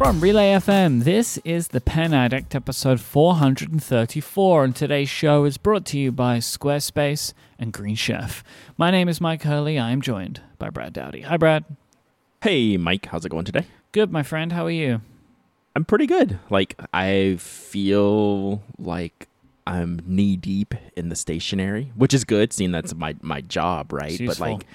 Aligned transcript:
From 0.00 0.18
Relay 0.18 0.54
FM, 0.54 1.04
this 1.04 1.36
is 1.44 1.68
The 1.68 1.80
Pen 1.82 2.14
Addict, 2.14 2.54
episode 2.54 3.02
434, 3.02 4.64
and 4.64 4.74
today's 4.74 5.10
show 5.10 5.44
is 5.44 5.58
brought 5.58 5.84
to 5.84 5.98
you 5.98 6.10
by 6.10 6.38
Squarespace 6.38 7.34
and 7.58 7.70
Green 7.70 7.96
Chef. 7.96 8.42
My 8.78 8.90
name 8.90 9.10
is 9.10 9.18
Myke 9.18 9.42
Hurley. 9.42 9.78
I 9.78 9.90
am 9.90 10.00
joined 10.00 10.40
by 10.58 10.70
Brad 10.70 10.94
Dowdy. 10.94 11.20
Hi, 11.20 11.36
Brad. 11.36 11.66
Hey, 12.40 12.78
Myke. 12.78 13.04
How's 13.04 13.26
it 13.26 13.28
going 13.28 13.44
today? 13.44 13.66
Good, 13.92 14.10
my 14.10 14.22
friend. 14.22 14.54
How 14.54 14.64
are 14.64 14.70
you? 14.70 15.02
I'm 15.76 15.84
pretty 15.84 16.06
good. 16.06 16.38
Like, 16.48 16.80
I 16.94 17.36
feel 17.38 18.62
like 18.78 19.28
I'm 19.66 20.00
knee 20.06 20.36
deep 20.36 20.74
in 20.96 21.10
the 21.10 21.16
stationery, 21.16 21.92
which 21.94 22.14
is 22.14 22.24
good, 22.24 22.54
seeing 22.54 22.72
that's 22.72 22.94
my, 22.94 23.16
my 23.20 23.42
job, 23.42 23.92
right? 23.92 24.18
But, 24.24 24.40
like. 24.40 24.66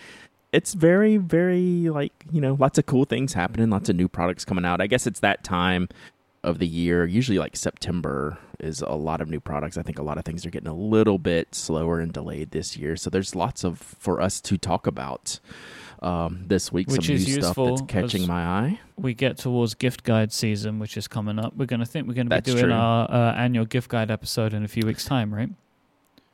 It's 0.55 0.73
very, 0.73 1.17
very, 1.17 1.89
like, 1.89 2.13
you 2.31 2.39
know, 2.39 2.55
lots 2.57 2.77
of 2.77 2.85
cool 2.85 3.03
things 3.03 3.33
happening, 3.33 3.69
lots 3.69 3.89
of 3.89 3.97
new 3.97 4.07
products 4.07 4.45
coming 4.45 4.63
out. 4.63 4.79
I 4.79 4.87
guess 4.87 5.05
it's 5.05 5.19
that 5.19 5.43
time 5.43 5.89
of 6.45 6.59
the 6.59 6.67
year. 6.67 7.05
Usually, 7.05 7.37
like, 7.37 7.57
September 7.57 8.37
is 8.61 8.81
a 8.81 8.93
lot 8.93 9.19
of 9.19 9.29
new 9.29 9.41
products. 9.41 9.77
I 9.77 9.81
think 9.81 9.99
a 9.99 10.01
lot 10.03 10.17
of 10.17 10.23
things 10.23 10.45
are 10.45 10.49
getting 10.49 10.69
a 10.69 10.73
little 10.73 11.19
bit 11.19 11.53
slower 11.53 11.99
and 11.99 12.13
delayed 12.13 12.51
this 12.51 12.77
year. 12.77 12.95
So, 12.95 13.09
there's 13.09 13.35
lots 13.35 13.65
of, 13.65 13.79
for 13.79 14.21
us 14.21 14.39
to 14.41 14.57
talk 14.57 14.87
about 14.87 15.41
um, 16.01 16.45
this 16.47 16.71
week. 16.71 16.87
Which 16.87 17.07
some 17.07 17.15
is 17.15 17.27
new 17.27 17.41
stuff 17.41 17.57
that's 17.57 17.81
catching 17.89 18.25
my 18.25 18.45
eye. 18.45 18.79
We 18.95 19.13
get 19.13 19.37
towards 19.37 19.73
gift 19.73 20.03
guide 20.03 20.31
season, 20.31 20.79
which 20.79 20.95
is 20.95 21.09
coming 21.09 21.37
up. 21.37 21.53
We're 21.57 21.65
going 21.65 21.81
to 21.81 21.85
think 21.85 22.07
we're 22.07 22.13
going 22.13 22.27
to 22.27 22.29
be 22.29 22.37
That's 22.37 22.49
doing 22.49 22.63
true. 22.63 22.73
our 22.73 23.11
uh, 23.11 23.33
annual 23.33 23.65
gift 23.65 23.89
guide 23.89 24.09
episode 24.09 24.53
in 24.53 24.63
a 24.63 24.69
few 24.69 24.85
weeks' 24.85 25.03
time, 25.03 25.33
right? 25.33 25.49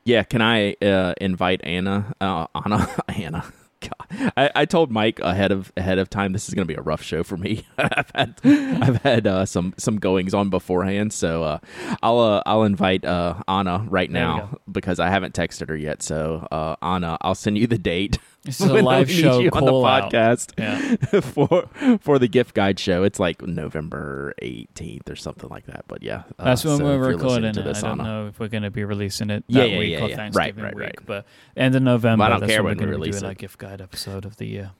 Yeah, 0.03 0.21
can 0.23 0.43
I 0.43 0.73
uh, 0.81 1.13
invite 1.19 1.61
Anna? 1.63 2.13
Uh, 2.21 2.45
Anna, 2.53 2.87
Anna. 3.07 3.53
God. 3.81 4.33
I, 4.37 4.49
I 4.55 4.65
told 4.65 4.91
Myke 4.91 5.19
ahead 5.19 5.51
of 5.51 5.71
ahead 5.75 5.97
of 5.97 6.09
time 6.09 6.33
this 6.33 6.47
is 6.47 6.53
going 6.53 6.67
to 6.67 6.73
be 6.73 6.77
a 6.77 6.81
rough 6.81 7.01
show 7.01 7.23
for 7.23 7.37
me. 7.37 7.65
I've 7.77 8.11
had 8.13 8.39
I've 8.43 9.01
had 9.01 9.27
uh, 9.27 9.45
some 9.45 9.73
some 9.77 9.97
goings 9.99 10.33
on 10.33 10.49
beforehand, 10.49 11.13
so 11.13 11.43
uh, 11.43 11.59
I'll 12.01 12.19
uh, 12.19 12.43
I'll 12.45 12.63
invite 12.63 13.05
uh, 13.05 13.41
Anna 13.47 13.85
right 13.89 14.09
now 14.09 14.59
because 14.71 14.99
I 14.99 15.09
haven't 15.09 15.33
texted 15.33 15.69
her 15.69 15.75
yet. 15.75 16.01
So 16.01 16.47
uh, 16.51 16.75
Anna, 16.81 17.17
I'll 17.21 17.35
send 17.35 17.57
you 17.57 17.67
the 17.67 17.77
date. 17.77 18.17
This 18.43 18.59
is 18.61 18.69
a 18.69 18.73
live 18.81 19.09
show 19.11 19.37
on 19.51 19.65
the 19.65 19.73
out. 19.85 20.11
podcast 20.11 20.53
Yeah. 20.57 21.19
for 21.21 21.69
for 21.99 22.17
the 22.17 22.27
gift 22.27 22.55
guide 22.55 22.79
show. 22.79 23.03
It's 23.03 23.19
like 23.19 23.41
November 23.43 24.33
18th 24.41 25.09
or 25.09 25.15
something 25.15 25.49
like 25.49 25.67
that. 25.67 25.85
But 25.87 26.01
yeah, 26.01 26.23
uh, 26.39 26.45
That's 26.45 26.65
when 26.65 26.77
so 26.77 26.83
we're 26.83 26.93
if 26.93 26.97
you're 26.97 27.13
listening 27.17 27.43
recording 27.43 27.49
it. 27.57 27.63
this, 27.65 27.83
I 27.83 27.87
don't 27.89 27.97
know 27.99 28.27
if 28.27 28.39
we're 28.39 28.47
going 28.47 28.63
to 28.63 28.71
be 28.71 28.83
releasing 28.83 29.29
it 29.29 29.43
that 29.47 29.53
Yeah, 29.53 29.63
yeah, 29.65 29.77
week 29.79 29.91
yeah, 29.91 29.97
or 29.97 29.99
yeah. 30.01 30.05
Right, 30.07 30.15
Thanksgiving 30.15 30.63
right, 30.63 30.75
week, 30.75 30.83
right. 30.83 30.99
but 31.05 31.25
end 31.55 31.75
of 31.75 31.83
November. 31.83 32.23
Well, 32.23 32.27
I 32.27 32.29
don't 32.31 32.39
that's 32.41 32.51
care 32.51 32.63
when 32.63 32.77
when 32.77 32.77
we're 32.77 32.85
going 32.85 32.91
to 32.91 32.97
be 32.97 33.01
release 33.01 33.19
doing 33.19 33.25
it. 33.25 33.27
our 33.29 33.35
gift 33.35 33.59
guide 33.59 33.81
episode 33.81 34.25
of 34.25 34.37
the 34.37 34.47
year. 34.47 34.71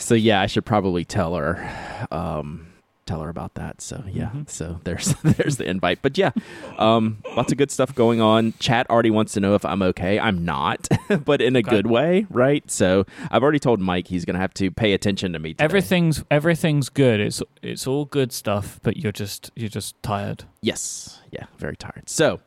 So 0.00 0.14
yeah, 0.14 0.40
I 0.40 0.46
should 0.46 0.64
probably 0.64 1.04
tell 1.04 1.34
her, 1.34 2.06
um, 2.12 2.67
tell 3.08 3.22
her 3.22 3.28
about 3.28 3.54
that. 3.54 3.80
So 3.80 4.04
yeah, 4.06 4.30
Mhm. 4.34 4.48
so 4.48 4.78
there's 4.84 5.14
there's 5.24 5.56
the 5.56 5.68
invite. 5.68 5.98
But 6.02 6.16
yeah, 6.18 6.30
um, 6.78 7.18
lots 7.36 7.50
of 7.50 7.58
good 7.58 7.70
stuff 7.70 7.94
going 7.94 8.20
on. 8.20 8.52
Chat 8.60 8.88
already 8.90 9.10
wants 9.10 9.32
to 9.32 9.40
know 9.40 9.54
if 9.54 9.64
I'm 9.64 9.82
okay. 9.82 10.18
I'm 10.20 10.44
not, 10.44 10.86
but 11.24 11.40
in 11.40 11.56
a 11.56 11.60
Okay. 11.60 11.70
good 11.70 11.86
way, 11.86 12.26
right? 12.30 12.70
So 12.70 13.04
I've 13.30 13.42
already 13.42 13.58
told 13.58 13.80
Myke 13.80 14.06
he's 14.08 14.24
gonna 14.24 14.38
have 14.38 14.54
to 14.54 14.70
pay 14.70 14.92
attention 14.92 15.32
to 15.32 15.38
me. 15.38 15.54
Today. 15.54 15.64
Everything's 15.64 16.22
everything's 16.30 16.88
good. 16.88 17.18
It's 17.20 17.42
it's 17.62 17.86
all 17.86 18.04
good 18.04 18.32
stuff, 18.32 18.78
but 18.82 18.96
you're 18.98 19.12
just 19.12 19.50
you're 19.56 19.68
just 19.70 20.00
tired. 20.02 20.44
Yes. 20.60 21.20
Yeah. 21.32 21.46
Very 21.58 21.76
tired. 21.76 22.08
So 22.08 22.40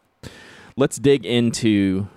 let's 0.77 0.97
dig 0.97 1.25
into 1.25 2.07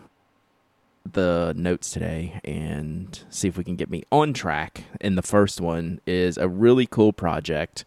the 1.12 1.52
notes 1.56 1.90
today 1.90 2.40
and 2.44 3.24
see 3.28 3.46
if 3.46 3.58
we 3.58 3.64
can 3.64 3.76
get 3.76 3.90
me 3.90 4.02
on 4.10 4.32
track. 4.32 4.84
And 5.02 5.18
the 5.18 5.22
first 5.22 5.60
one 5.60 6.00
is 6.06 6.38
a 6.38 6.48
really 6.48 6.86
cool 6.86 7.12
project 7.12 7.84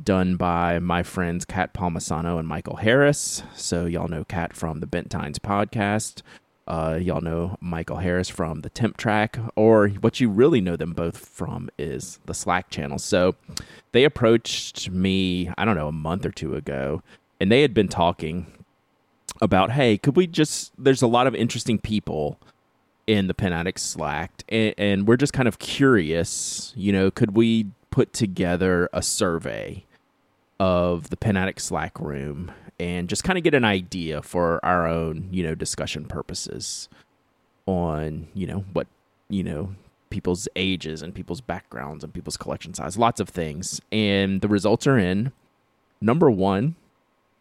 done 0.00 0.36
by 0.36 0.78
my 0.78 1.02
friends 1.02 1.44
Kat 1.44 1.74
Palmisano 1.74 2.38
and 2.38 2.46
Michael 2.46 2.76
Harris. 2.76 3.42
So 3.54 3.86
y'all 3.86 4.08
know 4.08 4.24
Kat 4.24 4.54
from 4.54 4.80
the 4.80 4.86
Bent 4.86 5.10
Tines 5.10 5.38
podcast. 5.38 6.22
Uh, 6.68 6.98
y'all 7.00 7.22
know 7.22 7.56
Michael 7.62 7.96
Harris 7.96 8.28
from 8.28 8.60
the 8.60 8.68
Temp 8.68 8.98
Track, 8.98 9.38
or 9.56 9.88
what 9.88 10.20
you 10.20 10.28
really 10.28 10.60
know 10.60 10.76
them 10.76 10.92
both 10.92 11.16
from 11.16 11.70
is 11.78 12.20
the 12.26 12.34
Slack 12.34 12.68
channel. 12.68 12.98
So 12.98 13.36
they 13.92 14.04
approached 14.04 14.90
me, 14.90 15.50
I 15.56 15.64
don't 15.64 15.76
know, 15.76 15.88
a 15.88 15.92
month 15.92 16.26
or 16.26 16.30
two 16.30 16.54
ago, 16.54 17.02
and 17.40 17.50
they 17.50 17.62
had 17.62 17.72
been 17.72 17.88
talking 17.88 18.46
about, 19.40 19.70
hey, 19.70 19.96
could 19.96 20.14
we 20.14 20.26
just? 20.26 20.72
There's 20.76 21.00
a 21.00 21.06
lot 21.06 21.26
of 21.26 21.34
interesting 21.34 21.78
people 21.78 22.38
in 23.06 23.28
the 23.28 23.34
Pen 23.34 23.54
Addict 23.54 23.80
Slack, 23.80 24.44
and, 24.50 24.74
and 24.76 25.08
we're 25.08 25.16
just 25.16 25.32
kind 25.32 25.48
of 25.48 25.58
curious, 25.58 26.74
you 26.76 26.92
know, 26.92 27.10
could 27.10 27.34
we 27.34 27.68
put 27.98 28.12
together 28.12 28.88
a 28.92 29.02
survey 29.02 29.84
of 30.60 31.10
the 31.10 31.16
Pen 31.16 31.52
Slack 31.56 31.98
room 31.98 32.52
and 32.78 33.08
just 33.08 33.24
kind 33.24 33.36
of 33.36 33.42
get 33.42 33.54
an 33.54 33.64
idea 33.64 34.22
for 34.22 34.64
our 34.64 34.86
own, 34.86 35.26
you 35.32 35.42
know, 35.42 35.56
discussion 35.56 36.04
purposes 36.04 36.88
on, 37.66 38.28
you 38.34 38.46
know, 38.46 38.64
what, 38.72 38.86
you 39.28 39.42
know, 39.42 39.74
people's 40.10 40.46
ages 40.54 41.02
and 41.02 41.12
people's 41.12 41.40
backgrounds 41.40 42.04
and 42.04 42.14
people's 42.14 42.36
collection 42.36 42.72
size, 42.72 42.96
lots 42.96 43.18
of 43.18 43.28
things. 43.28 43.80
And 43.90 44.42
the 44.42 44.48
results 44.48 44.86
are 44.86 44.96
in. 44.96 45.32
Number 46.00 46.30
one, 46.30 46.76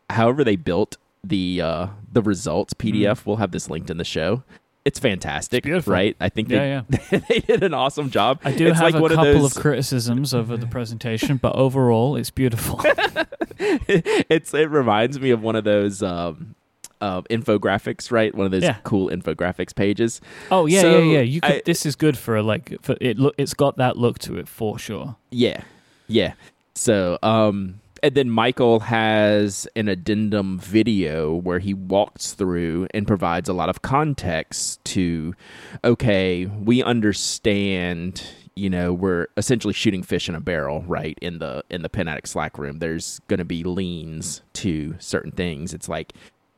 however 0.09 0.43
they 0.43 0.55
built 0.55 0.97
the 1.23 1.61
uh 1.61 1.87
the 2.11 2.23
results 2.23 2.73
PDF, 2.73 3.27
we'll 3.27 3.35
have 3.35 3.51
this 3.51 3.69
linked 3.69 3.91
in 3.91 3.97
the 3.97 4.03
show. 4.03 4.41
It's 4.87 4.99
fantastic, 4.99 5.65
It's 5.65 5.85
right? 5.85 6.15
I 6.21 6.29
think 6.29 6.47
Yeah, 6.47 6.83
they, 6.87 7.17
they 7.29 7.39
did 7.39 7.61
an 7.61 7.73
awesome 7.73 8.09
job. 8.09 8.39
I 8.45 8.53
do 8.53 8.67
it's 8.67 8.79
have 8.79 8.93
like 8.93 8.95
a 9.11 9.15
couple 9.15 9.45
of, 9.45 9.57
of, 9.57 9.61
criticisms 9.61 10.33
over 10.33 10.55
the 10.55 10.65
presentation, 10.67 11.35
but 11.35 11.53
overall, 11.57 12.15
it's 12.15 12.31
beautiful. 12.31 12.79
it's 13.59 14.53
it 14.53 14.69
reminds 14.69 15.19
me 15.19 15.31
of 15.31 15.41
one 15.41 15.57
of 15.57 15.65
those 15.65 16.01
um 16.01 16.55
uh, 17.01 17.21
infographics, 17.23 18.11
right? 18.11 18.33
One 18.33 18.45
of 18.45 18.51
those 18.51 18.63
Yeah. 18.63 18.77
cool 18.83 19.09
infographics 19.09 19.75
pages. 19.75 20.21
oh 20.49 20.65
yeah, 20.65 20.81
So, 20.81 20.99
yeah, 20.99 21.13
yeah. 21.17 21.21
You 21.21 21.41
could, 21.41 21.51
I- 21.51 21.61
this 21.65 21.85
is 21.85 21.95
good 21.97 22.17
for 22.17 22.41
like 22.41 22.75
for 22.81 22.95
it. 23.01 23.19
Look, 23.19 23.35
it's 23.37 23.53
got 23.53 23.75
that 23.77 23.97
look 23.97 24.19
to 24.19 24.37
it 24.37 24.47
for 24.47 24.79
sure. 24.79 25.17
Yeah. 25.29 25.61
Yeah. 26.07 26.33
So, 26.75 27.19
um, 27.21 27.81
and 28.03 28.15
then 28.15 28.29
Michael 28.29 28.81
has 28.81 29.67
an 29.75 29.87
addendum 29.87 30.59
video 30.59 31.33
where 31.33 31.59
he 31.59 31.73
walks 31.73 32.33
through 32.33 32.87
and 32.93 33.07
provides 33.07 33.49
a 33.49 33.53
lot 33.53 33.69
of 33.69 33.81
context 33.81 34.83
to, 34.85 35.35
okay, 35.83 36.45
we 36.45 36.83
understand, 36.83 38.23
you 38.55 38.69
know, 38.69 38.93
we're 38.93 39.27
essentially 39.37 39.73
shooting 39.73 40.03
fish 40.03 40.29
in 40.29 40.35
a 40.35 40.39
barrel, 40.41 40.83
right? 40.87 41.17
In 41.21 41.39
the 41.39 41.63
in 41.69 41.81
the 41.81 41.89
Pen 41.89 42.07
Addict 42.07 42.27
Slack 42.27 42.57
room, 42.57 42.79
there's 42.79 43.19
going 43.27 43.39
to 43.39 43.45
be 43.45 43.63
leans 43.63 44.41
to 44.53 44.95
certain 44.99 45.31
things. 45.31 45.73
It's 45.73 45.89
like 45.89 46.13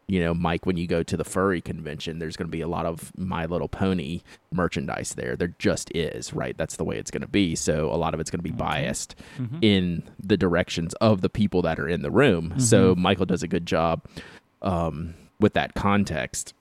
you 0.09 0.19
know, 0.19 0.33
Myke, 0.33 0.65
when 0.65 0.75
you 0.75 0.87
go 0.87 1.03
to 1.03 1.15
the 1.15 1.23
furry 1.23 1.61
convention, 1.61 2.17
there's 2.19 2.35
going 2.35 2.47
to 2.47 2.51
be 2.51 2.61
a 2.61 2.67
lot 2.67 2.85
of 2.85 3.11
My 3.17 3.45
Little 3.45 3.67
Pony 3.69 4.21
merchandise 4.51 5.13
there. 5.13 5.35
There 5.35 5.53
just 5.59 5.91
is, 5.95 6.33
right? 6.33 6.57
That's 6.57 6.75
the 6.77 6.83
way 6.83 6.97
it's 6.97 7.11
going 7.11 7.21
to 7.21 7.27
be. 7.27 7.55
So 7.55 7.93
a 7.93 7.95
lot 7.95 8.13
of 8.15 8.19
it's 8.19 8.31
going 8.31 8.39
to 8.39 8.43
be 8.43 8.49
biased 8.51 9.15
Mhm. 9.39 9.59
in 9.61 10.03
the 10.21 10.35
directions 10.35 10.93
of 10.95 11.21
the 11.21 11.29
people 11.29 11.61
that 11.61 11.79
are 11.79 11.87
in 11.87 12.01
the 12.01 12.11
room. 12.11 12.59
So 12.59 12.95
Michael 12.95 13.27
does 13.27 13.43
a 13.43 13.47
good 13.47 13.65
job 13.65 14.01
um, 14.63 15.13
with 15.39 15.53
that 15.53 15.73
context 15.75 16.53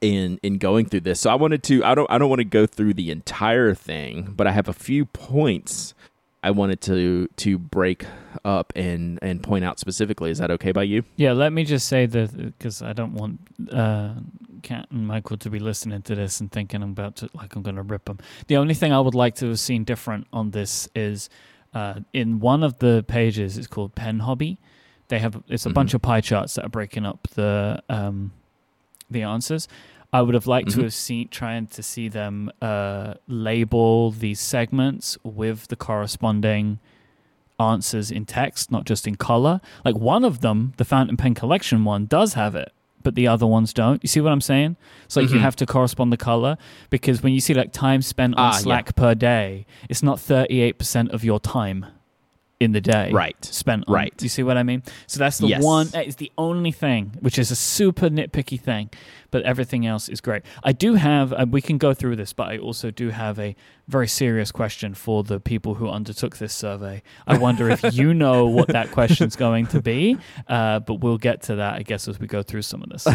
in 0.00 0.38
in 0.42 0.58
going 0.58 0.86
through 0.86 1.00
this. 1.00 1.20
So 1.20 1.30
I 1.30 1.34
wanted 1.34 1.62
to 1.64 1.84
I 1.84 1.94
don't 1.94 2.10
I 2.10 2.16
don't 2.18 2.28
want 2.30 2.38
to 2.40 2.44
go 2.44 2.64
through 2.66 2.94
the 2.94 3.10
entire 3.10 3.74
thing, 3.74 4.32
but 4.36 4.46
I 4.46 4.52
have 4.52 4.68
a 4.68 4.72
few 4.72 5.04
points 5.04 5.94
I 6.42 6.50
wanted 6.50 6.80
to 6.82 7.28
to 7.36 7.58
break 7.58 8.04
up 8.44 8.72
and 8.76 9.18
and 9.22 9.42
point 9.42 9.64
out 9.64 9.78
specifically. 9.78 10.30
Is 10.30 10.38
that 10.38 10.50
okay 10.50 10.72
by 10.72 10.82
you? 10.82 11.04
Yeah, 11.16 11.32
let 11.32 11.52
me 11.52 11.64
just 11.64 11.86
say 11.88 12.06
that 12.06 12.36
because 12.36 12.82
I 12.82 12.92
don't 12.92 13.14
want 13.14 13.40
uh, 13.72 14.14
Kat 14.62 14.88
and 14.90 15.06
Michael 15.06 15.36
to 15.38 15.50
be 15.50 15.58
listening 15.60 16.02
to 16.02 16.14
this 16.14 16.40
and 16.40 16.50
thinking 16.50 16.82
I'm 16.82 16.90
about 16.90 17.16
to 17.16 17.28
like 17.34 17.54
I'm 17.54 17.62
going 17.62 17.76
to 17.76 17.82
rip 17.82 18.06
them. 18.06 18.18
The 18.48 18.56
only 18.56 18.74
thing 18.74 18.92
I 18.92 18.98
would 19.00 19.14
like 19.14 19.34
to 19.36 19.48
have 19.48 19.60
seen 19.60 19.84
different 19.84 20.26
on 20.32 20.50
this 20.50 20.88
is 20.96 21.30
uh, 21.74 22.00
in 22.12 22.40
one 22.40 22.62
of 22.64 22.78
the 22.80 23.04
pages. 23.06 23.56
It's 23.56 23.66
called 23.68 23.94
Pen 23.94 24.20
Hobby. 24.20 24.58
They 25.08 25.18
have 25.20 25.42
it's 25.48 25.66
a 25.66 25.70
Mhm. 25.70 25.74
bunch 25.74 25.94
of 25.94 26.02
pie 26.02 26.20
charts 26.22 26.54
that 26.54 26.64
are 26.64 26.68
breaking 26.70 27.06
up 27.06 27.28
the 27.34 27.82
um, 27.88 28.32
the 29.10 29.22
answers. 29.22 29.68
I 30.12 30.20
would 30.22 30.34
have 30.34 30.46
liked 30.46 30.70
to 30.72 30.78
Mhm. 30.78 30.82
have 30.82 30.94
seen 30.94 31.28
trying 31.28 31.66
to 31.68 31.82
see 31.82 32.08
them 32.08 32.50
uh, 32.60 33.14
label 33.28 34.10
these 34.10 34.40
segments 34.40 35.16
with 35.22 35.68
the 35.68 35.76
corresponding 35.76 36.78
answers 37.58 38.10
in 38.10 38.26
text, 38.26 38.70
not 38.70 38.84
just 38.84 39.06
in 39.06 39.14
color. 39.16 39.60
Like 39.84 39.96
one 39.96 40.24
of 40.24 40.40
them, 40.40 40.74
the 40.76 40.84
fountain 40.84 41.16
pen 41.16 41.34
collection 41.34 41.84
one, 41.84 42.06
does 42.06 42.34
have 42.34 42.54
it, 42.54 42.72
but 43.02 43.14
the 43.14 43.26
other 43.26 43.46
ones 43.46 43.72
don't. 43.72 44.02
You 44.02 44.08
see 44.08 44.20
what 44.20 44.32
I'm 44.32 44.40
saying? 44.40 44.76
It's 45.04 45.16
like 45.16 45.30
you 45.30 45.36
Mhm. 45.38 45.42
have 45.42 45.56
to 45.56 45.66
correspond 45.66 46.12
the 46.12 46.16
color 46.16 46.58
because 46.90 47.22
when 47.22 47.32
you 47.32 47.40
see 47.40 47.54
like 47.54 47.72
time 47.72 48.02
spent 48.02 48.34
on 48.36 48.44
Ah, 48.44 48.52
yeah. 48.52 48.58
Slack 48.58 48.94
per 48.96 49.14
day, 49.14 49.64
it's 49.88 50.02
not 50.02 50.18
38% 50.20 51.10
of 51.10 51.24
your 51.24 51.40
time 51.40 51.86
in 52.60 52.72
the 52.72 52.80
day 52.80 53.10
Right. 53.12 53.42
spent 53.44 53.84
on. 53.88 53.94
Right. 53.94 54.14
You 54.22 54.28
see 54.28 54.42
what 54.44 54.56
I 54.56 54.62
mean? 54.62 54.82
So 55.08 55.18
that's 55.18 55.38
the 55.38 55.48
Yes. 55.48 55.62
one, 55.64 55.88
that 55.88 56.06
is 56.06 56.16
the 56.16 56.30
only 56.38 56.70
thing, 56.70 57.12
which 57.20 57.38
is 57.38 57.50
a 57.50 57.56
super 57.56 58.08
nitpicky 58.08 58.60
thing. 58.60 58.88
But 59.32 59.42
everything 59.42 59.84
else 59.84 60.08
is 60.08 60.20
great. 60.20 60.42
I 60.62 60.70
do 60.70 60.94
have, 60.94 61.32
uh, 61.32 61.46
we 61.50 61.60
can 61.60 61.78
go 61.78 61.92
through 61.92 62.16
this, 62.16 62.32
but 62.32 62.48
I 62.48 62.58
also 62.58 62.92
do 62.92 63.08
have 63.10 63.40
a 63.40 63.56
very 63.88 64.06
serious 64.06 64.52
question 64.52 64.94
for 64.94 65.24
the 65.24 65.40
people 65.40 65.74
who 65.74 65.88
undertook 65.88 66.36
this 66.36 66.54
survey. 66.54 67.02
I 67.26 67.36
wonder 67.38 67.68
if 67.68 67.94
you 67.94 68.14
know 68.24 68.46
what 68.46 68.68
that 68.68 68.92
question's 68.92 69.34
going 69.34 69.66
to 69.68 69.82
be, 69.82 70.18
uh, 70.46 70.78
but 70.80 71.00
we'll 71.00 71.18
get 71.18 71.42
to 71.42 71.56
that, 71.56 71.74
I 71.74 71.82
guess, 71.82 72.06
as 72.06 72.20
we 72.20 72.26
go 72.26 72.42
through 72.42 72.62
some 72.62 72.82
of 72.82 72.90
this. 72.90 73.08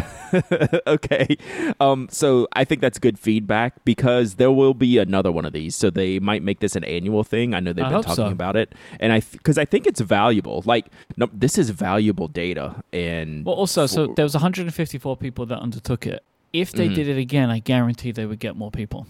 okay. 0.88 1.38
Um, 1.80 2.10
so 2.12 2.48
I 2.54 2.66
think 2.66 2.82
that's 2.82 3.00
good 3.00 3.18
feedback 3.18 3.86
because 3.86 4.36
there 4.36 4.52
will 4.52 4.74
be 4.74 4.98
another 4.98 5.32
one 5.32 5.46
of 5.46 5.54
these. 5.54 5.76
So 5.76 5.90
they 5.90 6.20
might 6.20 6.44
make 6.44 6.60
this 6.60 6.76
an 6.76 6.84
annual 6.84 7.24
thing. 7.24 7.54
I 7.54 7.60
know 7.60 7.74
they've 7.74 7.86
I 7.86 7.90
been 7.90 8.02
talking 8.02 8.16
so. 8.16 8.28
about 8.28 8.56
it, 8.56 8.74
and 9.00 9.14
I 9.14 9.22
because 9.32 9.58
I 9.58 9.66
think 9.66 9.86
it's 9.86 10.02
valuable. 10.02 10.64
Like, 10.66 10.88
no, 11.16 11.30
this 11.32 11.58
is 11.58 11.70
valuable 11.70 12.28
data, 12.28 12.84
and 12.92 13.46
Well, 13.46 13.56
also, 13.56 13.86
so 13.86 14.08
there 14.16 14.26
was 14.26 14.34
154 14.34 15.18
people 15.18 15.46
that 15.46 15.60
undertook 15.60 16.06
it. 16.07 16.07
If 16.54 16.72
they 16.72 16.88
Mhm. 16.90 16.96
did 16.96 17.08
it 17.10 17.18
again, 17.18 17.50
I 17.50 17.60
guarantee 17.60 18.12
they 18.12 18.26
would 18.26 18.40
get 18.40 18.56
more 18.56 18.72
people 18.72 19.06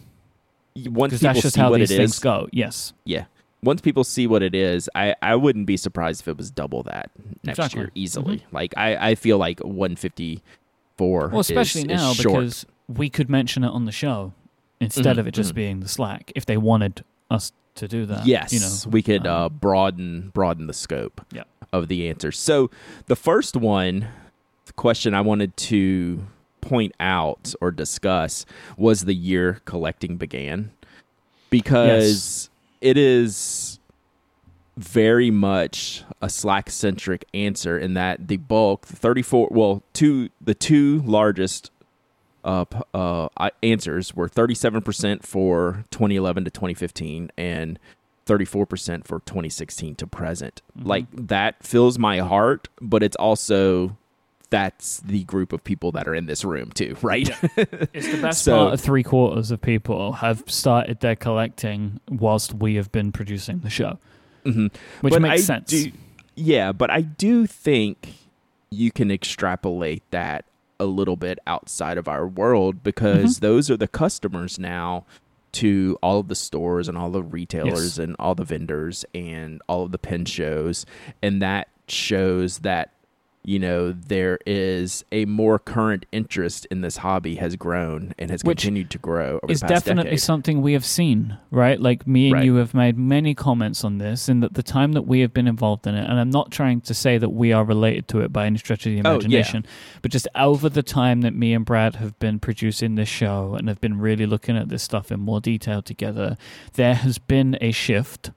once 0.90 1.14
people 1.14 1.28
that's 1.30 1.42
just 1.42 1.56
see 1.56 1.62
how 1.62 1.70
what 1.72 1.80
these 1.80 1.92
it 1.92 1.98
things 1.98 2.14
is, 2.16 2.20
go. 2.20 2.48
Yes, 2.52 2.94
yeah. 3.06 3.26
Once 3.64 3.82
people 3.82 4.04
see 4.04 4.28
what 4.28 4.44
it 4.44 4.54
is, 4.54 4.88
I, 4.94 5.16
I 5.22 5.36
wouldn't 5.36 5.66
be 5.66 5.78
surprised 5.78 6.22
if 6.22 6.28
it 6.28 6.38
was 6.38 6.52
double 6.52 6.84
that 6.84 7.10
next 7.44 7.58
Exactly. 7.60 7.82
year 7.82 7.92
easily. 7.96 8.46
Like 8.52 8.74
I, 8.78 9.10
I 9.12 9.16
feel 9.16 9.38
like 9.40 9.60
154. 9.62 11.30
well, 11.30 11.40
especially 11.40 11.82
is, 11.82 11.88
now 11.88 12.12
is 12.12 12.18
because 12.18 12.66
we 12.88 13.10
could 13.10 13.30
mention 13.30 13.64
it 13.64 13.70
on 13.70 13.86
the 13.86 13.92
show 13.92 14.34
instead 14.80 15.16
Mhm, 15.16 15.20
of 15.20 15.28
it 15.28 15.34
just 15.34 15.52
mhm. 15.54 15.56
being 15.56 15.80
the 15.80 15.88
Slack. 15.88 16.32
If 16.36 16.46
they 16.46 16.58
wanted 16.58 17.04
us 17.32 17.52
to 17.76 17.88
do 17.88 18.06
that, 18.06 18.26
yes, 18.28 18.54
you 18.54 18.60
know, 18.60 18.92
we 18.92 19.02
could 19.02 19.26
um, 19.26 19.36
uh, 19.44 19.50
broaden 19.50 20.30
broaden 20.34 20.68
the 20.68 20.74
scope 20.74 21.26
Yeah. 21.32 21.44
of 21.74 21.88
the 21.88 22.08
answers. 22.10 22.38
So 22.38 22.70
the 23.08 23.16
first 23.16 23.56
one, 23.56 24.08
the 24.66 24.74
question 24.74 25.14
I 25.16 25.22
wanted 25.22 25.58
to 25.58 26.26
point 26.68 26.94
out 27.00 27.54
or 27.62 27.72
discuss 27.72 28.46
was 28.78 29.06
the 29.06 29.16
year 29.16 29.62
collecting 29.66 30.18
began, 30.18 30.72
because 31.50 32.50
it 32.82 32.98
is 32.98 33.80
very 34.76 35.32
much 35.32 36.04
a 36.22 36.30
Slack 36.30 36.70
centric 36.70 37.26
answer 37.34 37.78
in 37.80 37.94
that 37.96 38.28
the 38.28 38.38
bulk, 38.38 38.86
the 38.88 38.96
34, 38.96 39.50
well, 39.52 39.82
two 39.94 40.30
the 40.40 40.54
two 40.54 41.02
largest 41.06 41.72
uh, 42.44 42.66
uh, 42.94 43.50
answers 43.64 44.16
were 44.16 44.30
37% 44.30 45.24
for 45.24 45.84
2011 45.92 46.46
to 46.46 46.52
2015 46.52 47.32
and 47.38 47.80
34% 48.26 49.06
for 49.06 49.20
2016 49.22 49.96
to 49.96 50.08
present. 50.08 50.62
Mhm. 50.78 50.86
Like 50.86 51.06
that 51.12 51.64
fills 51.64 51.98
my 51.98 52.20
heart, 52.20 52.68
but 52.80 53.02
it's 53.04 53.16
also 53.18 53.98
that's 54.50 55.00
the 55.02 55.24
group 55.26 55.52
of 55.54 55.64
people 55.64 55.92
that 55.92 56.08
are 56.08 56.16
in 56.16 56.26
this 56.26 56.46
room 56.46 56.72
too, 56.72 56.96
right? 57.02 57.30
It's 57.94 58.10
the 58.12 58.20
best 58.22 58.44
So- 58.44 58.56
part 58.58 58.74
of 58.74 58.82
three 58.82 59.04
quarters 59.04 59.52
of 59.52 59.62
people 59.62 60.14
have 60.14 60.44
started 60.48 61.00
their 61.02 61.16
collecting 61.16 62.00
whilst 62.10 62.54
we 62.54 62.76
have 62.76 62.92
been 62.92 63.12
producing 63.12 63.60
the 63.60 63.70
show, 63.70 64.00
Mhm. 64.46 64.74
which 65.02 65.12
But 65.14 65.22
makes 65.22 65.42
I 65.42 65.46
sense. 65.46 65.70
do- 65.70 65.92
yeah, 66.36 66.72
but 66.72 66.90
I 66.90 67.02
do 67.02 67.46
think 67.46 68.14
you 68.70 68.92
can 68.92 69.12
extrapolate 69.12 70.04
that 70.12 70.46
a 70.80 70.86
little 70.86 71.16
bit 71.16 71.40
outside 71.48 71.98
of 71.98 72.08
our 72.08 72.28
world 72.28 72.84
because 72.84 73.36
Mm-hmm. 73.38 73.46
those 73.46 73.72
are 73.72 73.78
the 73.78 73.88
customers 73.88 74.60
now 74.60 75.06
to 75.54 75.98
all 76.04 76.20
of 76.20 76.28
the 76.28 76.36
stores 76.36 76.88
and 76.88 76.98
all 76.98 77.10
the 77.10 77.24
retailers 77.24 77.98
Yes. 77.98 78.00
and 78.00 78.16
all 78.20 78.36
the 78.36 78.44
vendors 78.44 79.04
and 79.16 79.62
all 79.68 79.84
of 79.84 79.92
the 79.92 79.98
pen 79.98 80.26
shows 80.26 80.86
and 81.24 81.42
that 81.42 81.70
shows 81.88 82.60
that 82.60 82.92
you 83.44 83.60
know 83.60 83.94
there 83.94 84.38
is 84.46 85.06
a 85.12 85.24
more 85.26 85.58
current 85.58 86.06
interest 86.12 86.66
in 86.70 86.82
this 86.82 86.98
hobby 86.98 87.36
has 87.36 87.56
grown 87.56 88.14
and 88.20 88.30
has 88.30 88.44
Which 88.44 88.62
continued 88.64 88.90
to 88.92 88.98
grow 88.98 89.40
over 89.42 89.48
past 89.48 89.68
definitely 89.68 90.04
decade. 90.04 90.22
something 90.22 90.62
we 90.62 90.74
have 90.74 90.84
seen, 90.84 91.38
right? 91.50 91.80
Like 91.80 92.06
me 92.06 92.26
and 92.28 92.34
Right. 92.34 92.44
you 92.46 92.56
have 92.56 92.74
made 92.74 92.98
many 92.98 93.34
comments 93.34 93.86
on 93.86 94.00
this, 94.00 94.28
and 94.28 94.44
that 94.44 94.56
the 94.56 94.64
time 94.64 94.92
that 94.94 95.04
we 95.04 95.22
have 95.22 95.34
been 95.34 95.48
involved 95.48 95.88
in 95.88 95.96
it, 95.96 96.10
and 96.10 96.20
I'm 96.20 96.30
not 96.30 96.52
trying 96.52 96.82
to 96.82 96.94
say 96.94 97.18
that 97.18 97.30
we 97.30 97.54
are 97.54 97.64
related 97.64 98.10
to 98.10 98.20
it 98.20 98.34
by 98.34 98.48
any 98.48 98.58
stretch 98.58 98.86
of 98.86 98.92
the 98.92 99.00
Oh, 99.00 99.12
yeah. 99.12 99.16
imagination, 99.16 99.66
but 100.02 100.12
just 100.12 100.28
over 100.36 100.68
the 100.68 100.84
time 100.84 101.22
that 101.22 101.34
me 101.34 101.54
and 101.54 101.64
Brad 101.64 101.96
have 101.96 102.20
been 102.20 102.40
producing 102.40 102.96
this 102.96 103.08
show 103.10 103.56
and 103.56 103.70
have 103.70 103.80
been 103.80 103.98
really 103.98 104.26
looking 104.26 104.58
at 104.58 104.68
this 104.68 104.84
stuff 104.84 105.10
in 105.10 105.22
more 105.22 105.40
detail 105.40 105.82
together, 105.82 106.36
there 106.74 106.96
has 106.96 107.18
been 107.18 107.58
a 107.62 107.72
shift 107.72 108.32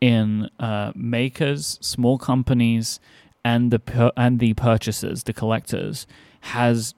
in 0.00 0.48
uh, 0.60 0.92
makers, 0.94 1.78
small 1.80 2.18
companies, 2.18 3.00
and 3.44 3.70
the 3.70 4.12
and 4.16 4.38
the 4.40 4.54
purchasers, 4.54 5.24
the 5.24 5.32
collectors, 5.32 6.06
has 6.40 6.94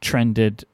trended 0.00 0.64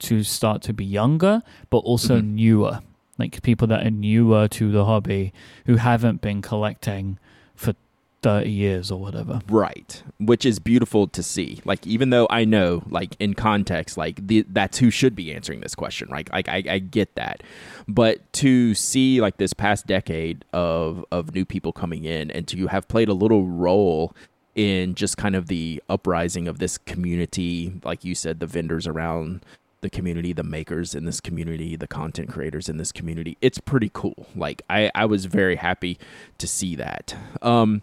to 0.00 0.22
start 0.22 0.62
to 0.62 0.72
be 0.72 0.84
younger, 0.84 1.42
but 1.68 1.78
also 1.78 2.20
Mhm. 2.20 2.34
newer. 2.34 2.80
Like 3.18 3.42
people 3.42 3.66
that 3.68 3.86
are 3.86 3.90
newer 3.90 4.48
to 4.48 4.72
the 4.72 4.84
hobby 4.86 5.32
who 5.66 5.76
haven't 5.76 6.22
been 6.22 6.40
collecting 6.40 7.18
for 7.54 7.74
30 8.22 8.50
years 8.50 8.90
or 8.90 8.98
whatever. 8.98 9.40
Right, 9.48 10.02
which 10.18 10.44
is 10.46 10.58
beautiful 10.58 11.06
to 11.08 11.22
see. 11.22 11.60
Like, 11.66 11.86
even 11.86 12.10
though 12.10 12.26
I 12.30 12.44
know, 12.46 12.82
like 12.88 13.16
in 13.20 13.34
context, 13.34 13.96
like 13.98 14.26
the, 14.26 14.44
that's 14.48 14.78
who 14.78 14.90
should 14.90 15.14
be 15.14 15.32
answering 15.34 15.60
this 15.60 15.74
question. 15.74 16.08
Right, 16.10 16.30
like 16.32 16.48
I, 16.48 16.62
I 16.68 16.78
get 16.78 17.14
that, 17.14 17.42
but 17.86 18.30
to 18.34 18.74
see 18.74 19.20
like 19.20 19.36
this 19.36 19.52
past 19.52 19.86
decade 19.86 20.44
of 20.52 21.04
of 21.10 21.34
new 21.34 21.44
people 21.44 21.72
coming 21.72 22.04
in 22.04 22.30
and 22.30 22.46
to 22.48 22.66
have 22.68 22.88
played 22.88 23.08
a 23.10 23.14
little 23.14 23.44
role 23.46 24.14
in 24.60 24.94
just 24.94 25.16
kind 25.16 25.34
of 25.34 25.46
the 25.46 25.82
uprising 25.88 26.46
of 26.46 26.58
this 26.58 26.76
community, 26.76 27.72
like 27.82 28.04
you 28.04 28.14
said, 28.14 28.40
the 28.40 28.46
vendors 28.46 28.86
around 28.86 29.42
the 29.80 29.88
community, 29.88 30.34
the 30.34 30.42
makers 30.42 30.94
in 30.94 31.06
this 31.06 31.18
community, 31.18 31.76
the 31.76 31.86
content 31.86 32.28
creators 32.28 32.68
in 32.68 32.76
this 32.76 32.92
community. 32.92 33.38
It's 33.40 33.58
pretty 33.58 33.90
cool. 33.94 34.26
Like 34.36 34.60
I, 34.68 34.90
I 34.94 35.06
was 35.06 35.24
very 35.24 35.56
happy 35.56 35.98
to 36.36 36.46
see 36.46 36.76
that. 36.76 37.16
Um, 37.40 37.80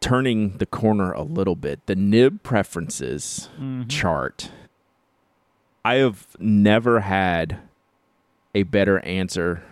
turning 0.00 0.56
the 0.56 0.64
corner 0.66 1.12
a 1.12 1.22
little 1.22 1.54
bit, 1.56 1.84
the 1.84 1.94
nib 1.94 2.42
preferences 2.42 3.50
Mm-hmm. 3.56 3.88
chart. 3.88 4.50
I 5.84 5.96
have 5.96 6.26
never 6.38 7.00
had 7.00 7.58
a 8.54 8.62
better 8.62 9.00
answer 9.00 9.62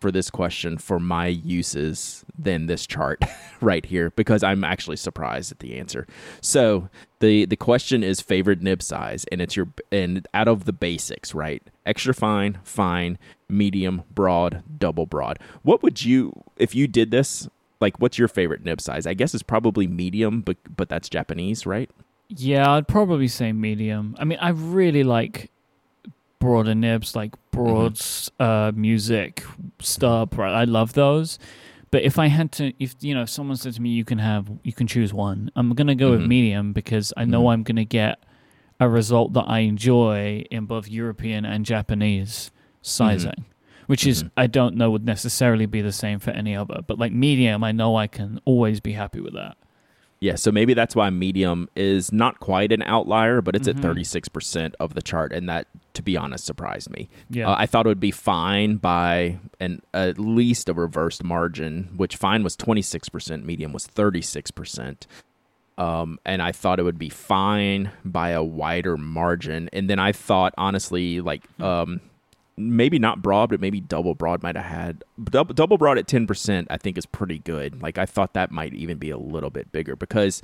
for 0.00 0.10
this 0.10 0.30
question 0.30 0.78
for 0.78 0.98
my 0.98 1.26
uses 1.26 2.24
than 2.38 2.66
this 2.66 2.86
chart 2.86 3.22
right 3.60 3.84
here 3.84 4.10
because 4.16 4.42
I'm 4.42 4.64
actually 4.64 4.96
surprised 4.96 5.52
at 5.52 5.58
the 5.58 5.78
answer. 5.78 6.06
So 6.40 6.88
the 7.20 7.44
the 7.44 7.56
question 7.56 8.02
is 8.02 8.20
favorite 8.20 8.62
nib 8.62 8.82
size 8.82 9.24
and 9.30 9.40
it's 9.40 9.56
your 9.56 9.68
and 9.92 10.26
out 10.32 10.48
of 10.48 10.64
the 10.64 10.72
basics, 10.72 11.34
right? 11.34 11.62
Extra 11.84 12.14
fine, 12.14 12.58
fine, 12.64 13.18
medium, 13.48 14.02
broad, 14.14 14.62
double 14.78 15.06
broad. 15.06 15.38
What 15.62 15.82
would 15.82 16.04
you 16.04 16.32
if 16.56 16.74
you 16.74 16.88
did 16.88 17.10
this? 17.10 17.48
Like 17.80 18.00
what's 18.00 18.18
your 18.18 18.28
favorite 18.28 18.64
nib 18.64 18.80
size? 18.80 19.06
I 19.06 19.14
guess 19.14 19.34
it's 19.34 19.42
probably 19.42 19.86
medium, 19.86 20.40
but 20.40 20.56
but 20.74 20.88
that's 20.88 21.08
Japanese, 21.08 21.66
right? 21.66 21.90
Yeah, 22.28 22.72
I'd 22.72 22.86
probably 22.86 23.28
say 23.28 23.52
medium. 23.52 24.14
I 24.18 24.24
mean, 24.24 24.38
I 24.40 24.50
really 24.50 25.02
like 25.02 25.50
broader 26.40 26.74
nibs, 26.74 27.14
like 27.14 27.34
broad 27.52 27.94
Mm-hmm. 27.94 28.42
uh, 28.42 28.72
music, 28.74 29.44
stub. 29.78 30.36
Right, 30.36 30.52
I 30.52 30.64
love 30.64 30.94
those. 30.94 31.38
But 31.92 32.02
if 32.02 32.18
I 32.18 32.26
had 32.28 32.50
to, 32.52 32.72
if 32.82 32.94
you 33.00 33.14
know, 33.14 33.22
if 33.22 33.30
someone 33.30 33.56
said 33.56 33.74
to 33.74 33.82
me, 33.82 33.90
"You 33.90 34.04
can 34.04 34.18
have, 34.18 34.50
you 34.64 34.72
can 34.72 34.86
choose 34.86 35.12
one," 35.14 35.50
I'm 35.56 35.74
gonna 35.74 35.94
go 35.94 36.10
with 36.12 36.20
Mhm. 36.22 36.28
medium 36.28 36.72
because 36.72 37.12
I 37.16 37.24
know 37.24 37.42
Mhm. 37.44 37.52
I'm 37.52 37.62
gonna 37.62 37.84
get 37.84 38.18
a 38.80 38.88
result 38.88 39.32
that 39.34 39.44
I 39.48 39.60
enjoy 39.60 40.44
in 40.50 40.64
both 40.66 40.88
European 40.88 41.44
and 41.44 41.64
Japanese 41.66 42.50
sizing. 42.82 43.44
Which 43.86 44.06
is, 44.06 44.22
Mhm. 44.22 44.30
I 44.36 44.46
don't 44.46 44.76
know, 44.76 44.88
would 44.92 45.04
necessarily 45.04 45.66
be 45.66 45.80
the 45.82 45.90
same 45.90 46.20
for 46.20 46.30
any 46.30 46.54
other. 46.54 46.78
But 46.86 47.00
like 47.00 47.12
medium, 47.12 47.64
I 47.64 47.72
know 47.72 47.96
I 47.96 48.06
can 48.06 48.38
always 48.44 48.78
be 48.78 48.92
happy 48.92 49.18
with 49.20 49.34
that. 49.34 49.56
Yeah, 50.20 50.34
so 50.34 50.52
maybe 50.52 50.74
that's 50.74 50.94
why 50.94 51.08
medium 51.08 51.68
is 51.74 52.12
not 52.12 52.40
quite 52.40 52.72
an 52.72 52.82
outlier, 52.82 53.40
but 53.40 53.56
it's 53.56 53.66
Mhm. 53.66 53.76
at 53.76 53.82
36% 53.82 54.74
of 54.78 54.92
the 54.92 55.00
chart, 55.00 55.32
and 55.32 55.48
that, 55.48 55.66
to 55.94 56.02
be 56.02 56.14
honest, 56.14 56.44
surprised 56.44 56.90
me. 56.90 57.08
Yeah. 57.30 57.48
Uh, 57.48 57.56
I 57.58 57.64
thought 57.64 57.86
it 57.86 57.88
would 57.88 58.00
be 58.00 58.10
fine 58.10 58.76
by 58.76 59.38
an 59.60 59.80
at 59.94 60.18
least 60.18 60.68
a 60.68 60.74
reversed 60.74 61.24
margin, 61.24 61.88
which 61.96 62.16
fine 62.16 62.42
was 62.44 62.54
26%, 62.54 63.46
medium 63.46 63.72
was 63.72 63.86
36%. 63.86 65.06
Um, 65.78 66.18
and 66.26 66.42
I 66.42 66.52
thought 66.52 66.78
it 66.78 66.82
would 66.82 66.98
be 66.98 67.08
fine 67.08 67.90
by 68.04 68.30
a 68.30 68.42
wider 68.44 68.98
margin. 68.98 69.70
And 69.72 69.88
then 69.88 69.98
I 69.98 70.12
thought, 70.12 70.52
honestly, 70.58 71.22
like 71.22 71.44
um, 71.62 72.02
maybe 72.60 72.98
not 72.98 73.22
broad, 73.22 73.50
but 73.50 73.60
maybe 73.60 73.80
double 73.80 74.14
broad 74.14 74.42
might 74.42 74.56
have 74.56 74.64
had 74.64 75.04
double, 75.24 75.54
double 75.54 75.78
broad 75.78 75.98
at 75.98 76.06
10%, 76.06 76.66
I 76.70 76.76
think 76.76 76.98
is 76.98 77.06
pretty 77.06 77.38
good. 77.38 77.82
Like 77.82 77.98
I 77.98 78.06
thought 78.06 78.34
that 78.34 78.50
might 78.50 78.74
even 78.74 78.98
be 78.98 79.10
a 79.10 79.18
little 79.18 79.50
bit 79.50 79.72
bigger 79.72 79.96
because 79.96 80.42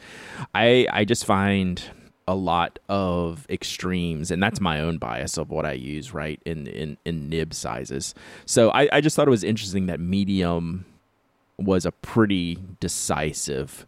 I 0.55 0.87
I 0.93 1.05
just 1.05 1.25
find 1.25 1.83
a 2.29 2.35
lot 2.35 2.79
of 2.89 3.47
extremes 3.49 4.31
and 4.31 4.43
that's 4.43 4.61
my 4.61 4.81
own 4.81 4.99
bias 4.99 5.39
of 5.39 5.51
what 5.51 5.65
I 5.65 5.73
use, 5.73 6.13
right? 6.13 6.41
In 6.45 6.67
in, 6.67 6.97
in 7.05 7.29
nib 7.29 7.55
sizes. 7.55 8.15
So 8.47 8.71
I, 8.71 8.89
I 8.93 9.01
just 9.01 9.17
thought 9.17 9.29
it 9.29 9.31
was 9.31 9.45
interesting 9.45 9.87
that 9.87 10.01
medium 10.01 10.85
was 11.59 11.87
a 11.87 11.93
pretty 11.93 12.59
decisive 12.81 13.87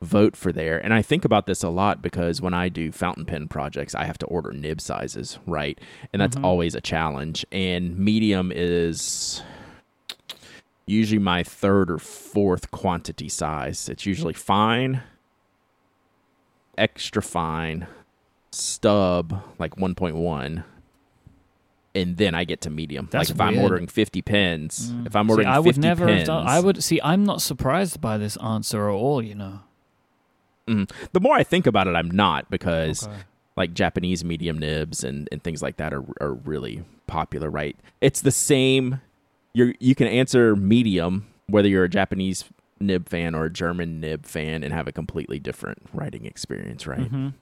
vote 0.00 0.36
for 0.36 0.52
there. 0.52 0.78
And 0.78 0.94
I 0.94 1.02
think 1.02 1.24
about 1.24 1.46
this 1.46 1.62
a 1.62 1.68
lot 1.68 2.00
because 2.02 2.40
when 2.40 2.54
I 2.54 2.68
do 2.68 2.92
fountain 2.92 3.24
pen 3.24 3.48
projects, 3.48 3.94
I 3.94 4.04
have 4.04 4.18
to 4.18 4.26
order 4.26 4.52
nib 4.52 4.80
sizes, 4.80 5.38
right? 5.46 5.78
And 6.12 6.22
that's 6.22 6.36
Mhm. 6.36 6.44
always 6.44 6.74
a 6.76 6.80
challenge. 6.80 7.44
And 7.50 7.98
medium 7.98 8.52
is 8.54 9.42
usually 10.86 11.18
my 11.18 11.42
third 11.42 11.90
or 11.90 11.98
fourth 11.98 12.70
quantity 12.70 13.28
size. 13.28 13.88
It's 13.88 14.06
usually 14.06 14.34
fine, 14.34 15.02
extra 16.76 17.20
fine, 17.22 17.86
stub, 18.52 19.42
like 19.58 19.76
1.1. 19.76 20.62
And 21.94 22.16
then 22.18 22.34
I 22.34 22.44
get 22.44 22.60
to 22.62 22.70
medium. 22.70 23.08
That's 23.10 23.30
like 23.30 23.34
if 23.34 23.40
I'm 23.40 23.58
ordering 23.58 23.88
50 23.88 24.22
pens, 24.22 24.92
Mm. 24.92 25.06
if 25.06 25.16
I'm 25.16 25.26
See, 25.26 25.30
ordering 25.32 25.48
I 25.48 25.54
50 25.56 25.66
would 25.66 25.78
never 25.78 26.06
pens, 26.06 26.18
have 26.20 26.26
done. 26.28 26.46
I 26.46 26.60
would 26.60 26.84
see. 26.84 27.00
I'm 27.02 27.24
not 27.24 27.42
surprised 27.42 28.00
by 28.00 28.16
this 28.18 28.36
answer 28.36 28.88
at 28.88 28.92
all. 28.92 29.20
You 29.20 29.34
know. 29.34 29.60
The 31.12 31.20
more 31.20 31.34
I 31.34 31.42
think 31.44 31.66
about 31.66 31.86
it, 31.86 31.94
I'm 31.94 32.10
not 32.10 32.50
because 32.50 33.06
Okay. 33.06 33.16
like 33.56 33.74
Japanese 33.74 34.24
medium 34.24 34.58
nibs 34.58 35.02
and, 35.02 35.28
and 35.32 35.42
things 35.42 35.62
like 35.62 35.76
that 35.78 35.92
are 35.92 36.04
are 36.20 36.34
really 36.34 36.84
popular, 37.06 37.50
right? 37.50 37.76
It's 38.00 38.20
the 38.20 38.30
same. 38.30 39.00
You 39.54 39.74
you 39.80 39.94
can 39.94 40.06
answer 40.06 40.54
medium 40.54 41.26
whether 41.48 41.68
you're 41.68 41.84
a 41.84 41.88
Japanese 41.88 42.44
nib 42.78 43.08
fan 43.08 43.34
or 43.34 43.46
a 43.46 43.50
German 43.50 43.98
nib 43.98 44.24
fan 44.26 44.62
and 44.62 44.72
have 44.72 44.86
a 44.86 44.92
completely 44.92 45.40
different 45.40 45.78
writing 45.92 46.24
experience, 46.26 46.86
right? 46.86 47.10
Mhm. 47.10 47.32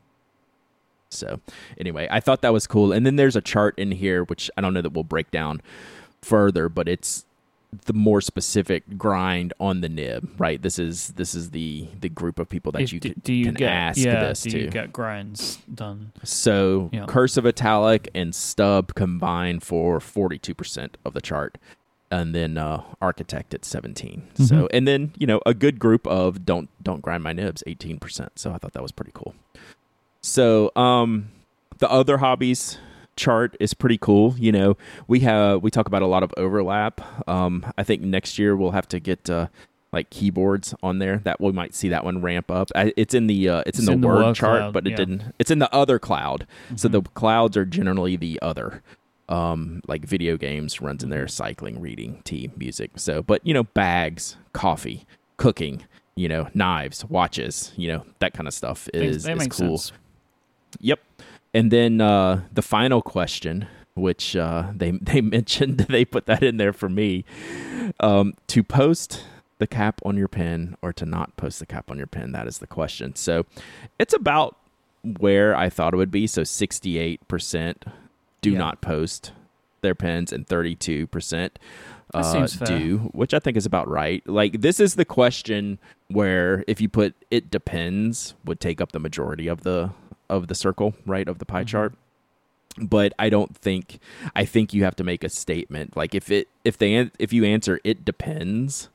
So 1.10 1.40
anyway, 1.78 2.08
I 2.10 2.20
thought 2.20 2.40
that 2.42 2.52
was 2.54 2.66
cool. 2.66 2.92
And 2.92 3.04
then 3.04 3.16
there's 3.16 3.36
a 3.36 3.40
chart 3.42 3.78
in 3.78 3.90
here 3.92 4.24
which 4.24 4.50
I 4.56 4.60
don't 4.62 4.72
know 4.72 4.80
that 4.82 4.92
we'll 4.94 5.04
break 5.04 5.30
down 5.30 5.60
further, 6.22 6.68
but 6.70 6.88
it's 6.88 7.25
the 7.84 7.92
more 7.92 8.20
specific 8.20 8.96
grind 8.96 9.52
on 9.60 9.80
the 9.80 9.88
nib, 9.88 10.28
right? 10.38 10.60
This 10.62 10.78
is 10.78 11.08
this 11.16 11.34
is 11.34 11.50
the 11.50 11.88
the 12.00 12.08
group 12.08 12.38
of 12.38 12.48
people 12.48 12.72
that 12.72 12.90
you 12.92 13.00
do, 13.00 13.10
can, 13.12 13.20
do 13.22 13.32
you 13.34 13.44
can 13.46 13.54
get 13.54 13.72
ask 13.72 13.98
yeah? 13.98 14.20
this 14.20 14.42
do 14.42 14.50
to. 14.50 14.58
you 14.60 14.70
get 14.70 14.92
grinds 14.92 15.58
done? 15.72 16.12
So 16.24 16.88
Yeah. 16.92 17.04
cursive 17.06 17.44
italic 17.44 18.08
and 18.14 18.34
stub 18.34 18.94
combine 18.94 19.60
for 19.60 19.98
42% 19.98 20.94
of 21.04 21.12
the 21.14 21.20
chart. 21.20 21.58
And 22.10 22.34
then 22.34 22.56
uh, 22.56 22.82
architect 23.02 23.52
at 23.52 23.64
17. 23.64 24.22
So 24.36 24.44
Mhm. 24.44 24.68
and 24.72 24.86
then, 24.88 25.12
you 25.18 25.26
know, 25.26 25.40
a 25.44 25.52
good 25.52 25.78
group 25.80 26.06
of 26.06 26.46
don't 26.46 26.68
don't 26.82 27.02
grind 27.02 27.22
my 27.24 27.32
nibs 27.32 27.62
18%. 27.66 28.28
So 28.36 28.52
I 28.52 28.58
thought 28.58 28.72
that 28.74 28.82
was 28.82 28.92
pretty 28.92 29.10
cool. 29.12 29.34
So 30.22 30.70
um 30.76 31.28
the 31.78 31.90
other 31.90 32.18
hobbies 32.18 32.78
chart 33.16 33.56
is 33.60 33.74
pretty 33.74 33.98
cool. 33.98 34.34
You 34.38 34.52
know, 34.52 34.76
we 35.08 35.20
have 35.20 35.62
we 35.62 35.70
talk 35.70 35.86
about 35.86 36.02
a 36.02 36.06
lot 36.06 36.22
of 36.22 36.32
overlap. 36.36 37.00
Um 37.28 37.64
I 37.76 37.82
think 37.82 38.02
next 38.02 38.38
year 38.38 38.56
we'll 38.56 38.70
have 38.72 38.88
to 38.88 39.00
get 39.00 39.28
uh 39.28 39.48
like 39.92 40.10
keyboards 40.10 40.74
on 40.82 40.98
there 40.98 41.18
that 41.24 41.40
we 41.40 41.52
might 41.52 41.74
see 41.74 41.88
that 41.88 42.04
one 42.04 42.20
ramp 42.20 42.50
up. 42.50 42.70
I, 42.74 42.92
it's 42.96 43.14
in 43.14 43.28
the 43.28 43.48
uh, 43.48 43.62
it's, 43.66 43.78
in 43.78 43.86
the 43.86 43.92
in 43.92 44.00
the 44.02 44.08
word 44.08 44.34
chart, 44.34 44.58
cloud, 44.60 44.72
but 44.74 44.86
it 44.86 44.90
yeah. 44.90 44.96
didn't. 44.96 45.34
It's 45.38 45.50
in 45.50 45.58
the 45.58 45.72
other 45.74 45.98
cloud. 45.98 46.46
So 46.74 46.88
Mhm. 46.88 46.92
the 46.92 47.02
clouds 47.14 47.56
are 47.56 47.64
generally 47.64 48.16
the 48.16 48.38
other. 48.42 48.82
Um, 49.28 49.80
like 49.88 50.04
video 50.04 50.36
games 50.36 50.80
runs 50.80 51.02
in 51.02 51.08
Mm-hmm. 51.08 51.18
there, 51.18 51.28
cycling, 51.28 51.80
reading, 51.80 52.20
tea, 52.24 52.50
music. 52.56 52.90
So, 52.96 53.22
but 53.22 53.44
you 53.46 53.54
know, 53.54 53.64
bags, 53.64 54.36
coffee, 54.52 55.06
cooking, 55.36 55.84
you 56.14 56.28
know, 56.28 56.48
knives, 56.52 57.04
watches, 57.06 57.72
you 57.76 57.88
know, 57.88 58.04
that 58.18 58.34
kind 58.34 58.46
of 58.46 58.54
stuff 58.54 58.88
is 58.92 59.26
is 59.26 59.46
cool. 59.48 59.78
sense. 59.78 59.92
Yep. 60.80 61.00
And 61.56 61.70
then 61.70 62.02
uh, 62.02 62.42
the 62.52 62.60
final 62.60 63.00
question, 63.00 63.66
which 63.94 64.36
uh, 64.36 64.70
they 64.74 64.90
they 65.00 65.20
mentioned, 65.22 65.78
they 65.78 66.04
put 66.04 66.26
that 66.26 66.42
in 66.42 66.58
there 66.58 66.74
for 66.74 66.88
me, 66.88 67.24
um, 68.00 68.34
to 68.48 68.62
post 68.62 69.24
the 69.58 69.66
cap 69.66 70.00
on 70.04 70.18
your 70.18 70.28
pen 70.28 70.76
or 70.82 70.92
to 70.92 71.06
not 71.06 71.34
post 71.38 71.58
the 71.60 71.66
cap 71.66 71.90
on 71.90 71.96
your 71.96 72.06
pen. 72.06 72.32
That 72.32 72.46
is 72.46 72.58
the 72.58 72.66
question. 72.66 73.16
So 73.16 73.46
it's 73.98 74.12
about 74.12 74.54
where 75.18 75.56
I 75.56 75.70
thought 75.70 75.94
it 75.94 75.96
would 75.96 76.10
be. 76.10 76.26
So 76.26 76.44
sixty 76.44 76.98
eight 76.98 77.26
percent 77.26 77.86
do 78.42 78.50
Yeah. 78.52 78.58
not 78.58 78.82
post 78.82 79.32
their 79.80 79.94
pens, 79.94 80.32
and 80.32 80.46
thirty 80.46 80.74
two 80.74 81.06
percent 81.06 81.58
uh, 82.12 82.46
do, 82.66 82.98
which 83.14 83.32
I 83.32 83.38
think 83.38 83.56
is 83.56 83.64
about 83.64 83.88
right. 83.88 84.22
Like 84.28 84.60
this 84.60 84.78
is 84.78 84.96
the 84.96 85.06
question 85.06 85.78
where 86.08 86.64
if 86.68 86.82
you 86.82 86.90
put 86.90 87.14
it 87.30 87.50
depends 87.50 88.34
would 88.44 88.60
take 88.60 88.80
up 88.82 88.92
the 88.92 89.00
majority 89.00 89.48
of 89.48 89.62
the 89.62 89.90
of 90.28 90.48
the 90.48 90.54
circle, 90.54 90.94
right, 91.06 91.28
of 91.28 91.38
the 91.38 91.46
pie 91.46 91.64
Mhm. 91.64 91.68
chart. 91.68 91.94
But 92.78 93.14
I 93.18 93.30
don't 93.30 93.56
think 93.56 93.98
I 94.34 94.44
think 94.44 94.74
you 94.74 94.84
have 94.84 94.96
to 94.96 95.04
make 95.04 95.24
a 95.24 95.28
statement. 95.30 95.96
Like 95.96 96.14
if 96.14 96.30
it 96.30 96.48
if 96.64 96.76
they 96.76 97.10
if 97.18 97.32
you 97.32 97.44
answer 97.44 97.80
it 97.84 98.04
depends, 98.04 98.90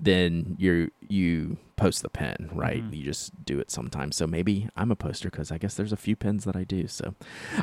then 0.00 0.56
you 0.58 0.90
you 1.06 1.58
post 1.76 2.00
the 2.02 2.08
pen, 2.08 2.48
right? 2.54 2.82
Mhm. 2.82 2.96
You 2.96 3.04
just 3.04 3.44
do 3.44 3.60
it 3.60 3.70
sometimes. 3.70 4.16
So 4.16 4.26
maybe 4.26 4.68
I'm 4.74 4.90
a 4.90 4.96
poster 4.96 5.28
because 5.28 5.52
I 5.52 5.58
guess 5.58 5.74
there's 5.74 5.92
a 5.92 5.96
few 5.98 6.16
pens 6.16 6.44
that 6.44 6.56
I 6.56 6.64
do. 6.64 6.86
So 6.86 7.14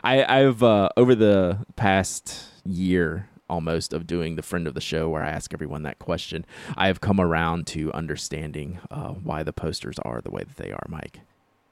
I 0.03 0.23
I've 0.41 0.61
uh, 0.61 0.89
over 0.95 1.15
the 1.15 1.65
past 1.75 2.45
year 2.63 3.29
almost 3.49 3.93
of 3.93 4.05
doing 4.07 4.35
the 4.35 4.41
friend 4.43 4.67
of 4.67 4.73
the 4.75 4.81
show 4.81 5.09
where 5.09 5.23
I 5.23 5.29
ask 5.29 5.53
everyone 5.53 5.81
that 5.83 5.97
question, 5.99 6.45
I 6.77 6.85
have 6.87 7.01
come 7.01 7.19
around 7.19 7.65
to 7.67 7.91
understanding 7.93 8.79
uh, 8.91 9.09
why 9.09 9.41
the 9.43 9.53
posters 9.53 9.97
are 9.99 10.21
the 10.21 10.31
way 10.31 10.43
that 10.43 10.55
they 10.57 10.71
are, 10.71 10.85
Myke, 10.89 11.17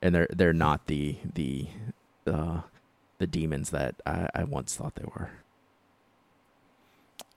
and 0.01 0.13
they're 0.15 0.27
they're 0.31 0.53
not 0.53 0.87
the 0.87 1.15
the 1.35 1.67
uh, 2.27 2.61
the 3.19 3.27
demons 3.27 3.69
that 3.71 3.95
I, 4.05 4.27
I 4.33 4.43
once 4.43 4.75
thought 4.75 4.95
they 4.95 5.05
were. 5.05 5.29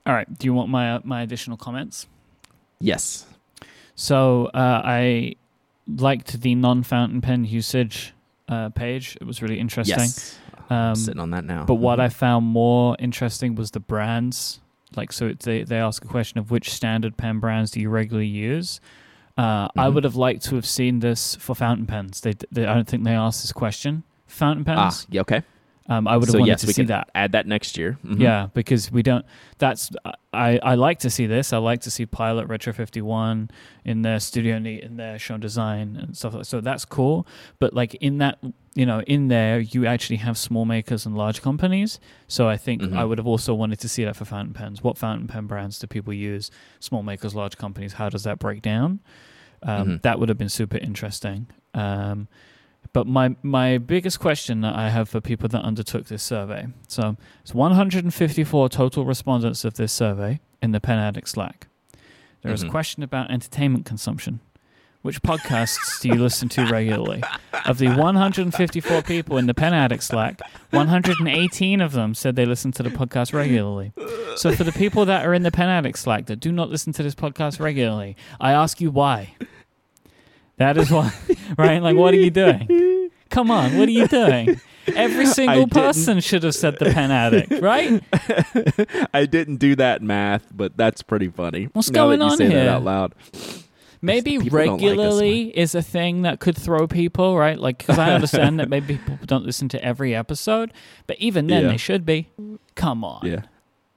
All 0.05 0.13
right. 0.13 0.27
Do 0.37 0.45
you 0.45 0.53
want 0.53 0.69
my 0.69 0.93
uh, 0.95 0.99
my 1.03 1.21
additional 1.21 1.57
comments? 1.57 2.07
Yes. 2.79 3.25
So 3.95 4.47
uh, 4.47 4.81
I 4.83 5.35
liked 5.87 6.41
the 6.41 6.55
non-fountain 6.55 7.21
pen 7.21 7.45
usage 7.45 8.13
uh, 8.49 8.69
page. 8.69 9.17
It 9.21 9.25
was 9.25 9.41
really 9.41 9.59
interesting. 9.59 9.97
Yes. 9.97 10.37
Um, 10.69 10.95
sitting 10.95 11.19
on 11.21 11.29
that 11.31 11.45
now. 11.45 11.63
But 11.65 11.75
what 11.75 11.99
I 11.99 12.07
Mhm. 12.07 12.13
found 12.13 12.45
more 12.45 12.95
interesting 12.99 13.55
was 13.55 13.71
the 13.71 13.79
brands. 13.79 14.59
Like, 14.95 15.11
so 15.11 15.33
they 15.33 15.63
they 15.63 15.77
ask 15.77 16.03
a 16.03 16.07
question 16.07 16.39
of 16.39 16.51
which 16.51 16.71
standard 16.71 17.17
pen 17.17 17.39
brands 17.39 17.71
do 17.71 17.79
you 17.79 17.89
regularly 17.89 18.27
use. 18.27 18.79
Uh, 19.37 19.67
I 19.75 19.87
Mhm. 19.87 19.93
would 19.93 20.03
have 20.05 20.15
liked 20.15 20.43
to 20.45 20.55
have 20.55 20.65
seen 20.65 20.99
this 20.99 21.35
for 21.35 21.55
fountain 21.55 21.85
pens. 21.85 22.21
They, 22.21 22.33
they 22.51 22.65
I 22.65 22.73
don't 22.73 22.87
think 22.87 23.03
they 23.03 23.13
asked 23.15 23.41
this 23.43 23.51
question. 23.51 24.03
Fountain 24.27 24.65
ah 24.67 24.83
pens. 24.85 25.07
yeah 25.09 25.21
okay. 25.21 25.43
Um, 25.87 26.07
I 26.07 26.17
would 26.17 26.27
have 26.27 26.31
So 26.33 26.39
wanted 26.39 26.49
yes, 26.51 26.61
to 26.61 26.73
see 26.73 26.83
that. 26.85 27.09
add 27.13 27.33
that 27.33 27.45
next 27.45 27.77
year. 27.77 27.99
Mhm. 28.03 28.19
Yeah, 28.19 28.47
because 28.55 28.91
we 28.91 29.03
don't. 29.03 29.23
That's 29.59 29.91
I. 30.33 30.57
I 30.63 30.73
like 30.75 30.97
to 30.99 31.11
see 31.11 31.27
this. 31.27 31.53
I 31.53 31.57
like 31.57 31.81
to 31.81 31.91
see 31.91 32.07
Pilot 32.07 32.47
Retro 32.47 32.73
Fifty 32.73 33.01
One 33.03 33.51
in 33.83 34.01
their 34.01 34.19
Studio 34.19 34.57
Neat 34.57 34.81
in 34.83 34.97
their 34.97 35.19
show 35.19 35.37
design 35.37 35.95
and 35.95 36.17
stuff. 36.17 36.33
like 36.33 36.45
So 36.45 36.59
that's 36.59 36.85
cool. 36.85 37.27
But 37.59 37.73
like 37.75 37.93
in 37.95 38.17
that, 38.17 38.39
you 38.73 38.85
know, 38.87 39.01
in 39.01 39.27
there 39.27 39.59
you 39.59 39.85
actually 39.85 40.17
have 40.17 40.39
small 40.39 40.65
makers 40.65 41.05
and 41.05 41.15
large 41.15 41.43
companies. 41.43 41.99
So 42.27 42.49
I 42.49 42.57
think 42.57 42.81
Mhm. 42.81 42.97
I 42.97 43.05
would 43.05 43.19
have 43.19 43.27
also 43.27 43.53
wanted 43.53 43.79
to 43.81 43.87
see 43.87 44.03
that 44.05 44.15
for 44.15 44.25
fountain 44.25 44.55
pens. 44.55 44.81
What 44.83 44.97
fountain 44.97 45.27
pen 45.27 45.45
brands 45.45 45.77
do 45.77 45.85
people 45.85 46.13
use? 46.13 46.49
Small 46.79 47.03
makers, 47.03 47.35
large 47.35 47.57
companies. 47.57 47.93
How 47.93 48.09
does 48.09 48.23
that 48.23 48.39
break 48.39 48.63
down? 48.63 49.01
Um, 49.61 49.87
Mhm. 49.87 50.01
That 50.01 50.19
would 50.19 50.29
have 50.29 50.37
been 50.39 50.49
super 50.49 50.77
interesting. 50.77 51.45
Um, 51.75 52.27
but 52.95 53.05
my 53.05 53.35
my 53.43 53.77
biggest 53.77 54.19
question 54.21 54.61
that 54.61 54.73
I 54.73 54.89
have 54.89 55.09
for 55.09 55.19
people 55.19 55.49
that 55.49 55.61
undertook 55.63 56.05
this 56.07 56.23
survey. 56.23 56.67
So 56.87 57.17
it's 57.41 57.53
154 57.53 58.69
total 58.69 59.03
respondents 59.05 59.65
of 59.65 59.73
this 59.73 59.91
survey 59.91 60.39
in 60.61 60.71
the 60.71 60.79
Pen 60.79 60.97
Addict 60.97 61.27
Slack. 61.27 61.67
There 62.41 62.53
is 62.53 62.63
a 62.63 62.67
Mhm. 62.67 62.71
question 62.71 63.03
about 63.03 63.29
entertainment 63.31 63.85
consumption. 63.85 64.39
Which 65.01 65.21
podcasts 65.21 66.01
do 66.01 66.07
you 66.07 66.15
listen 66.15 66.47
to 66.49 66.65
regularly? 66.65 67.21
Of 67.65 67.77
the 67.79 67.89
154 67.89 69.01
people 69.03 69.37
in 69.37 69.45
the 69.45 69.53
Pen 69.53 69.73
Addict 69.73 70.01
Slack, 70.03 70.41
118 70.71 71.81
of 71.81 71.91
them 71.91 72.15
said 72.15 72.35
they 72.35 72.45
listen 72.45 72.71
to 72.73 72.83
the 72.83 72.89
podcast 72.89 73.33
regularly. 73.33 73.91
So 74.35 74.51
for 74.53 74.63
the 74.63 74.71
people 74.71 75.05
that 75.05 75.25
are 75.25 75.33
in 75.33 75.43
the 75.43 75.51
Pen 75.51 75.69
Addict 75.69 75.99
Slack 75.99 76.25
that 76.27 76.39
do 76.39 76.51
not 76.51 76.69
listen 76.69 76.91
to 76.93 77.03
this 77.03 77.13
podcast 77.13 77.59
regularly, 77.59 78.15
I 78.39 78.51
ask 78.53 78.79
you 78.81 78.89
why. 78.89 79.35
That 80.57 80.77
is 80.77 80.89
why, 80.91 81.11
right? 81.57 81.81
Like, 81.81 81.95
what 81.97 82.13
are 82.13 82.17
you 82.17 82.31
doing? 82.31 83.09
Come 83.29 83.51
on, 83.51 83.77
what 83.77 83.87
are 83.87 83.91
you 83.91 84.07
doing? 84.07 84.59
Every 84.95 85.25
single 85.39 85.67
person 85.67 86.19
should 86.21 86.43
have 86.43 86.55
said 86.55 86.77
the 86.79 86.91
Pen 86.91 87.11
Addict, 87.11 87.51
right? 87.61 88.01
I 89.13 89.25
didn't 89.25 89.57
do 89.57 89.75
that 89.75 90.01
math, 90.01 90.45
but 90.55 90.77
that's 90.77 91.01
pretty 91.01 91.27
funny. 91.29 91.65
What's 91.73 91.89
now 91.89 92.05
going 92.05 92.19
that 92.19 92.25
you 92.25 92.31
on 92.31 92.37
say 92.37 92.47
here? 92.49 92.63
That 92.65 92.69
out 92.69 92.83
loud. 92.83 93.15
Maybe 94.01 94.37
don't 94.37 94.43
like 94.43 94.53
us, 94.53 94.53
regularly 94.53 95.57
is 95.57 95.73
a 95.73 95.81
thing 95.81 96.21
that 96.21 96.39
could 96.39 96.55
throw 96.55 96.87
people, 96.87 97.35
right? 97.35 97.57
Like, 97.59 97.79
because 97.79 97.97
I 97.97 98.11
understand 98.13 98.59
that 98.59 98.69
maybe 98.69 98.97
people 98.97 99.17
don't 99.25 99.43
listen 99.45 99.67
to 99.69 99.83
every 99.83 100.13
episode, 100.13 100.71
but 101.07 101.17
even 101.19 101.47
then 101.47 101.63
Yeah. 101.63 101.69
they 101.69 101.77
should 101.77 102.05
be. 102.05 102.29
Come 102.75 103.03
on. 103.03 103.25
Yeah. 103.25 103.41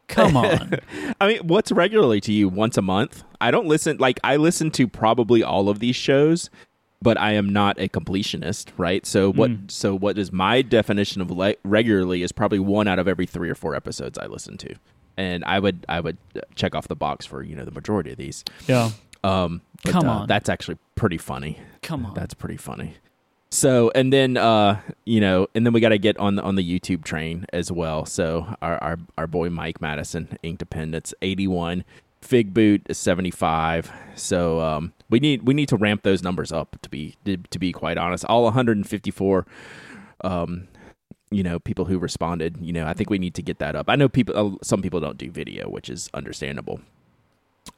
Come 0.09 0.37
on. 0.39 0.75
I 1.21 1.29
mean, 1.29 1.39
what's 1.47 1.71
regularly 1.73 2.21
to 2.23 2.33
you? 2.33 2.49
Once 2.49 2.77
a 2.77 2.83
month? 2.83 3.25
I 3.41 3.51
don't 3.51 3.67
listen. 3.67 3.99
Like, 3.99 4.19
I 4.25 4.37
listen 4.37 4.71
to 4.73 4.89
probably 4.89 5.43
all 5.43 5.69
of 5.69 5.79
these 5.79 5.95
shows, 5.97 6.51
but 7.01 7.19
I 7.19 7.33
am 7.33 7.49
not 7.51 7.79
a 7.79 7.89
completionist, 7.89 8.71
right? 8.77 9.07
So 9.07 9.31
what? 9.33 9.51
Mm. 9.51 9.71
So 9.71 9.95
what 9.95 10.19
is 10.19 10.33
my 10.33 10.63
definition 10.63 11.21
of 11.23 11.31
le- 11.31 11.55
regularly 11.65 12.23
is 12.23 12.33
probably 12.33 12.59
one 12.59 12.89
out 12.89 12.99
of 12.99 13.07
every 13.07 13.27
three 13.27 13.49
or 13.51 13.55
four 13.55 13.75
episodes 13.75 14.19
I 14.19 14.27
listen 14.27 14.57
to, 14.59 14.75
and 15.17 15.45
I 15.45 15.61
would 15.61 15.85
I 15.89 16.01
would 16.01 16.17
uh, 16.35 16.41
check 16.57 16.75
off 16.75 16.89
the 16.89 16.97
box 16.97 17.25
for 17.27 17.43
you 17.43 17.55
know 17.55 17.65
the 17.65 17.71
majority 17.71 18.11
of 18.11 18.17
these. 18.19 18.45
yeah. 18.67 18.91
Um, 19.25 19.63
but, 19.83 19.93
Come 19.93 20.09
uh, 20.09 20.13
on. 20.21 20.27
that's 20.29 20.49
actually 20.49 20.79
pretty 20.95 21.19
funny. 21.19 21.59
Come 21.83 22.07
on. 22.07 22.15
That's 22.15 22.35
pretty 22.35 22.57
funny. 22.57 22.95
So 23.51 23.91
and 23.95 24.13
then 24.13 24.37
uh 24.37 24.81
you 25.05 25.21
know 25.21 25.49
and 25.55 25.65
then 25.65 25.73
we 25.73 25.81
got 25.81 25.89
to 25.91 25.99
get 25.99 26.17
on 26.19 26.35
the 26.37 26.43
on 26.43 26.57
the 26.57 26.81
YouTube 26.81 27.05
train 27.05 27.47
as 27.53 27.73
well. 27.73 28.05
So 28.05 28.55
our 28.61 28.83
our 28.83 28.99
our 29.17 29.27
boy 29.27 29.49
Mike 29.49 29.81
Matteson 29.81 30.37
Ink 30.43 30.59
Dependence 30.59 31.15
81 31.23 31.85
Figboot 32.21 32.83
is 32.91 32.99
75. 32.99 33.91
So 34.17 34.61
um 34.61 34.93
we 35.09 35.19
need 35.19 35.45
we 35.45 35.55
need 35.55 35.69
to 35.71 35.77
ramp 35.77 36.03
those 36.03 36.23
numbers 36.23 36.53
up 36.53 36.77
to 36.83 36.91
be 36.91 37.17
to, 37.25 37.59
be 37.59 37.73
quite 37.73 37.97
honest. 37.97 38.25
All 38.27 38.45
154 38.45 39.47
um 40.25 40.69
you 41.31 41.43
know 41.43 41.59
people 41.59 41.87
who 41.87 41.99
responded, 41.99 42.57
you 42.61 42.73
know, 42.73 42.87
I 42.87 42.93
think 42.93 43.09
we 43.09 43.19
need 43.19 43.35
to 43.35 43.43
get 43.43 43.59
that 43.61 43.75
up. 43.75 43.89
I 43.89 43.97
know 43.97 44.09
people 44.11 44.37
uh, 44.37 44.57
some 44.63 44.83
people 44.83 45.01
don't 45.01 45.17
do 45.17 45.31
video, 45.31 45.71
which 45.71 45.89
is 45.89 46.11
understandable. 46.13 46.81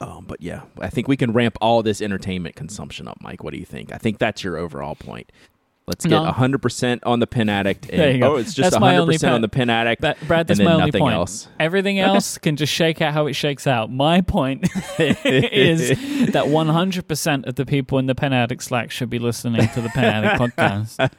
Um, 0.00 0.24
but 0.26 0.40
yeah, 0.40 0.62
I 0.80 0.88
think 0.88 1.08
we 1.08 1.16
can 1.16 1.32
ramp 1.32 1.56
all 1.60 1.82
this 1.82 2.00
entertainment 2.00 2.54
consumption 2.56 3.08
up, 3.08 3.18
Myke. 3.22 3.42
What 3.42 3.52
do 3.52 3.58
you 3.58 3.64
think? 3.64 3.92
I 3.92 3.98
think 3.98 4.18
that's 4.18 4.44
your 4.44 4.56
overall 4.56 4.94
point. 4.94 5.30
Let's 5.90 6.06
get 6.06 6.22
No. 6.22 6.30
100% 6.30 7.00
on 7.04 7.18
the 7.18 7.26
Pen 7.26 7.48
Addict. 7.48 7.90
And, 7.90 7.98
There 7.98 8.10
you 8.12 8.18
go. 8.20 8.34
Oh, 8.34 8.36
it's 8.36 8.54
just 8.54 8.70
That's 8.70 8.82
100% 8.82 9.32
on 9.34 9.40
the 9.40 9.48
Pen 9.48 9.68
Addict. 9.68 10.00
But 10.00 10.16
Brad, 10.28 10.46
that's 10.46 10.60
my 10.60 10.74
only 10.74 10.92
point. 10.92 11.14
else. 11.14 11.48
Everything 11.58 11.98
else 12.00 12.38
can 12.38 12.54
just 12.54 12.72
shake 12.72 13.02
out 13.02 13.12
how 13.12 13.26
it 13.26 13.32
shakes 13.34 13.66
out. 13.66 13.90
My 13.90 14.20
point 14.20 14.68
is 15.00 15.88
that 16.32 16.44
100% 16.46 17.46
of 17.46 17.54
the 17.56 17.66
people 17.66 17.98
in 17.98 18.06
the 18.06 18.14
Pen 18.14 18.32
Addict 18.32 18.62
Slack 18.62 18.92
should 18.92 19.10
be 19.10 19.18
listening 19.18 19.66
to 19.68 19.80
the 19.80 19.88
Pen 19.88 20.04
Addict 20.24 20.40
podcast. 20.56 21.10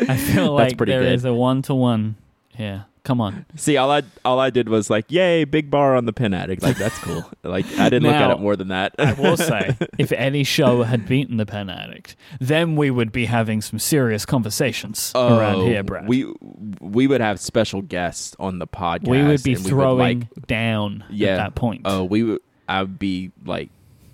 I 0.00 0.16
feel 0.16 0.56
That's 0.56 0.72
like 0.72 0.78
there 0.88 1.02
good. 1.02 1.12
is 1.14 1.24
a 1.24 1.32
one 1.32 1.62
to 1.62 1.74
one 1.74 2.16
here. 2.48 2.86
Come 3.02 3.20
on. 3.20 3.46
See, 3.56 3.76
all 3.76 3.90
I 3.90 4.02
all 4.24 4.38
I 4.38 4.50
did 4.50 4.68
was 4.68 4.90
like, 4.90 5.10
"Yay, 5.10 5.44
big 5.44 5.70
bar 5.70 5.96
on 5.96 6.04
the 6.04 6.12
Pen 6.12 6.34
Addict!" 6.34 6.62
Like 6.62 6.76
that's 6.76 6.98
cool. 6.98 7.24
like 7.42 7.66
I 7.78 7.88
didn't 7.88 8.04
look 8.04 8.14
at 8.14 8.30
it 8.30 8.40
more 8.40 8.56
than 8.56 8.68
that. 8.68 8.94
I 8.98 9.12
will 9.14 9.36
say, 9.38 9.76
if 9.98 10.12
any 10.12 10.44
show 10.44 10.82
had 10.82 11.06
beaten 11.06 11.36
the 11.38 11.46
Pen 11.46 11.70
Addict, 11.70 12.16
then 12.40 12.76
we 12.76 12.90
would 12.90 13.10
be 13.12 13.24
having 13.24 13.60
some 13.62 13.78
serious 13.78 14.26
conversations 14.26 15.12
oh, 15.14 15.38
around 15.38 15.56
Oh, 15.56 15.64
here, 15.66 15.82
Brad. 15.82 16.06
We 16.08 16.32
we 16.80 17.06
would 17.06 17.20
have 17.20 17.40
special 17.40 17.82
guests 17.82 18.36
on 18.38 18.58
the 18.58 18.66
podcast. 18.66 19.08
We 19.08 19.22
would 19.22 19.42
be 19.42 19.54
and 19.54 19.64
we 19.64 19.70
throwing 19.70 20.20
like, 20.20 20.46
down 20.46 21.04
Yeah. 21.10 21.28
at 21.30 21.36
that 21.36 21.54
point. 21.54 21.82
oh, 21.86 22.04
we 22.04 22.22
would. 22.22 22.40
I 22.68 22.82
would 22.82 22.98
be 22.98 23.32
like, 23.44 23.70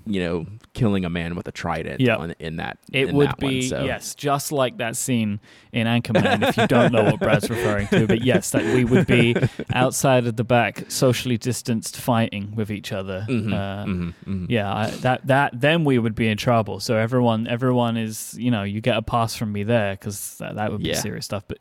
you 0.07 0.21
know, 0.21 0.47
killing 0.73 1.05
a 1.05 1.11
man 1.11 1.35
with 1.35 1.49
a 1.49 1.53
trident. 1.53 2.01
Yep. 2.01 2.19
on, 2.19 2.31
in 2.39 2.57
that. 2.57 2.79
It 2.93 3.09
in 3.09 3.17
would 3.17 3.29
that 3.29 3.39
be 3.39 3.61
one, 3.61 3.69
so. 3.69 3.85
yes, 3.85 4.15
just 4.15 4.53
like 4.53 4.79
that 4.79 4.97
scene 4.97 5.41
in 5.73 5.87
Anchorman. 5.87 6.49
if 6.49 6.57
you 6.57 6.67
don't 6.69 6.93
know 6.93 7.05
what 7.05 7.19
Brad's 7.21 7.51
referring 7.57 7.89
to, 7.89 8.07
but 8.07 8.23
yes, 8.23 8.51
that 8.53 8.63
we 8.75 8.85
would 8.85 9.07
be 9.07 9.35
outside 9.75 10.27
of 10.27 10.37
the 10.37 10.45
back, 10.45 10.91
socially 10.91 11.37
distanced, 11.39 11.97
fighting 11.97 12.55
with 12.55 12.71
each 12.71 12.93
other. 12.93 13.27
Mhm, 13.29 13.53
Uh, 13.53 13.85
mhm, 13.85 14.15
mhm. 14.27 14.47
Yeah, 14.49 14.73
I, 14.73 14.91
that 15.03 15.27
that 15.27 15.61
then 15.61 15.85
we 15.85 15.99
would 15.99 16.15
be 16.15 16.29
in 16.29 16.37
trouble. 16.37 16.81
So 16.81 16.97
everyone, 16.97 17.47
everyone 17.47 17.97
is 17.97 18.35
you 18.39 18.51
know 18.51 18.63
you 18.63 18.81
get 18.81 18.97
a 18.97 19.03
pass 19.03 19.35
from 19.35 19.53
me 19.53 19.65
there 19.65 19.95
because 19.95 20.37
that, 20.39 20.55
that 20.57 20.71
would 20.73 20.83
be 20.83 20.91
Yeah. 20.91 21.01
serious 21.01 21.25
stuff. 21.25 21.43
But 21.49 21.59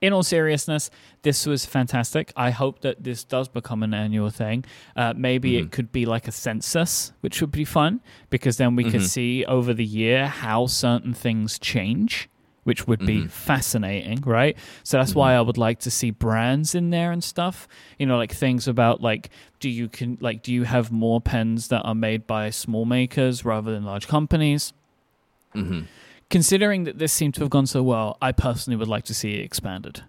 in 0.00 0.12
all 0.12 0.22
seriousness, 0.22 0.90
this 1.22 1.46
was 1.46 1.64
fantastic. 1.64 2.32
I 2.36 2.50
hope 2.50 2.80
that 2.80 3.02
this 3.02 3.24
does 3.24 3.48
become 3.48 3.82
an 3.82 3.94
annual 3.94 4.30
thing. 4.30 4.64
Uh, 4.94 5.14
maybe 5.16 5.52
Mhm. 5.52 5.62
it 5.62 5.70
could 5.72 5.90
be 5.92 6.04
like 6.04 6.28
a 6.28 6.32
census, 6.32 7.12
which 7.20 7.40
would 7.40 7.50
be 7.52 7.64
fun 7.64 8.00
because 8.30 8.56
then 8.58 8.76
we 8.76 8.84
could 8.84 9.00
Mhm. 9.02 9.08
see 9.08 9.44
over 9.46 9.72
the 9.72 9.84
year 9.84 10.26
how 10.26 10.66
certain 10.66 11.14
things 11.14 11.58
change. 11.58 12.28
Which 12.64 12.88
would 12.88 13.06
be 13.06 13.18
Mhm. 13.22 13.30
fascinating, 13.30 14.22
right? 14.26 14.56
So 14.82 14.98
that's 14.98 15.14
why 15.14 15.34
I 15.34 15.40
would 15.40 15.56
like 15.56 15.78
to 15.80 15.90
see 15.90 16.10
brands 16.10 16.74
in 16.74 16.90
there 16.90 17.12
and 17.12 17.22
stuff. 17.22 17.68
You 17.96 18.06
know, 18.06 18.16
like 18.16 18.32
things 18.32 18.66
about 18.66 19.00
like, 19.00 19.30
do 19.60 19.68
you 19.70 19.88
can 19.88 20.18
like, 20.20 20.42
do 20.42 20.52
you 20.52 20.64
have 20.64 20.90
more 20.90 21.20
pens 21.20 21.68
that 21.68 21.82
are 21.82 21.94
made 21.94 22.26
by 22.26 22.50
small 22.50 22.84
makers 22.84 23.44
rather 23.44 23.70
than 23.70 23.84
large 23.84 24.08
companies? 24.08 24.72
Mhm. 25.54 25.84
Considering 26.30 26.84
that 26.84 26.98
this 26.98 27.12
seemed 27.12 27.34
to 27.34 27.40
have 27.40 27.50
gone 27.50 27.66
so 27.66 27.82
well, 27.82 28.16
I 28.20 28.32
personally 28.32 28.76
would 28.76 28.88
like 28.88 29.04
to 29.04 29.14
see 29.14 29.34
it 29.34 29.40
expanded 29.44 30.02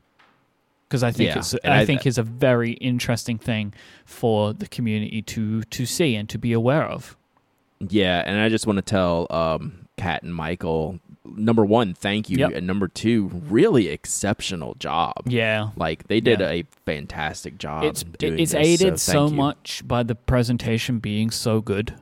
because 0.87 1.03
I 1.03 1.11
think 1.11 1.29
Yeah, 1.29 1.39
it's 1.39 1.53
I, 1.63 1.81
I- 1.81 1.85
think 1.85 2.05
it's 2.05 2.17
a 2.17 2.23
very 2.23 2.73
interesting 2.73 3.37
thing 3.37 3.73
for 4.05 4.53
the 4.53 4.67
community 4.67 5.21
to 5.23 5.63
to 5.63 5.85
see 5.85 6.15
and 6.15 6.27
to 6.29 6.37
be 6.37 6.53
aware 6.53 6.83
of. 6.85 7.15
Yeah, 7.79 8.23
and 8.25 8.39
I 8.39 8.49
just 8.49 8.65
want 8.65 8.77
to 8.77 8.81
tell 8.81 9.27
um, 9.29 9.87
Kat 9.97 10.23
and 10.23 10.33
Michael, 10.33 10.99
number 11.25 11.63
one, 11.63 11.93
thank 11.93 12.27
you, 12.27 12.37
Yep. 12.39 12.53
and 12.55 12.65
number 12.65 12.87
two, 12.87 13.27
really 13.47 13.89
exceptional 13.89 14.73
job. 14.75 15.13
Yeah. 15.25 15.69
Like 15.75 16.07
they 16.07 16.19
did 16.19 16.39
Yeah. 16.39 16.49
a 16.49 16.63
fantastic 16.87 17.59
job. 17.59 17.83
It's 17.83 18.03
it's 18.19 18.53
this, 18.53 18.55
aided 18.55 18.99
so, 18.99 19.27
so, 19.27 19.29
much 19.29 19.87
by 19.87 20.01
the 20.01 20.15
presentation 20.15 20.97
being 20.97 21.29
so 21.29 21.61
good. 21.61 21.93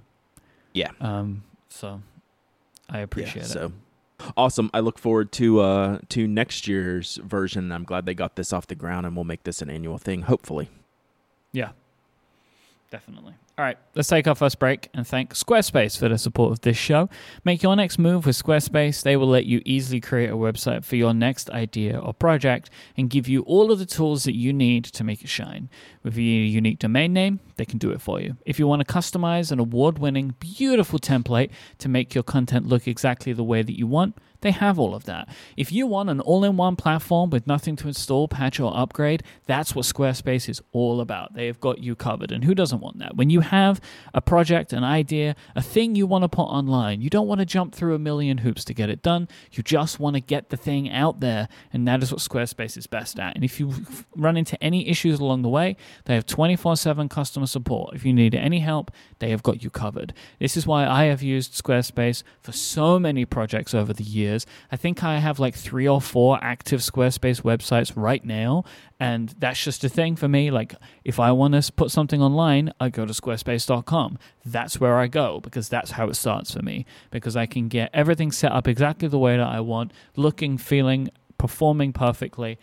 Yeah. 0.74 0.92
Um. 1.02 1.44
So 1.68 2.02
I 2.90 3.00
appreciate 3.00 3.36
yeah, 3.36 3.42
it. 3.44 3.48
So 3.48 3.72
awesome! 4.38 4.70
I 4.74 4.80
look 4.80 4.98
forward 4.98 5.32
to 5.34 5.60
uh 5.62 6.00
to 6.10 6.28
next 6.28 6.68
year's 6.68 7.18
version. 7.18 7.72
I'm 7.72 7.84
glad 7.84 8.06
they 8.06 8.14
got 8.14 8.36
this 8.36 8.54
off 8.54 8.68
the 8.68 8.76
ground, 8.76 9.06
and 9.06 9.16
we'll 9.16 9.26
make 9.26 9.44
this 9.44 9.62
an 9.62 9.70
annual 9.70 9.98
thing. 9.98 10.24
Hopefully. 10.24 10.70
Yeah, 11.52 11.72
definitely. 12.92 13.34
All 13.58 13.64
right, 13.64 13.78
let's 13.96 14.10
take 14.10 14.28
our 14.28 14.36
first 14.36 14.60
break 14.60 14.90
and 14.94 15.08
thank 15.08 15.34
Squarespace 15.34 15.98
for 15.98 16.10
the 16.10 16.18
support 16.18 16.52
of 16.52 16.60
this 16.60 16.76
show. 16.76 17.08
Make 17.46 17.64
your 17.64 17.74
next 17.78 17.98
move 17.98 18.26
with 18.26 18.36
Squarespace. 18.36 19.02
They 19.02 19.16
will 19.16 19.30
let 19.30 19.46
you 19.46 19.62
easily 19.64 20.02
create 20.02 20.30
a 20.30 20.36
website 20.36 20.84
for 20.84 20.98
your 20.98 21.14
next 21.14 21.50
idea 21.52 21.98
or 21.98 22.14
project 22.14 22.70
and 22.98 23.10
give 23.10 23.30
you 23.30 23.44
all 23.44 23.72
of 23.72 23.80
the 23.80 23.86
tools 23.86 24.26
that 24.26 24.36
you 24.36 24.52
need 24.52 24.84
to 24.84 25.06
make 25.06 25.22
it 25.22 25.30
shine. 25.30 25.70
With 26.04 26.18
your 26.18 26.26
unique 26.26 26.80
domain 26.80 27.14
name, 27.14 27.40
they 27.56 27.64
can 27.64 27.78
do 27.78 27.92
it 27.92 28.02
for 28.02 28.20
you. 28.20 28.36
If 28.46 28.60
you 28.60 28.68
want 28.68 28.86
to 28.86 28.94
customize 28.94 29.54
an 29.54 29.60
award 29.60 30.00
winning, 30.00 30.36
beautiful 30.38 31.00
template 31.00 31.52
to 31.78 31.88
make 31.88 32.14
your 32.14 32.26
content 32.26 32.68
look 32.68 32.90
exactly 32.90 33.32
the 33.32 33.46
way 33.46 33.62
that 33.62 33.80
you 33.80 33.88
want, 33.88 34.18
they 34.46 34.52
have 34.52 34.78
all 34.78 34.94
of 34.94 35.06
that. 35.06 35.28
If 35.58 35.72
you 35.72 35.88
want 35.88 36.12
an 36.12 36.20
all 36.20 36.44
in 36.44 36.56
one 36.56 36.76
platform 36.76 37.32
with 37.32 37.48
nothing 37.48 37.76
to 37.78 37.88
install, 37.88 38.28
patch, 38.28 38.60
or 38.60 38.78
upgrade, 38.78 39.24
that's 39.48 39.74
what 39.74 39.86
Squarespace 39.86 40.48
is 40.48 40.62
all 40.72 41.02
about. 41.02 41.34
They 41.34 41.48
have 41.48 41.60
got 41.60 41.80
you 41.80 41.96
covered. 41.96 42.32
And 42.32 42.44
who 42.44 42.54
doesn't 42.54 42.80
want 42.80 43.00
that? 43.00 43.16
When 43.16 43.32
you 43.32 43.40
have 43.40 43.82
a 44.14 44.22
project, 44.22 44.72
an 44.72 44.84
idea, 44.84 45.36
a 45.56 45.64
thing 45.64 45.96
you 45.96 46.06
want 46.06 46.24
to 46.24 46.30
put 46.30 46.44
online, 46.44 47.02
you 47.02 47.10
don't 47.10 47.28
want 47.28 47.40
to 47.40 47.46
jump 47.46 47.74
through 47.74 47.96
a 47.96 48.00
million 48.00 48.38
hoops 48.40 48.64
to 48.66 48.76
get 48.76 48.88
it 48.90 49.02
done. 49.02 49.28
You 49.52 49.64
just 49.64 50.00
want 50.00 50.16
to 50.16 50.20
get 50.20 50.50
the 50.50 50.58
thing 50.58 50.92
out 50.92 51.22
there. 51.22 51.48
And 51.74 51.88
that 51.88 52.04
is 52.04 52.12
what 52.12 52.22
Squarespace 52.22 52.78
is 52.78 52.86
best 52.86 53.20
at. 53.20 53.34
And 53.34 53.44
if 53.44 53.60
you 53.60 53.74
run 54.16 54.38
into 54.38 54.64
any 54.64 54.88
issues 54.88 55.20
along 55.20 55.42
the 55.42 55.50
way, 55.50 55.76
they 56.06 56.14
have 56.14 56.28
24 56.28 56.76
7 56.76 57.10
customer 57.10 57.48
support. 57.48 57.96
If 57.96 58.06
you 58.06 58.14
need 58.14 58.36
any 58.36 58.60
help, 58.60 58.92
they 59.18 59.32
have 59.32 59.42
got 59.42 59.64
you 59.64 59.72
covered. 59.72 60.14
This 60.38 60.56
is 60.56 60.68
why 60.68 60.86
I 60.86 61.06
have 61.06 61.24
used 61.24 61.54
Squarespace 61.54 62.22
for 62.42 62.52
so 62.52 63.00
many 63.00 63.26
projects 63.26 63.74
over 63.74 63.92
the 63.92 64.04
years. 64.04 64.35
I 64.72 64.76
think 64.76 65.04
I 65.04 65.20
have 65.20 65.40
like 65.40 65.56
three 65.56 65.88
or 65.88 66.02
four 66.02 66.40
active 66.42 66.82
Squarespace 66.82 67.42
websites 67.42 67.94
right 67.96 68.24
now. 68.26 68.64
And 69.00 69.36
that's 69.40 69.64
just 69.64 69.84
a 69.84 69.90
thing 69.90 70.16
for 70.16 70.28
me. 70.28 70.52
Like, 70.52 70.76
if 71.04 71.20
I 71.20 71.32
want 71.32 71.54
to 71.54 71.72
put 71.72 71.92
something 71.92 72.22
online, 72.22 72.74
I 72.80 72.90
go 72.90 73.06
to 73.06 73.14
squarespace.com. 73.14 74.20
That's 74.46 74.80
where 74.80 74.98
I 74.98 75.08
go 75.08 75.40
because 75.40 75.70
that's 75.70 75.92
how 75.92 76.08
it 76.10 76.16
starts 76.16 76.54
for 76.54 76.62
me. 76.62 76.86
Because 77.12 77.36
I 77.36 77.46
can 77.46 77.68
get 77.68 77.90
everything 77.94 78.32
set 78.32 78.52
up 78.52 78.68
exactly 78.68 79.08
the 79.08 79.20
way 79.20 79.38
that 79.38 79.48
I 79.48 79.60
want, 79.60 79.92
looking, 80.16 80.58
feeling, 80.58 81.10
performing 81.38 81.94
perfectly 81.94 82.58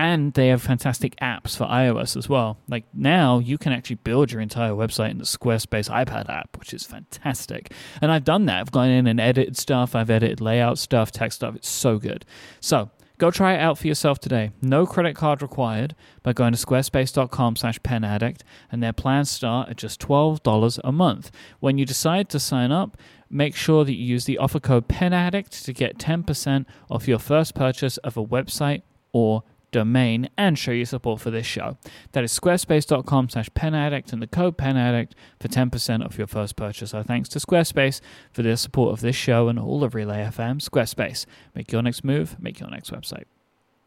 and 0.00 0.32
they 0.32 0.48
have 0.48 0.62
fantastic 0.62 1.14
apps 1.16 1.54
for 1.54 1.66
iOS 1.66 2.16
as 2.16 2.26
well. 2.26 2.56
Like 2.66 2.84
now, 2.94 3.38
you 3.38 3.58
can 3.58 3.70
actually 3.74 3.96
build 3.96 4.32
your 4.32 4.40
entire 4.40 4.70
website 4.70 5.10
in 5.10 5.18
the 5.18 5.24
Squarespace 5.24 5.90
iPad 5.90 6.30
app, 6.30 6.58
which 6.58 6.72
is 6.72 6.84
fantastic. 6.84 7.70
And 8.00 8.10
I've 8.10 8.24
done 8.24 8.46
that. 8.46 8.60
I've 8.60 8.72
gone 8.72 8.88
in 8.88 9.06
and 9.06 9.20
edited 9.20 9.58
stuff. 9.58 9.94
I've 9.94 10.08
edited 10.08 10.40
layout 10.40 10.78
stuff, 10.78 11.12
text 11.12 11.36
stuff. 11.36 11.54
It's 11.54 11.68
so 11.68 11.98
good. 11.98 12.24
So 12.60 12.90
go 13.18 13.30
try 13.30 13.52
it 13.52 13.60
out 13.60 13.76
for 13.76 13.88
yourself 13.88 14.18
today. 14.18 14.52
No 14.62 14.86
credit 14.86 15.16
card 15.16 15.42
required 15.42 15.94
by 16.22 16.32
going 16.32 16.54
to 16.54 16.58
squarespace.com 16.66 17.56
slash 17.56 17.78
penaddict, 17.80 18.40
and 18.72 18.82
their 18.82 18.94
plans 18.94 19.30
start 19.30 19.68
at 19.68 19.76
just 19.76 20.00
$12 20.00 20.80
a 20.82 20.92
month. 20.92 21.30
When 21.58 21.76
you 21.76 21.84
decide 21.84 22.30
to 22.30 22.40
sign 22.40 22.72
up, 22.72 22.96
make 23.28 23.54
sure 23.54 23.84
that 23.84 23.92
you 23.92 24.06
use 24.06 24.24
the 24.24 24.38
offer 24.38 24.60
code 24.60 24.88
penaddict 24.88 25.62
to 25.64 25.74
get 25.74 25.98
10% 25.98 26.64
off 26.90 27.06
your 27.06 27.18
first 27.18 27.54
purchase 27.54 27.98
of 27.98 28.16
a 28.16 28.24
website 28.24 28.80
or 29.12 29.42
domain 29.70 30.28
and 30.36 30.58
show 30.58 30.72
your 30.72 30.86
support 30.86 31.20
for 31.20 31.30
this 31.30 31.46
show. 31.46 31.76
That 32.12 32.24
is 32.24 32.38
squarespace.com 32.38 33.28
slash 33.28 33.48
penaddict 33.50 34.12
and 34.12 34.20
the 34.20 34.26
code 34.26 34.56
penaddict 34.58 35.12
for 35.38 35.48
10% 35.48 36.04
off 36.04 36.18
your 36.18 36.26
first 36.26 36.56
purchase. 36.56 36.92
Our 36.94 37.02
thanks 37.02 37.28
to 37.30 37.38
Squarespace 37.38 38.00
for 38.32 38.42
their 38.42 38.56
support 38.56 38.92
of 38.92 39.00
this 39.00 39.16
show 39.16 39.48
and 39.48 39.58
all 39.58 39.84
of 39.84 39.94
Relay 39.94 40.24
FM. 40.24 40.60
Squarespace, 40.60 41.26
make 41.54 41.70
your 41.72 41.82
next 41.82 42.04
move, 42.04 42.36
make 42.40 42.60
your 42.60 42.70
next 42.70 42.90
website. 42.90 43.24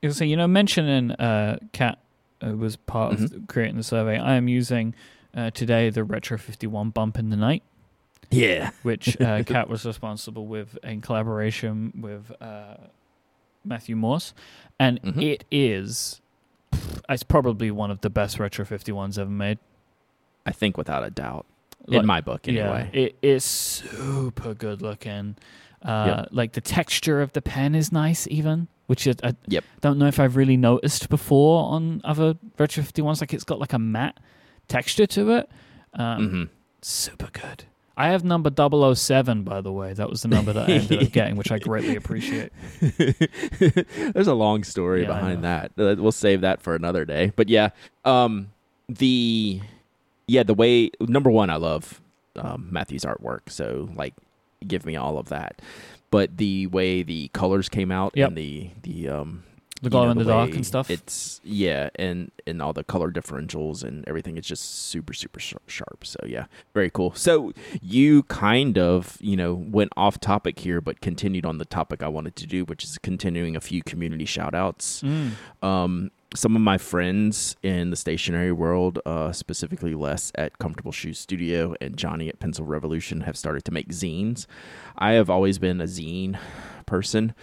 So, 0.09 0.23
you 0.25 0.35
know, 0.35 0.47
mentioning 0.47 1.11
uh, 1.11 1.59
Kat 1.71 1.99
uh, 2.45 2.55
was 2.57 2.75
part 2.75 3.13
of 3.13 3.33
creating 3.47 3.77
the 3.77 3.83
survey. 3.83 4.17
I 4.19 4.35
am 4.35 4.47
using 4.49 4.95
uh, 5.35 5.49
today 5.51 5.89
the 5.89 6.03
Retro 6.03 6.37
51 6.37 6.89
Bump 6.89 7.17
in 7.17 7.29
the 7.29 7.37
Night 7.37 7.63
Yeah. 8.29 8.71
which 8.83 9.19
uh, 9.21 9.43
Kat 9.45 9.69
was 9.69 9.85
responsible 9.85 10.45
with 10.45 10.77
in 10.83 10.99
collaboration 11.01 11.93
with 12.01 12.31
uh, 12.41 12.75
Matthew 13.65 13.95
Morse, 13.95 14.33
and 14.79 15.01
Mhm. 15.01 15.21
it 15.23 15.45
is 15.51 16.19
it's 17.09 17.23
probably 17.23 17.69
one 17.69 17.91
of 17.91 18.01
the 18.01 18.09
best 18.09 18.39
retro 18.39 18.65
51s 18.65 19.17
ever 19.19 19.29
made. 19.29 19.59
I 20.45 20.51
think 20.51 20.77
without 20.77 21.03
a 21.03 21.09
doubt. 21.09 21.45
Like, 21.85 21.99
in 21.99 22.05
my 22.05 22.21
book 22.21 22.47
anyway. 22.47 22.89
Yeah, 22.93 22.99
it 22.99 23.15
is 23.21 23.43
super 23.43 24.53
good 24.53 24.81
looking. 24.81 25.35
Uh, 25.81 26.03
Yep. 26.23 26.27
Like 26.31 26.51
the 26.53 26.61
texture 26.61 27.21
of 27.21 27.33
the 27.33 27.41
pen 27.41 27.75
is 27.75 27.91
nice, 27.91 28.25
even, 28.31 28.67
which 28.87 29.05
is, 29.05 29.17
I 29.23 29.35
Yep. 29.47 29.63
don't 29.81 29.97
know 29.99 30.07
if 30.07 30.19
I've 30.19 30.35
really 30.37 30.55
noticed 30.57 31.09
before 31.09 31.65
on 31.73 32.01
other 32.05 32.35
Retro 32.57 32.83
51s. 32.83 33.19
Like 33.21 33.33
it's 33.33 33.43
got 33.43 33.59
like 33.59 33.73
a 33.73 33.79
matte 33.79 34.17
texture 34.69 35.05
to 35.07 35.31
it. 35.31 35.49
Um, 35.93 36.29
hmm 36.29 36.43
Super 36.81 37.29
good. 37.33 37.65
I 37.95 38.09
have 38.09 38.23
number 38.23 38.49
007, 38.95 39.43
by 39.43 39.61
the 39.61 39.71
way. 39.71 39.93
That 39.93 40.09
was 40.09 40.23
the 40.23 40.27
number 40.27 40.51
that 40.53 40.67
I 40.69 40.73
ended 40.73 41.03
up 41.03 41.11
getting, 41.11 41.35
which 41.35 41.51
I 41.51 41.59
greatly 41.59 41.95
appreciate. 41.95 42.51
There's 43.59 44.27
a 44.27 44.33
long 44.33 44.63
story 44.63 45.01
Yeah, 45.01 45.07
behind 45.07 45.43
that. 45.43 45.71
We'll 45.77 46.11
save 46.11 46.41
that 46.41 46.61
for 46.61 46.75
another 46.75 47.05
day. 47.05 47.31
But 47.35 47.49
yeah, 47.49 47.69
um, 48.05 48.49
the 48.89 49.61
yeah 50.27 50.43
the 50.43 50.53
way 50.53 50.89
number 50.99 51.29
one, 51.29 51.49
I 51.49 51.57
love 51.57 52.01
um, 52.35 52.67
Matthew's 52.71 53.03
artwork. 53.05 53.41
So 53.49 53.89
like, 53.95 54.13
give 54.67 54.85
me 54.85 54.95
all 54.95 55.17
of 55.17 55.29
that. 55.29 55.61
But 56.09 56.37
the 56.37 56.67
way 56.67 57.03
the 57.03 57.27
colors 57.29 57.69
came 57.69 57.91
out 57.91 58.13
Yep. 58.15 58.27
and 58.29 58.37
the 58.37 58.69
the 58.83 59.09
um 59.09 59.43
The 59.83 59.87
you 59.87 59.91
glow 59.91 60.05
know, 60.05 60.11
in 60.11 60.17
the, 60.17 60.23
dark 60.23 60.55
and 60.55 60.65
stuff. 60.65 60.89
It's 60.89 61.41
yeah, 61.43 61.89
and 61.95 62.31
and 62.47 62.61
all 62.61 62.71
the 62.71 62.83
color 62.83 63.11
differentials 63.11 63.83
and 63.83 64.07
everything. 64.07 64.37
It's 64.37 64.47
just 64.47 64.87
super 64.87 65.13
super 65.13 65.39
sh- 65.39 65.55
sharp. 65.67 66.05
So 66.05 66.19
yeah, 66.25 66.45
very 66.73 66.89
cool. 66.89 67.13
So 67.15 67.51
you 67.81 68.23
kind 68.23 68.77
of 68.77 69.17
you 69.19 69.35
know 69.35 69.53
went 69.53 69.91
off 69.97 70.19
topic 70.19 70.59
here, 70.59 70.79
but 70.79 71.01
continued 71.01 71.45
on 71.45 71.57
the 71.57 71.65
topic 71.65 72.01
I 72.01 72.07
wanted 72.07 72.35
to 72.37 72.47
do, 72.47 72.63
which 72.63 72.83
is 72.85 72.97
continuing 72.97 73.57
a 73.57 73.61
few 73.61 73.83
community 73.83 74.25
shout 74.25 74.55
outs. 74.55 75.03
Mm. 75.03 75.31
Um, 75.61 76.11
some 76.35 76.55
of 76.55 76.61
my 76.61 76.77
friends 76.77 77.55
in 77.61 77.89
the 77.89 77.95
stationery 77.95 78.51
world, 78.51 78.99
uh, 79.05 79.31
specifically 79.31 79.93
Les 79.93 80.31
at 80.35 80.57
Comfortable 80.57 80.91
Shoes 80.91 81.19
Studio 81.19 81.75
and 81.79 81.97
Johnny 81.97 82.29
at 82.29 82.39
Pencil 82.39 82.65
Revolution, 82.65 83.21
have 83.21 83.37
started 83.37 83.63
to 83.65 83.71
make 83.71 83.89
zines. 83.89 84.47
I 84.97 85.11
have 85.11 85.29
always 85.29 85.59
been 85.59 85.79
a 85.79 85.85
zine 85.85 86.37
person, 86.85 87.35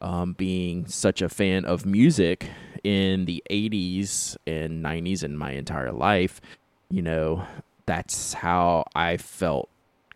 um, 0.00 0.32
being 0.34 0.86
such 0.86 1.22
a 1.22 1.28
fan 1.28 1.64
of 1.64 1.86
music 1.86 2.48
in 2.84 3.24
the 3.24 3.42
80s 3.50 4.36
and 4.46 4.84
90s 4.84 5.22
and 5.22 5.38
my 5.38 5.52
entire 5.52 5.92
life. 5.92 6.40
You 6.90 7.02
know, 7.02 7.44
that's 7.86 8.34
how 8.34 8.84
I 8.94 9.16
felt 9.16 9.68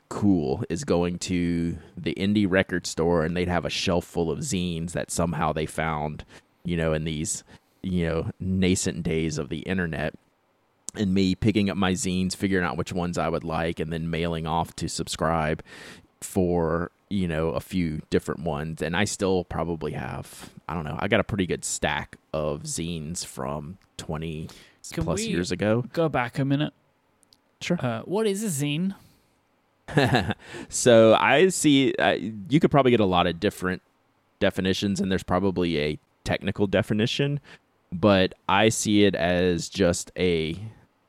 cool 0.08 0.64
is 0.68 0.84
going 0.84 1.18
to 1.18 1.78
the 1.96 2.14
indie 2.14 2.46
record 2.48 2.86
store 2.86 3.24
and 3.24 3.36
they'd 3.36 3.48
have 3.48 3.64
a 3.64 3.70
shelf 3.70 4.04
full 4.04 4.30
of 4.30 4.40
zines 4.40 4.92
that 4.92 5.10
somehow 5.10 5.52
they 5.52 5.66
found, 5.66 6.24
you 6.64 6.76
know, 6.76 6.92
in 6.92 7.04
these, 7.04 7.44
you 7.82 8.06
know, 8.06 8.30
nascent 8.38 9.02
days 9.02 9.38
of 9.38 9.48
the 9.48 9.60
internet. 9.60 10.14
And 10.96 11.14
me 11.14 11.36
picking 11.36 11.70
up 11.70 11.76
my 11.76 11.92
zines, 11.92 12.34
figuring 12.34 12.66
out 12.66 12.76
which 12.76 12.92
ones 12.92 13.16
I 13.16 13.28
would 13.28 13.44
like, 13.44 13.78
and 13.78 13.92
then 13.92 14.10
mailing 14.10 14.48
off 14.48 14.74
to 14.76 14.88
subscribe 14.88 15.62
for, 16.20 16.90
you 17.10 17.26
know, 17.26 17.48
a 17.48 17.60
few 17.60 18.00
different 18.08 18.42
ones. 18.42 18.80
And 18.80 18.96
I 18.96 19.04
still 19.04 19.44
probably 19.44 19.92
have, 19.92 20.50
I 20.68 20.74
don't 20.74 20.84
know, 20.84 20.96
I 20.98 21.08
got 21.08 21.20
a 21.20 21.24
pretty 21.24 21.46
good 21.46 21.64
stack 21.64 22.16
of 22.32 22.62
zines 22.62 23.26
from 23.26 23.78
20 23.98 24.48
Can 24.92 25.04
plus 25.04 25.24
years 25.24 25.50
ago. 25.50 25.84
Go 25.92 26.08
back 26.08 26.38
a 26.38 26.44
minute. 26.44 26.72
Sure. 27.60 27.78
Uh, 27.78 28.02
what 28.02 28.26
is 28.26 28.42
a 28.42 28.46
zine? 28.46 28.94
so 30.68 31.14
I 31.14 31.48
see 31.48 31.94
uh, 31.98 32.16
you 32.48 32.60
could 32.60 32.70
probably 32.70 32.92
get 32.92 33.00
a 33.00 33.04
lot 33.04 33.26
of 33.26 33.40
different 33.40 33.82
definitions, 34.38 35.00
and 35.00 35.10
there's 35.10 35.22
probably 35.22 35.78
a 35.78 35.98
technical 36.24 36.66
definition, 36.66 37.40
but 37.92 38.34
I 38.48 38.68
see 38.68 39.04
it 39.04 39.14
as 39.14 39.68
just 39.68 40.12
a 40.16 40.56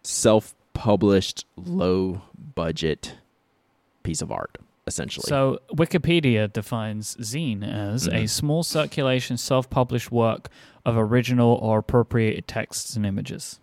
self-published, 0.03 1.45
low-budget 1.55 3.15
piece 4.03 4.21
of 4.21 4.31
art, 4.31 4.57
essentially. 4.87 5.23
So 5.27 5.59
Wikipedia 5.73 6.51
defines 6.51 7.15
zine 7.17 7.63
as 7.63 8.07
a 8.07 8.11
Mhm. 8.23 8.29
small 8.29 8.63
circulation, 8.63 9.37
self-published 9.37 10.11
work 10.11 10.49
of 10.85 10.97
original 10.97 11.53
or 11.61 11.79
appropriated 11.79 12.47
texts 12.47 12.95
and 12.95 13.05
images. 13.05 13.59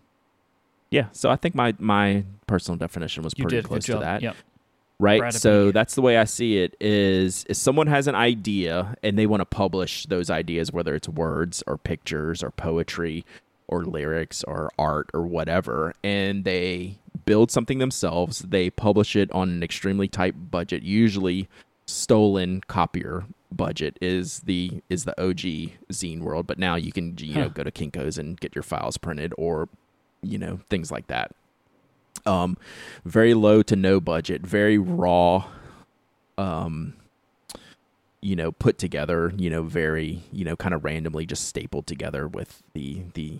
yeah, 0.90 1.06
so 1.12 1.28
I 1.30 1.36
think 1.36 1.54
my 1.54 1.74
my 1.78 2.24
personal 2.46 2.78
definition 2.78 3.22
was 3.22 3.34
You 3.36 3.44
pretty 3.44 3.60
close 3.62 3.84
to 3.86 3.98
that. 3.98 4.22
Yep. 4.22 4.36
right 5.00 5.20
Brad 5.20 5.34
so 5.34 5.70
that's 5.70 5.94
the 5.94 6.02
way 6.02 6.16
i 6.18 6.24
see 6.24 6.58
it 6.58 6.74
is 6.80 7.44
if 7.48 7.56
someone 7.56 7.86
has 7.86 8.08
an 8.08 8.16
idea 8.16 8.96
and 9.02 9.16
they 9.18 9.26
want 9.26 9.40
to 9.42 9.44
publish 9.44 10.06
those 10.06 10.28
ideas 10.28 10.72
whether 10.72 10.94
it's 10.96 11.08
words 11.08 11.62
or 11.68 11.76
pictures 11.78 12.42
or 12.42 12.50
poetry 12.50 13.24
or 13.68 13.84
lyrics 13.84 14.42
or 14.44 14.70
art 14.78 15.08
or 15.14 15.22
whatever 15.26 15.92
and 16.02 16.44
they 16.44 16.98
build 17.26 17.50
something 17.50 17.78
themselves 17.78 18.40
they 18.40 18.70
publish 18.70 19.14
it 19.14 19.30
on 19.32 19.48
an 19.50 19.62
extremely 19.62 20.08
tight 20.08 20.50
budget 20.50 20.82
usually 20.82 21.48
stolen 21.86 22.60
copier 22.66 23.24
budget 23.52 23.96
is 24.00 24.40
the 24.40 24.82
is 24.90 25.04
the 25.04 25.18
OG 25.22 25.72
zine 25.92 26.20
world 26.20 26.46
but 26.46 26.58
now 26.58 26.74
you 26.74 26.92
can 26.92 27.16
you 27.18 27.34
know 27.34 27.42
Huh. 27.44 27.48
go 27.48 27.62
to 27.62 27.70
Kinko's 27.70 28.18
and 28.18 28.38
get 28.40 28.54
your 28.54 28.62
files 28.62 28.96
printed 28.98 29.32
or 29.38 29.68
you 30.22 30.38
know 30.38 30.60
things 30.68 30.90
like 30.90 31.06
that 31.06 31.30
um 32.26 32.56
very 33.04 33.32
low 33.34 33.62
to 33.62 33.76
no 33.76 34.00
budget, 34.00 34.42
very 34.42 34.76
raw, 34.76 35.46
um, 36.36 36.94
you 38.20 38.34
know, 38.36 38.50
put 38.52 38.76
together, 38.78 39.32
you 39.36 39.48
know, 39.48 39.62
very, 39.62 40.22
you 40.32 40.44
know, 40.44 40.56
kind 40.56 40.74
of 40.74 40.84
randomly 40.84 41.24
just 41.24 41.46
stapled 41.46 41.86
together 41.86 42.26
with 42.26 42.62
the 42.74 43.02
the 43.14 43.38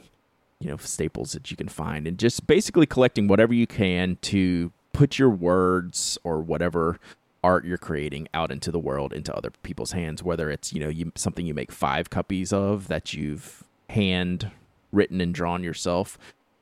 you 0.61 0.68
know 0.68 0.77
staples 0.77 1.33
that 1.33 1.51
you 1.51 1.57
can 1.57 1.68
find, 1.68 2.07
and 2.07 2.18
just 2.18 2.47
basically 2.47 2.87
collecting 2.87 3.29
whatever 3.29 3.55
you 3.55 3.66
can 3.66 4.18
to 4.23 4.73
put 4.92 5.18
your 5.18 5.31
words 5.31 6.18
or 6.25 6.40
whatever 6.40 6.99
art 7.44 7.64
you're 7.64 7.79
creating 7.79 8.27
out 8.35 8.51
into 8.51 8.73
the 8.73 8.81
world 8.81 9.12
into 9.12 9.33
other 9.33 9.51
people's 9.62 9.92
hands 9.92 10.25
whether 10.25 10.51
it's 10.51 10.73
you 10.73 10.81
know 10.81 10.88
you 10.88 11.12
something 11.14 11.47
you 11.47 11.55
make 11.55 11.71
five 11.71 12.11
copies 12.11 12.53
of 12.53 12.88
that 12.88 13.14
you've 13.14 13.62
hand 13.90 14.51
written 14.90 15.21
and 15.21 15.33
drawn 15.35 15.62
yourself 15.62 16.18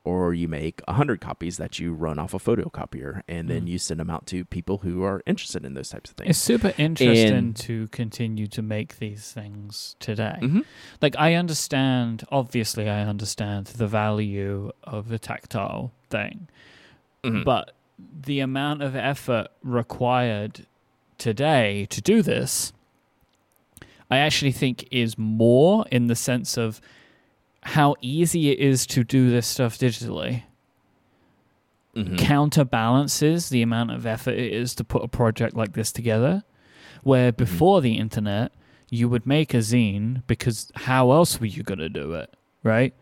or 0.07 0.33
you 0.33 0.47
make 0.47 0.81
a 0.87 0.93
hundred 0.93 1.19
copies 1.19 1.57
that 1.57 1.79
you 1.79 1.91
run 1.93 2.17
off 2.17 2.33
a 2.33 2.39
photocopier 2.39 3.21
and 3.27 3.49
then 3.49 3.63
Mm. 3.63 3.67
you 3.71 3.77
send 3.77 3.99
them 3.99 4.09
out 4.09 4.25
to 4.27 4.45
people 4.45 4.77
who 4.79 5.03
are 5.03 5.21
interested 5.25 5.65
in 5.65 5.73
those 5.73 5.89
types 5.89 6.09
of 6.11 6.15
things. 6.15 6.29
It's 6.29 6.39
super 6.39 6.73
interesting 6.77 7.33
And- 7.33 7.55
to 7.57 7.87
continue 7.89 8.47
to 8.47 8.61
make 8.61 8.99
these 8.99 9.31
things 9.33 9.95
today. 9.99 10.37
Mhm. 10.41 10.63
Like 11.01 11.15
I 11.19 11.33
understand, 11.33 12.23
obviously, 12.31 12.89
I 12.89 13.01
understand 13.01 13.67
the 13.81 13.87
value 13.87 14.71
of 14.83 15.09
the 15.09 15.19
tactile 15.19 15.91
thing, 16.09 16.47
Mhm. 17.23 17.43
but 17.43 17.73
the 18.29 18.39
amount 18.39 18.81
of 18.83 18.95
effort 18.95 19.47
required 19.63 20.65
today 21.17 21.85
to 21.89 21.99
do 22.01 22.21
this, 22.21 22.71
I 24.09 24.17
actually 24.19 24.53
think 24.53 24.87
is 24.89 25.17
more 25.17 25.85
in 25.91 26.07
the 26.07 26.15
sense 26.15 26.57
of 26.57 26.79
how 27.63 27.95
easy 28.01 28.49
it 28.51 28.59
is 28.59 28.85
to 28.87 29.03
do 29.03 29.29
this 29.29 29.45
stuff 29.47 29.77
digitally 29.77 30.43
Mhm. 31.95 32.17
counterbalances 32.17 33.49
the 33.49 33.61
amount 33.63 33.91
of 33.91 34.05
effort 34.05 34.35
it 34.35 34.53
is 34.53 34.75
to 34.75 34.83
put 34.83 35.03
a 35.03 35.07
project 35.07 35.55
like 35.55 35.73
this 35.73 35.91
together. 35.91 36.43
Where 37.03 37.31
Mm-hmm. 37.31 37.37
before 37.43 37.81
the 37.81 37.97
internet, 37.97 38.51
you 38.89 39.09
would 39.09 39.25
make 39.25 39.53
a 39.53 39.57
zine 39.57 40.21
because 40.27 40.71
how 40.75 41.11
else 41.11 41.39
were 41.39 41.47
you 41.47 41.63
going 41.63 41.79
to 41.79 41.89
do 41.89 42.13
it, 42.13 42.33
right? 42.63 42.93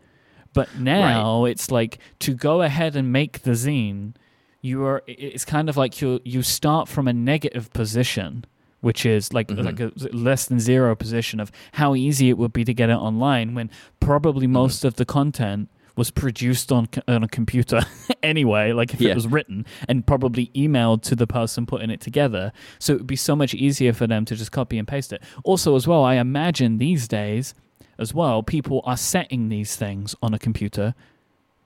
But 0.54 0.78
now 0.78 1.44
it's 1.44 1.70
like 1.70 1.98
to 2.20 2.32
go 2.34 2.62
ahead 2.62 2.96
and 2.96 3.12
make 3.12 3.42
the 3.42 3.50
zine, 3.52 4.14
you 4.62 4.82
are. 4.84 5.02
It's 5.06 5.44
kind 5.44 5.68
of 5.68 5.76
like 5.76 6.00
you 6.00 6.20
you 6.24 6.42
start 6.42 6.88
from 6.88 7.06
a 7.06 7.12
negative 7.12 7.70
position, 7.74 8.46
which 8.80 9.04
is 9.06 9.32
like 9.32 9.48
Mhm. 9.48 9.64
like 9.64 9.80
a 9.80 9.92
less 10.16 10.46
than 10.46 10.60
zero 10.60 10.94
position 10.94 11.40
of 11.40 11.50
how 11.72 11.94
easy 11.94 12.28
it 12.28 12.38
would 12.38 12.52
be 12.52 12.64
to 12.64 12.74
get 12.74 12.90
it 12.90 12.94
online 12.96 13.54
when 13.54 13.70
probably 14.00 14.46
most 14.46 14.84
of 14.84 14.96
the 14.96 15.04
content 15.04 15.68
was 15.96 16.10
produced 16.10 16.70
on 16.70 16.86
on 17.08 17.24
a 17.24 17.28
computer 17.28 17.80
anyway, 18.22 18.70
like 18.72 18.92
if 18.92 19.00
Yeah. 19.00 19.12
it 19.12 19.14
was 19.14 19.26
written 19.26 19.64
and 19.88 20.06
probably 20.06 20.48
emailed 20.54 21.00
to 21.04 21.16
the 21.16 21.26
person 21.26 21.64
putting 21.64 21.88
it 21.90 22.00
together. 22.02 22.52
So 22.78 22.92
it 22.92 22.98
would 22.98 23.06
be 23.06 23.16
so 23.16 23.34
much 23.34 23.54
easier 23.54 23.94
for 23.94 24.06
them 24.06 24.24
to 24.26 24.36
just 24.36 24.52
copy 24.52 24.76
and 24.78 24.86
paste 24.86 25.12
it. 25.12 25.22
Also, 25.42 25.74
as 25.74 25.86
well, 25.88 26.04
I 26.04 26.16
imagine 26.16 26.76
these 26.76 27.08
days, 27.08 27.54
as 27.98 28.12
well, 28.12 28.42
people 28.42 28.82
are 28.84 28.96
setting 28.98 29.48
these 29.48 29.74
things 29.74 30.14
on 30.22 30.34
a 30.34 30.38
computer 30.38 30.94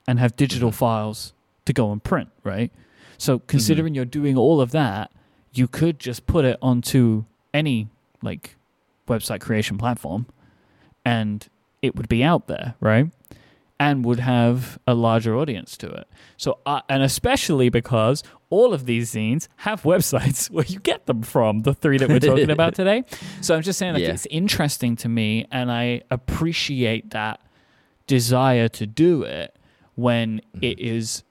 and 0.07 0.17
have 0.17 0.37
digital 0.37 0.71
Mhm. 0.71 0.75
files 0.75 1.33
to 1.65 1.73
go 1.73 1.91
and 1.91 2.01
print, 2.01 2.29
right? 2.45 2.71
So 3.17 3.39
considering 3.39 3.93
you're 3.95 4.05
doing 4.05 4.37
all 4.37 4.61
of 4.61 4.71
that, 4.71 5.11
you 5.53 5.67
could 5.67 5.99
just 5.99 6.25
put 6.25 6.45
it 6.45 6.57
onto 6.61 7.25
any 7.53 7.87
like 8.21 8.55
website 9.07 9.41
creation 9.41 9.77
platform 9.77 10.25
and 11.03 11.47
it 11.81 11.95
would 11.95 12.07
be 12.07 12.23
out 12.23 12.47
there, 12.47 12.75
right? 12.79 13.07
And 13.79 14.05
would 14.05 14.19
have 14.19 14.77
a 14.85 14.93
larger 14.93 15.35
audience 15.35 15.75
to 15.77 15.87
it. 15.89 16.07
So, 16.37 16.59
uh, 16.67 16.81
and 16.87 17.01
especially 17.01 17.69
because 17.69 18.23
all 18.51 18.73
of 18.73 18.85
these 18.85 19.11
zines 19.13 19.47
have 19.57 19.81
websites 19.93 20.49
where 20.51 20.65
you 20.65 20.79
get 20.79 21.07
them 21.07 21.23
from, 21.23 21.61
the 21.63 21.73
three 21.73 21.97
that 21.97 22.07
we're 22.07 22.19
talking 22.19 22.51
about 22.51 22.75
today. 22.75 23.03
So 23.41 23.55
I'm 23.55 23.63
just 23.63 23.79
saying, 23.79 23.93
like, 23.95 24.03
Yeah. 24.03 24.11
it's 24.11 24.27
interesting 24.29 24.95
to 24.97 25.09
me, 25.09 25.47
and 25.51 25.71
I 25.71 26.03
appreciate 26.11 27.09
that 27.09 27.41
desire 28.05 28.67
to 28.69 28.85
do 28.85 29.23
it 29.23 29.55
when 29.95 30.41
it 30.61 30.79
is 30.79 31.23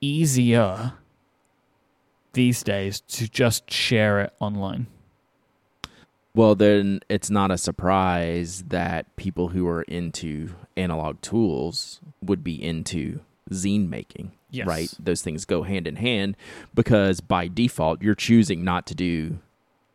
easier 0.00 0.92
these 2.38 2.62
days 2.62 3.00
to 3.00 3.28
just 3.28 3.68
share 3.68 4.20
it 4.20 4.32
online. 4.38 4.86
Well, 6.36 6.54
then 6.54 7.00
it's 7.08 7.30
not 7.30 7.50
a 7.50 7.58
surprise 7.58 8.62
that 8.68 9.14
people 9.16 9.48
who 9.48 9.66
are 9.66 9.82
into 9.82 10.50
analog 10.76 11.20
tools 11.20 12.00
would 12.22 12.44
be 12.44 12.54
into 12.62 13.18
zine 13.50 13.88
making. 13.88 14.30
Yes. 14.52 14.68
Right? 14.68 14.94
Those 15.00 15.20
things 15.20 15.44
go 15.44 15.64
hand 15.64 15.88
in 15.88 15.96
hand 15.96 16.36
because 16.74 17.20
by 17.20 17.48
default, 17.48 18.02
you're 18.02 18.14
choosing 18.14 18.62
not 18.62 18.86
to 18.86 18.94
do 18.94 19.40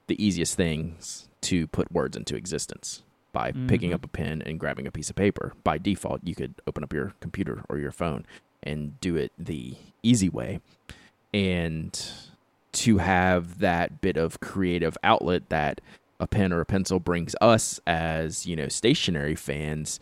the 0.07 0.21
easiest 0.21 0.55
things 0.55 1.29
to 1.43 1.65
put 1.67 1.91
words 1.93 2.17
into 2.17 2.35
existence 2.35 3.03
by 3.31 3.53
picking 3.53 3.91
Mhm. 3.91 3.95
up 3.95 4.03
a 4.03 4.09
pen 4.09 4.41
and 4.45 4.59
grabbing 4.59 4.85
a 4.85 4.91
piece 4.91 5.09
of 5.09 5.15
paper. 5.15 5.53
By 5.63 5.77
default, 5.77 6.21
you 6.25 6.35
could 6.35 6.55
open 6.67 6.83
up 6.83 6.91
your 6.91 7.13
computer 7.21 7.63
or 7.69 7.79
your 7.79 7.91
phone 7.93 8.25
and 8.61 8.99
do 8.99 9.15
it 9.15 9.31
the 9.39 9.75
easy 10.03 10.27
way. 10.29 10.59
And 11.33 11.97
to 12.73 12.97
have 12.97 13.59
that 13.59 14.01
bit 14.01 14.17
of 14.17 14.39
creative 14.39 14.97
outlet 15.03 15.49
that 15.49 15.81
a 16.19 16.27
pen 16.27 16.53
or 16.53 16.61
a 16.61 16.65
pencil 16.65 16.99
brings 16.99 17.35
us 17.41 17.79
as, 17.85 18.45
you 18.45 18.55
know, 18.55 18.67
stationery 18.67 19.35
fans 19.35 19.99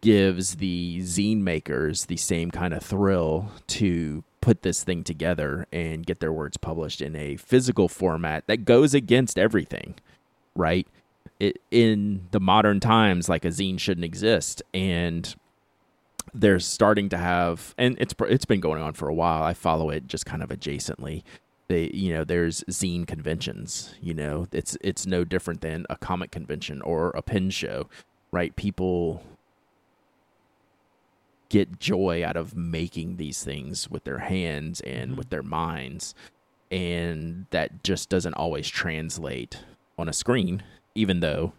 gives 0.00 0.56
the 0.56 0.98
zine 1.00 1.40
makers 1.40 2.06
the 2.06 2.16
same 2.16 2.50
kind 2.50 2.72
of 2.72 2.82
thrill 2.82 3.50
to 3.66 4.22
put 4.40 4.62
this 4.62 4.84
thing 4.84 5.02
together 5.02 5.66
and 5.72 6.06
get 6.06 6.20
their 6.20 6.32
words 6.32 6.56
published 6.56 7.00
in 7.00 7.16
a 7.16 7.36
physical 7.36 7.88
format 7.88 8.46
that 8.46 8.64
goes 8.64 8.94
against 8.94 9.38
everything, 9.38 9.94
right? 10.54 10.86
It, 11.40 11.60
in 11.70 12.26
the 12.30 12.40
modern 12.40 12.80
times, 12.80 13.28
like 13.28 13.44
a 13.44 13.48
zine 13.48 13.78
shouldn't 13.78 14.04
exist, 14.04 14.62
and 14.72 15.34
they're 16.34 16.60
starting 16.60 17.08
to 17.10 17.18
have, 17.18 17.74
and 17.78 17.96
it's 18.00 18.14
it's 18.28 18.44
been 18.44 18.60
going 18.60 18.82
on 18.82 18.92
for 18.94 19.08
a 19.08 19.14
while. 19.14 19.42
I 19.42 19.54
follow 19.54 19.90
it 19.90 20.06
just 20.06 20.26
kind 20.26 20.42
of 20.42 20.50
adjacently. 20.50 21.22
They, 21.68 21.90
you 21.92 22.14
know, 22.14 22.24
there's 22.24 22.64
zine 22.70 23.06
conventions. 23.06 23.94
You 24.00 24.14
know, 24.14 24.46
it's 24.52 24.76
it's 24.80 25.06
no 25.06 25.24
different 25.24 25.60
than 25.60 25.84
a 25.90 25.96
comic 25.96 26.30
convention 26.30 26.80
or 26.82 27.10
a 27.10 27.22
pin 27.22 27.50
show, 27.50 27.88
right? 28.32 28.54
People 28.56 29.22
get 31.48 31.78
joy 31.80 32.22
out 32.24 32.36
of 32.36 32.54
making 32.56 33.16
these 33.16 33.42
things 33.42 33.88
with 33.90 34.04
their 34.04 34.18
hands 34.18 34.80
and 34.82 35.12
Mhm. 35.12 35.16
with 35.16 35.30
their 35.30 35.42
minds 35.42 36.14
and 36.70 37.46
that 37.50 37.82
just 37.82 38.10
doesn't 38.10 38.34
always 38.34 38.68
translate 38.68 39.58
on 39.96 40.06
a 40.10 40.12
screen 40.12 40.62
even 40.94 41.20
though 41.20 41.54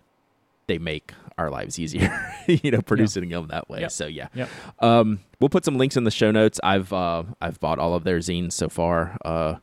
they 0.67 0.77
make 0.77 1.13
our 1.39 1.49
lives 1.49 1.79
easier 1.79 2.11
you 2.47 2.69
know 2.69 2.81
producing 2.83 3.27
them 3.29 3.47
that 3.47 3.67
way 3.67 3.79
Yep. 3.81 3.91
so 3.91 4.05
yeah 4.05 4.27
Yep. 4.35 4.49
um 4.77 5.19
we'll 5.39 5.49
put 5.49 5.65
some 5.65 5.79
links 5.79 5.97
in 5.97 6.03
the 6.03 6.11
show 6.11 6.29
notes 6.29 6.59
i've 6.63 6.93
uh 6.93 7.23
i've 7.41 7.59
bought 7.59 7.79
all 7.79 7.95
of 7.95 8.03
their 8.03 8.19
zines 8.19 8.53
so 8.53 8.69
far 8.69 9.17
uh 9.25 9.55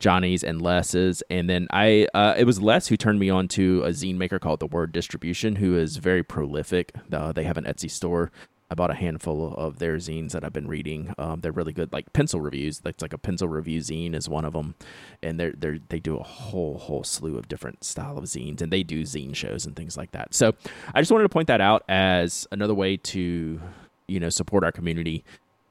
Johnny's 0.00 0.44
and 0.44 0.62
Les's, 0.62 1.22
and 1.28 1.48
then 1.50 1.66
I 1.70 2.06
uh, 2.14 2.34
it 2.36 2.44
was 2.44 2.62
Les 2.62 2.88
who 2.88 2.96
turned 2.96 3.18
me 3.18 3.30
on 3.30 3.48
to 3.48 3.82
a 3.84 3.90
zine 3.90 4.16
maker 4.16 4.38
called 4.38 4.60
The 4.60 4.66
Word 4.66 4.92
Distribution, 4.92 5.56
who 5.56 5.76
is 5.76 5.96
very 5.96 6.22
prolific. 6.22 6.92
Uh, 7.12 7.32
they 7.32 7.44
have 7.44 7.56
an 7.56 7.64
Etsy 7.64 7.90
store. 7.90 8.30
I 8.70 8.74
bought 8.74 8.90
a 8.90 8.94
handful 8.94 9.54
of 9.54 9.78
their 9.78 9.96
zines 9.96 10.32
that 10.32 10.44
I've 10.44 10.52
been 10.52 10.68
reading. 10.68 11.14
Um, 11.16 11.40
they're 11.40 11.52
really 11.52 11.72
good, 11.72 11.90
like 11.92 12.12
pencil 12.12 12.40
reviews. 12.40 12.80
That's 12.80 13.00
like 13.00 13.14
a 13.14 13.18
pencil 13.18 13.48
review 13.48 13.80
zine 13.80 14.14
is 14.14 14.28
one 14.28 14.44
of 14.44 14.52
them, 14.52 14.74
and 15.22 15.40
they're 15.40 15.52
they 15.52 15.80
they 15.88 16.00
do 16.00 16.16
a 16.16 16.22
whole 16.22 16.78
whole 16.78 17.02
slew 17.02 17.38
of 17.38 17.48
different 17.48 17.82
style 17.82 18.18
of 18.18 18.24
zines, 18.24 18.60
and 18.60 18.70
they 18.70 18.82
do 18.82 19.02
zine 19.02 19.34
shows 19.34 19.64
and 19.64 19.74
things 19.74 19.96
like 19.96 20.12
that. 20.12 20.34
So 20.34 20.54
I 20.94 21.00
just 21.00 21.10
wanted 21.10 21.24
to 21.24 21.30
point 21.30 21.48
that 21.48 21.62
out 21.62 21.82
as 21.88 22.46
another 22.52 22.74
way 22.74 22.98
to 22.98 23.60
you 24.06 24.20
know 24.20 24.28
support 24.28 24.64
our 24.64 24.72
community. 24.72 25.24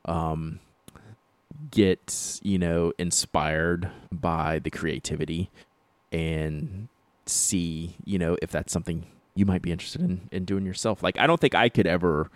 Um, 0.05 0.59
get 1.71 2.39
you 2.43 2.57
know 2.57 2.93
inspired 2.97 3.89
by 4.12 4.60
the 4.60 4.69
creativity 4.69 5.49
and 6.12 6.88
see 7.25 7.95
you 8.05 8.17
know 8.17 8.38
if 8.41 8.51
that's 8.51 8.71
something 8.71 9.05
you 9.36 9.45
might 9.45 9.62
be 9.62 9.71
interested 9.71 10.01
in 10.01 10.27
in 10.31 10.45
doing 10.45 10.65
yourself. 10.65 11.03
Like 11.03 11.17
i 11.19 11.27
don't 11.27 11.39
think 11.39 11.55
i 11.55 11.69
could 11.69 11.88
ever 11.88 12.29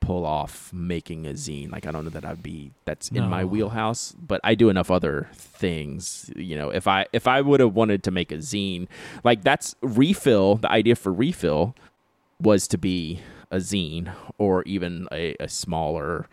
pull 0.00 0.24
off 0.24 0.72
making 0.72 1.26
a 1.26 1.30
zine. 1.30 1.70
Like 1.70 1.86
i 1.86 1.90
don't 1.90 2.04
know 2.04 2.10
that 2.10 2.24
i'd 2.24 2.42
be 2.42 2.70
that's 2.84 3.10
in 3.10 3.28
my 3.28 3.44
wheelhouse 3.44 4.14
but 4.18 4.40
i 4.44 4.54
do 4.54 4.70
enough 4.70 4.90
other 4.90 5.28
things 5.34 6.30
you 6.36 6.56
know 6.56 6.70
if 6.70 6.86
i 6.86 7.04
if 7.12 7.26
i 7.26 7.40
would 7.40 7.60
have 7.60 7.74
wanted 7.74 8.02
to 8.04 8.10
make 8.10 8.32
a 8.32 8.36
zine 8.36 8.86
like 9.24 9.42
that's 9.42 9.74
refill 9.82 10.54
the 10.54 10.70
idea 10.70 10.94
for 10.94 11.12
refill 11.12 11.74
was 12.40 12.66
to 12.68 12.78
be 12.78 13.20
a 13.50 13.56
zine 13.56 14.10
or 14.38 14.62
even 14.62 15.08
a, 15.12 15.34
a 15.40 15.48
smaller 15.48 16.26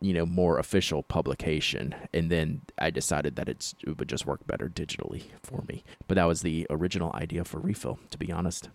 you 0.00 0.12
know 0.14 0.24
more 0.26 0.58
official 0.58 1.02
publication 1.02 1.94
and 2.14 2.30
then 2.30 2.60
i 2.78 2.88
decided 2.90 3.34
that 3.36 3.48
it's 3.48 3.74
it 3.86 3.98
would 3.98 4.08
just 4.08 4.26
work 4.26 4.46
better 4.46 4.68
digitally 4.68 5.24
for 5.42 5.64
me 5.68 5.82
but 6.06 6.14
that 6.14 6.24
was 6.24 6.42
the 6.42 6.66
original 6.70 7.10
idea 7.14 7.44
for 7.44 7.58
refill 7.60 7.98
to 8.10 8.18
be 8.18 8.30
honest 8.32 8.68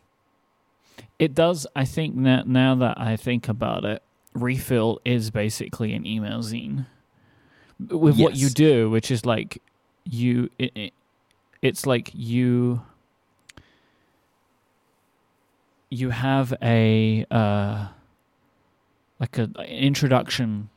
It 1.17 1.33
does. 1.33 1.65
I 1.75 1.85
think 1.85 2.21
that 2.23 2.47
now 2.47 2.75
that 2.75 2.99
I 2.99 3.15
think 3.17 3.47
about 3.49 3.83
it, 3.85 4.03
refill 4.33 4.99
is 5.05 5.31
basically 5.31 5.93
an 5.93 6.05
email 6.05 6.39
zine 6.39 6.85
with 7.79 8.19
what 8.19 8.35
you 8.35 8.49
do, 8.49 8.89
which 8.91 9.09
is 9.09 9.25
like 9.25 9.61
you. 10.05 10.49
It, 10.59 10.71
it, 10.75 10.93
it's 11.61 11.85
like 11.85 12.11
you. 12.13 12.81
You 15.89 16.09
have 16.11 16.53
a 16.61 17.25
uh, 17.31 17.87
like 19.19 19.37
a 19.37 19.43
an 19.43 19.65
introduction 19.65 20.69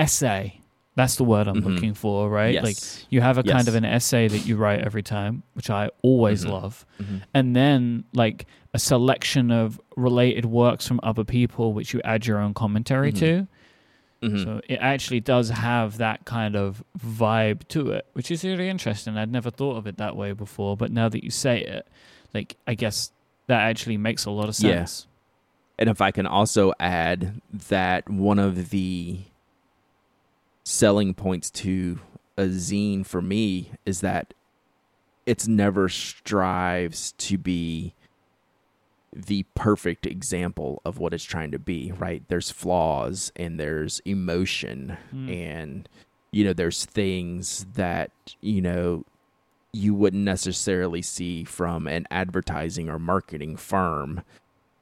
essay. 0.00 0.56
That's 0.96 1.16
the 1.16 1.24
word 1.24 1.46
I'm 1.48 1.62
Mhm. 1.62 1.74
looking 1.74 1.94
for, 1.94 2.28
right? 2.28 2.52
yes 2.54 2.64
Like 2.64 2.76
you 3.12 3.20
have 3.20 3.38
a 3.38 3.42
kind 3.42 3.68
of 3.68 3.74
an 3.74 3.84
essay 3.84 4.28
that 4.28 4.44
you 4.46 4.56
write 4.56 4.80
every 4.80 5.02
time, 5.02 5.42
which 5.54 5.70
I 5.70 5.90
always 6.02 6.44
Mhm. 6.44 6.50
love 6.50 6.84
Mhm. 7.00 7.22
and 7.32 7.56
then 7.56 8.04
like 8.12 8.46
a 8.74 8.78
selection 8.78 9.50
of 9.50 9.80
related 9.96 10.44
works 10.46 10.86
from 10.86 11.00
other 11.02 11.24
people 11.24 11.72
which 11.72 11.92
you 11.94 12.00
add 12.04 12.26
your 12.26 12.38
own 12.38 12.54
commentary 12.54 13.12
Mhm. 13.12 13.18
to 13.18 13.46
Mhm. 14.22 14.44
so 14.44 14.60
it 14.68 14.78
actually 14.80 15.20
does 15.20 15.48
have 15.50 15.96
that 15.98 16.24
kind 16.24 16.54
of 16.54 16.82
vibe 16.98 17.66
to 17.68 17.90
it 17.90 18.06
which 18.12 18.30
is 18.30 18.44
really 18.44 18.68
interesting 18.68 19.16
i'd 19.16 19.32
never 19.32 19.50
thought 19.50 19.76
of 19.76 19.86
it 19.86 19.96
that 19.96 20.14
way 20.14 20.32
before 20.32 20.76
but 20.76 20.92
now 20.92 21.08
that 21.08 21.24
you 21.24 21.30
say 21.30 21.60
it 21.62 21.88
like 22.34 22.56
i 22.66 22.74
guess 22.74 23.10
that 23.48 23.60
actually 23.62 23.96
makes 23.96 24.24
a 24.26 24.30
lot 24.30 24.48
of 24.48 24.56
Yeah. 24.60 24.84
sense 24.84 25.06
And 25.78 25.88
if 25.88 26.00
I 26.02 26.10
can 26.10 26.26
also 26.26 26.74
add 26.78 27.40
that 27.70 28.08
one 28.10 28.38
of 28.38 28.68
the 28.68 29.20
selling 30.64 31.14
points 31.14 31.50
to 31.50 31.98
a 32.36 32.44
zine 32.44 33.04
for 33.04 33.20
me 33.20 33.72
is 33.84 34.00
that 34.00 34.34
it's 35.26 35.46
never 35.46 35.88
strives 35.88 37.12
to 37.12 37.36
be 37.38 37.94
the 39.12 39.44
perfect 39.54 40.06
example 40.06 40.80
of 40.84 40.98
what 40.98 41.12
it's 41.12 41.24
trying 41.24 41.50
to 41.50 41.58
be, 41.58 41.92
right? 41.92 42.22
There's 42.28 42.50
flaws 42.50 43.32
and 43.36 43.58
there's 43.58 44.00
emotion 44.04 44.96
Mm. 45.12 45.34
and 45.36 45.88
you 46.32 46.44
know 46.44 46.52
there's 46.52 46.84
things 46.84 47.66
that 47.74 48.12
you 48.40 48.60
know 48.62 49.04
you 49.72 49.94
wouldn't 49.94 50.22
necessarily 50.22 51.02
see 51.02 51.42
from 51.44 51.86
an 51.88 52.06
advertising 52.10 52.88
or 52.88 52.98
marketing 53.00 53.56
firm 53.56 54.22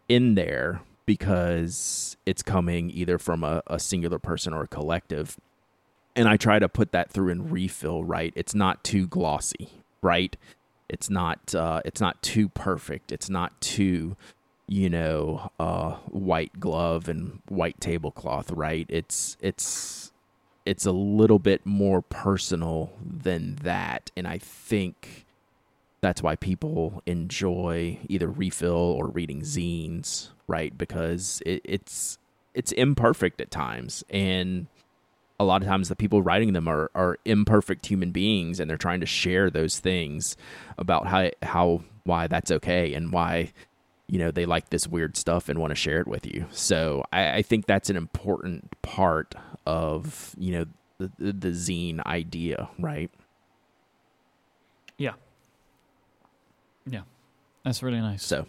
in 0.08 0.34
there 0.34 0.82
because 1.06 2.16
it's 2.26 2.42
coming 2.42 2.90
either 2.90 3.18
from 3.18 3.42
a, 3.42 3.62
a 3.66 3.78
singular 3.78 4.18
person 4.18 4.52
or 4.52 4.62
a 4.64 4.68
collective. 4.68 5.38
And 6.16 6.28
I 6.28 6.36
try 6.36 6.58
to 6.58 6.68
put 6.68 6.92
that 6.92 7.10
through 7.10 7.30
in 7.30 7.50
refill, 7.50 8.04
right? 8.04 8.32
It's 8.36 8.54
not 8.54 8.82
too 8.82 9.06
glossy, 9.06 9.70
right? 10.02 10.36
It's 10.88 11.10
not 11.10 11.54
uh, 11.54 11.82
it's 11.84 12.00
not 12.00 12.22
too 12.22 12.48
perfect. 12.48 13.12
It's 13.12 13.30
not 13.30 13.60
too, 13.60 14.16
you 14.66 14.90
know, 14.90 15.50
uh, 15.60 15.92
white 16.06 16.58
glove 16.58 17.08
and 17.08 17.40
white 17.48 17.80
tablecloth, 17.80 18.50
right? 18.50 18.86
It's 18.88 19.36
it's 19.40 20.12
it's 20.66 20.86
a 20.86 20.92
little 20.92 21.38
bit 21.38 21.64
more 21.64 22.02
personal 22.02 22.92
than 23.02 23.56
that, 23.62 24.10
and 24.16 24.26
I 24.26 24.38
think 24.38 25.26
that's 26.00 26.22
why 26.22 26.36
people 26.36 27.02
enjoy 27.06 27.98
either 28.08 28.28
refill 28.28 28.74
or 28.76 29.08
reading 29.08 29.42
zines, 29.42 30.28
right? 30.46 30.76
Because 30.76 31.42
it, 31.44 31.60
it's 31.64 32.18
it's 32.54 32.72
imperfect 32.72 33.40
at 33.40 33.50
times, 33.50 34.04
and 34.10 34.66
a 35.40 35.44
lot 35.44 35.62
of 35.62 35.68
times 35.68 35.88
the 35.88 35.96
people 35.96 36.22
writing 36.22 36.52
them 36.52 36.68
are 36.68 36.90
are 36.94 37.18
imperfect 37.24 37.86
human 37.86 38.10
beings, 38.10 38.60
and 38.60 38.68
they're 38.68 38.76
trying 38.76 39.00
to 39.00 39.06
share 39.06 39.50
those 39.50 39.78
things 39.78 40.36
about 40.76 41.06
how 41.06 41.30
how 41.42 41.82
why 42.04 42.26
that's 42.26 42.50
okay 42.50 42.94
and 42.94 43.12
why 43.12 43.52
you 44.06 44.18
know 44.18 44.30
they 44.30 44.46
like 44.46 44.70
this 44.70 44.86
weird 44.86 45.16
stuff 45.16 45.48
and 45.48 45.58
want 45.58 45.70
to 45.70 45.74
share 45.74 46.00
it 46.00 46.08
with 46.08 46.26
you. 46.26 46.46
So 46.50 47.04
I, 47.12 47.36
I 47.36 47.42
think 47.42 47.66
that's 47.66 47.90
an 47.90 47.96
important 47.96 48.80
part 48.82 49.34
of 49.66 50.34
you 50.38 50.52
know 50.52 50.64
the, 50.98 51.10
the, 51.18 51.32
the 51.32 51.48
zine 51.50 52.04
idea, 52.06 52.68
right? 52.78 53.10
Yeah 54.96 55.12
yeah 56.90 57.02
that's 57.64 57.82
really 57.82 58.00
nice 58.00 58.24
So 58.24 58.46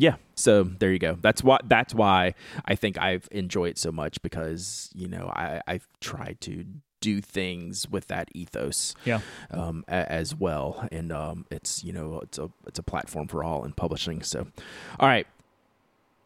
yeah, 0.00 0.16
so 0.34 0.62
there 0.64 0.90
you 0.92 0.98
go. 0.98 1.16
That's 1.20 1.44
why 1.44 1.58
that's 1.64 1.94
why 1.94 2.34
I 2.64 2.74
think 2.74 2.98
I've 2.98 3.28
enjoyed 3.30 3.70
it 3.72 3.78
so 3.78 3.92
much 3.92 4.20
because 4.22 4.90
you 4.94 5.06
know 5.08 5.30
I 5.34 5.60
I've 5.66 5.86
tried 6.00 6.40
to 6.42 6.64
do 7.00 7.20
things 7.22 7.88
with 7.88 8.08
that 8.08 8.28
ethos 8.34 8.94
Yeah. 9.06 9.20
um, 9.50 9.84
a- 9.88 10.10
as 10.12 10.34
well. 10.34 10.86
And 10.92 11.10
um, 11.12 11.46
it's 11.50 11.82
you 11.84 11.92
know 11.92 12.20
it's 12.22 12.38
a 12.38 12.50
it's 12.66 12.78
a 12.78 12.82
platform 12.82 13.28
for 13.28 13.42
all 13.44 13.64
in 13.64 13.72
publishing. 13.72 14.22
So, 14.22 14.46
all 14.98 15.08
right. 15.08 15.26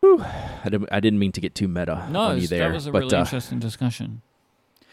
Whew. 0.00 0.20
I 0.22 0.68
didn't, 0.68 0.88
I 0.92 1.00
didn't 1.00 1.18
mean 1.18 1.32
to 1.32 1.40
get 1.40 1.54
too 1.54 1.66
meta 1.68 2.06
No, 2.10 2.20
on 2.20 2.40
you 2.40 2.46
there, 2.46 2.68
that 2.68 2.74
was 2.74 2.86
a 2.86 2.92
but 2.92 3.02
really 3.04 3.16
uh, 3.16 3.20
interesting 3.20 3.58
discussion. 3.58 4.20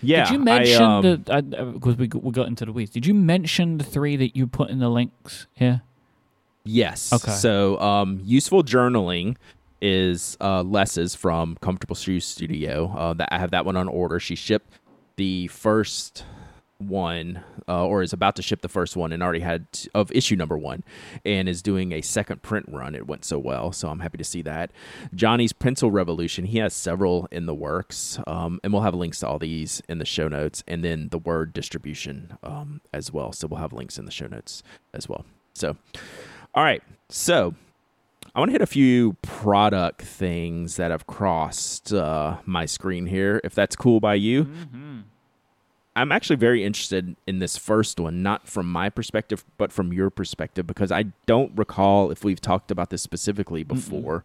yeah, 0.02 0.24
Did 0.24 0.34
you 0.34 0.40
I, 0.40 0.44
mention 0.44 0.82
um, 0.84 1.02
the 1.02 1.74
because 1.74 1.98
we 1.98 2.08
we 2.14 2.32
got 2.32 2.48
into 2.48 2.66
the 2.66 2.72
weeds? 2.72 2.92
Did 2.92 3.06
you 3.06 3.14
mention 3.14 3.78
the 3.78 3.84
three 3.84 4.16
that 4.16 4.36
you 4.38 4.48
put 4.48 4.70
in 4.70 4.80
the 4.80 4.90
links 4.90 5.48
here? 5.54 5.82
Yes. 6.64 7.12
Okay. 7.12 7.32
So, 7.32 7.80
um, 7.80 8.22
useful 8.24 8.64
journaling 8.64 9.36
is 9.82 10.38
uh, 10.40 10.62
Les's 10.62 11.16
from 11.16 11.58
Comfortable 11.62 11.96
Shoes 11.96 12.26
Studio. 12.26 12.94
Uh, 12.96 13.14
that 13.16 13.30
I 13.32 13.40
have 13.40 13.52
that 13.52 13.66
one 13.66 13.76
on 13.76 13.88
order. 13.88 14.20
She 14.20 14.36
shipped 14.36 14.72
the 15.16 15.48
first 15.48 16.24
one, 16.78 17.44
uh, 17.68 17.86
or 17.86 18.02
is 18.02 18.14
about 18.14 18.36
to 18.36 18.42
ship 18.42 18.62
the 18.62 18.70
first 18.70 18.96
one, 18.96 19.12
and 19.12 19.22
already 19.22 19.40
had 19.40 19.72
t- 19.72 19.90
of 19.94 20.12
issue 20.12 20.36
number 20.36 20.58
one, 20.58 20.84
and 21.24 21.48
is 21.48 21.62
doing 21.62 21.92
a 21.92 22.02
second 22.02 22.42
print 22.42 22.66
run. 22.70 22.96
It 22.96 23.08
went 23.08 23.24
so 23.26 23.38
well, 23.38 23.72
so 23.72 23.90
I'm 23.90 24.00
happy 24.00 24.18
to 24.18 24.24
see 24.24 24.42
that. 24.44 24.72
Johnny's 25.14 25.54
Pencil 25.54 25.92
Revolution. 25.92 26.46
He 26.46 26.58
has 26.58 26.74
several 26.74 27.28
in 27.32 27.46
the 27.46 27.54
works, 27.56 28.20
um, 28.28 28.60
and 28.64 28.74
we'll 28.74 28.82
have 28.82 28.96
links 28.96 29.20
to 29.20 29.28
all 29.28 29.40
these 29.40 29.82
in 29.88 30.00
the 30.00 30.06
show 30.06 30.28
notes, 30.28 30.64
and 30.68 30.84
then 30.84 31.10
the 31.10 31.20
word 31.20 31.54
distribution 31.54 32.38
um, 32.44 32.82
as 32.94 33.12
well. 33.12 33.32
So 33.32 33.48
we'll 33.48 33.60
have 33.60 33.74
links 33.74 33.98
in 33.98 34.06
the 34.06 34.12
show 34.12 34.28
notes 34.28 34.64
as 34.94 35.08
well. 35.08 35.26
So. 35.54 35.78
All 36.54 36.64
right. 36.64 36.84
So 37.10 37.56
I 38.34 38.40
want 38.40 38.50
to 38.50 38.54
hit 38.54 38.62
a 38.62 38.68
few 38.68 39.14
product 39.22 40.02
things 40.02 40.78
that 40.78 40.92
have 40.92 41.08
crossed 41.08 41.94
uh, 41.94 42.38
my 42.46 42.66
screen 42.66 43.06
here, 43.06 43.42
if 43.44 43.54
that's 43.54 43.76
cool 43.76 44.00
by 44.00 44.16
you. 44.16 44.46
Mm-hmm. 44.46 45.00
I'm 45.94 46.12
actually 46.14 46.38
very 46.38 46.64
interested 46.64 47.18
in 47.28 47.40
this 47.40 47.58
first 47.58 48.00
one, 48.00 48.24
not 48.24 48.48
from 48.48 48.72
my 48.72 48.90
perspective, 48.90 49.44
but 49.58 49.74
from 49.74 49.92
your 49.92 50.10
perspective, 50.10 50.66
because 50.66 50.90
I 50.90 51.06
don't 51.26 51.52
recall 51.58 52.12
if 52.12 52.24
we've 52.24 52.40
talked 52.40 52.72
about 52.72 52.90
this 52.90 53.02
specifically 53.02 53.64
before. 53.64 54.24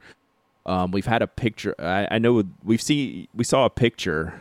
Um, 0.64 0.92
we've 0.92 1.06
had 1.06 1.22
a 1.22 1.26
picture. 1.26 1.74
I, 1.78 2.06
I 2.12 2.18
know 2.18 2.44
we've 2.64 2.82
see 2.82 3.28
we 3.34 3.42
saw 3.42 3.64
a 3.64 3.70
picture 3.70 4.40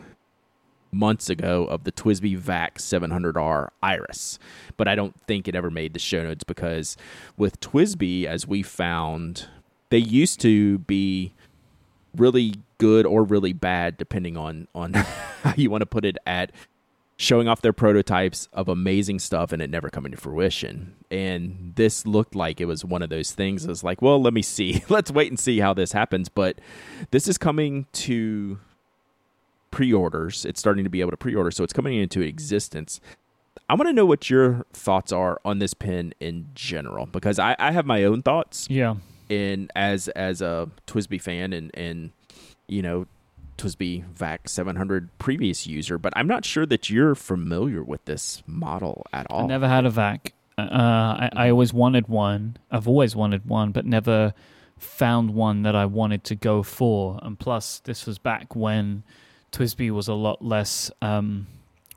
months 0.95 1.29
ago 1.29 1.65
of 1.65 1.83
the 1.83 1.91
TWSBI 1.91 2.37
Vac 2.37 2.77
700R 2.77 3.69
Iris, 3.83 4.39
but 4.77 4.87
I 4.87 4.95
don't 4.95 5.19
think 5.27 5.47
it 5.47 5.55
ever 5.55 5.69
made 5.69 5.93
the 5.93 5.99
show 5.99 6.23
notes 6.23 6.43
because 6.43 6.97
with 7.37 7.59
TWSBI, 7.59 8.25
as 8.25 8.47
we 8.47 8.63
found, 8.63 9.47
they 9.89 9.97
used 9.97 10.39
to 10.41 10.79
be 10.79 11.33
really 12.15 12.55
good 12.77 13.05
or 13.05 13.23
really 13.23 13.53
bad, 13.53 13.97
depending 13.97 14.37
on 14.37 14.67
on 14.73 14.93
how 15.43 15.53
you 15.55 15.69
want 15.69 15.81
to 15.81 15.85
put 15.85 16.05
it, 16.05 16.17
at 16.25 16.51
showing 17.17 17.47
off 17.47 17.61
their 17.61 17.73
prototypes 17.73 18.49
of 18.51 18.67
amazing 18.67 19.19
stuff 19.19 19.51
and 19.51 19.61
it 19.61 19.69
never 19.69 19.89
coming 19.89 20.11
to 20.11 20.17
fruition. 20.17 20.95
And 21.09 21.73
this 21.75 22.05
looked 22.05 22.35
like 22.35 22.59
it 22.59 22.65
was 22.65 22.83
one 22.83 23.01
of 23.01 23.09
those 23.09 23.31
things. 23.31 23.63
It 23.63 23.69
was 23.69 23.83
like, 23.83 24.01
well, 24.01 24.21
let 24.21 24.33
me 24.33 24.41
see. 24.41 24.83
Let's 24.89 25.11
wait 25.11 25.31
and 25.31 25.39
see 25.39 25.59
how 25.59 25.73
this 25.73 25.93
happens. 25.93 26.27
But 26.27 26.59
this 27.11 27.27
is 27.27 27.37
coming 27.37 27.87
to 27.93 28.59
pre-orders. 29.75 30.45
It's 30.45 30.57
starting 30.57 30.85
to 30.85 30.89
be 30.89 31.01
able 31.01 31.11
to 31.11 31.17
pre-order, 31.17 31.51
so 31.51 31.61
it's 31.61 31.73
coming 31.73 31.97
into 31.97 32.21
existence. 32.21 33.01
I 33.67 33.73
want 33.75 33.89
to 33.89 33.93
know 33.93 34.05
what 34.05 34.29
your 34.29 34.65
thoughts 34.71 35.11
are 35.11 35.41
on 35.43 35.59
this 35.59 35.73
pen 35.73 36.13
in 36.21 36.47
general 36.55 37.07
because 37.07 37.39
I, 37.39 37.57
I 37.59 37.71
have 37.71 37.85
my 37.85 38.05
own 38.05 38.21
thoughts 38.21 38.67
Yeah. 38.69 38.95
And 39.29 39.71
as 39.75 40.07
as 40.09 40.41
a 40.41 40.69
TWSBI 40.87 41.21
fan 41.21 41.51
and 41.51 41.71
and 41.73 42.11
you 42.67 42.81
know 42.81 43.07
TWSBI 43.57 44.05
VAC 44.13 44.47
700 44.47 45.09
previous 45.17 45.67
user, 45.67 45.97
but 45.97 46.13
I'm 46.15 46.27
not 46.27 46.45
sure 46.45 46.65
that 46.67 46.89
you're 46.89 47.15
familiar 47.15 47.83
with 47.83 48.05
this 48.05 48.43
model 48.47 49.05
at 49.11 49.27
all. 49.29 49.43
I 49.43 49.47
never 49.47 49.67
had 49.67 49.85
a 49.85 49.89
vac. 49.89 50.33
Uh, 50.57 50.61
I, 50.61 51.29
I 51.35 51.49
always 51.49 51.73
wanted 51.73 52.07
one. 52.07 52.57
I've 52.71 52.87
always 52.87 53.13
wanted 53.13 53.45
one, 53.45 53.71
but 53.71 53.85
never 53.85 54.33
found 54.77 55.31
one 55.31 55.63
that 55.63 55.75
I 55.75 55.85
wanted 55.85 56.23
to 56.25 56.35
go 56.35 56.63
for. 56.63 57.19
And 57.23 57.37
plus, 57.37 57.79
this 57.79 58.05
was 58.05 58.19
back 58.19 58.55
when 58.55 59.03
TWSBI 59.57 59.91
was 59.91 60.07
a 60.07 60.13
lot 60.13 60.43
less 60.43 60.91
um, 61.01 61.47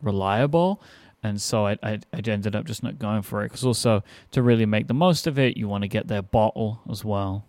reliable. 0.02 0.80
And 1.22 1.40
so 1.40 1.66
I, 1.66 1.72
I, 1.82 1.98
I 2.12 2.20
ended 2.24 2.54
up 2.54 2.64
just 2.64 2.82
not 2.82 2.98
going 2.98 3.22
for 3.22 3.42
it. 3.42 3.48
Because 3.48 3.64
also, 3.64 4.04
to 4.30 4.42
really 4.42 4.66
make 4.66 4.86
the 4.86 4.94
most 4.94 5.26
of 5.26 5.38
it, 5.38 5.56
you 5.56 5.66
want 5.68 5.82
to 5.82 5.88
get 5.88 6.06
their 6.06 6.22
bottle 6.22 6.80
as 6.90 7.04
well. 7.04 7.44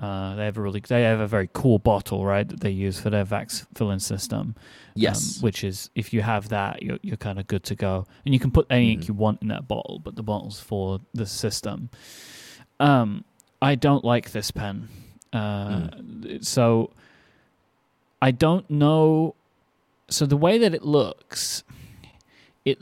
Uh, 0.00 0.34
they 0.34 0.44
have 0.44 0.56
a 0.58 0.60
really, 0.60 0.80
they 0.80 1.02
have 1.02 1.20
a 1.20 1.26
very 1.28 1.48
cool 1.52 1.78
bottle, 1.78 2.24
right, 2.26 2.48
that 2.48 2.58
they 2.60 2.70
use 2.70 2.98
for 2.98 3.10
their 3.10 3.24
vax 3.24 3.64
filling 3.76 4.00
system. 4.00 4.56
yes. 4.96 5.36
Um, 5.38 5.42
which 5.42 5.62
is 5.62 5.88
if 5.94 6.12
you 6.12 6.20
have 6.22 6.48
that, 6.48 6.82
you're 6.82 6.98
you're 7.02 7.16
kind 7.16 7.38
of 7.38 7.46
good 7.46 7.62
to 7.64 7.76
go, 7.76 8.04
and 8.24 8.34
you 8.34 8.40
can 8.40 8.50
put 8.50 8.66
any 8.70 8.92
ink 8.92 9.02
Mhm. 9.02 9.08
you 9.08 9.14
want 9.14 9.40
in 9.42 9.48
that 9.48 9.68
bottle, 9.68 10.00
but 10.02 10.16
the 10.16 10.22
bottle's 10.24 10.58
for 10.60 11.00
the 11.14 11.26
system. 11.26 11.90
Um, 12.80 13.24
I 13.62 13.76
don't 13.76 14.04
like 14.04 14.32
this 14.32 14.50
pen, 14.50 14.88
uh, 15.32 15.88
so 16.40 16.90
I 18.20 18.32
don't 18.32 18.68
know. 18.68 19.36
So 20.14 20.26
the 20.26 20.36
way 20.36 20.58
that 20.58 20.74
it 20.74 20.84
looks, 20.84 21.64
it 22.64 22.78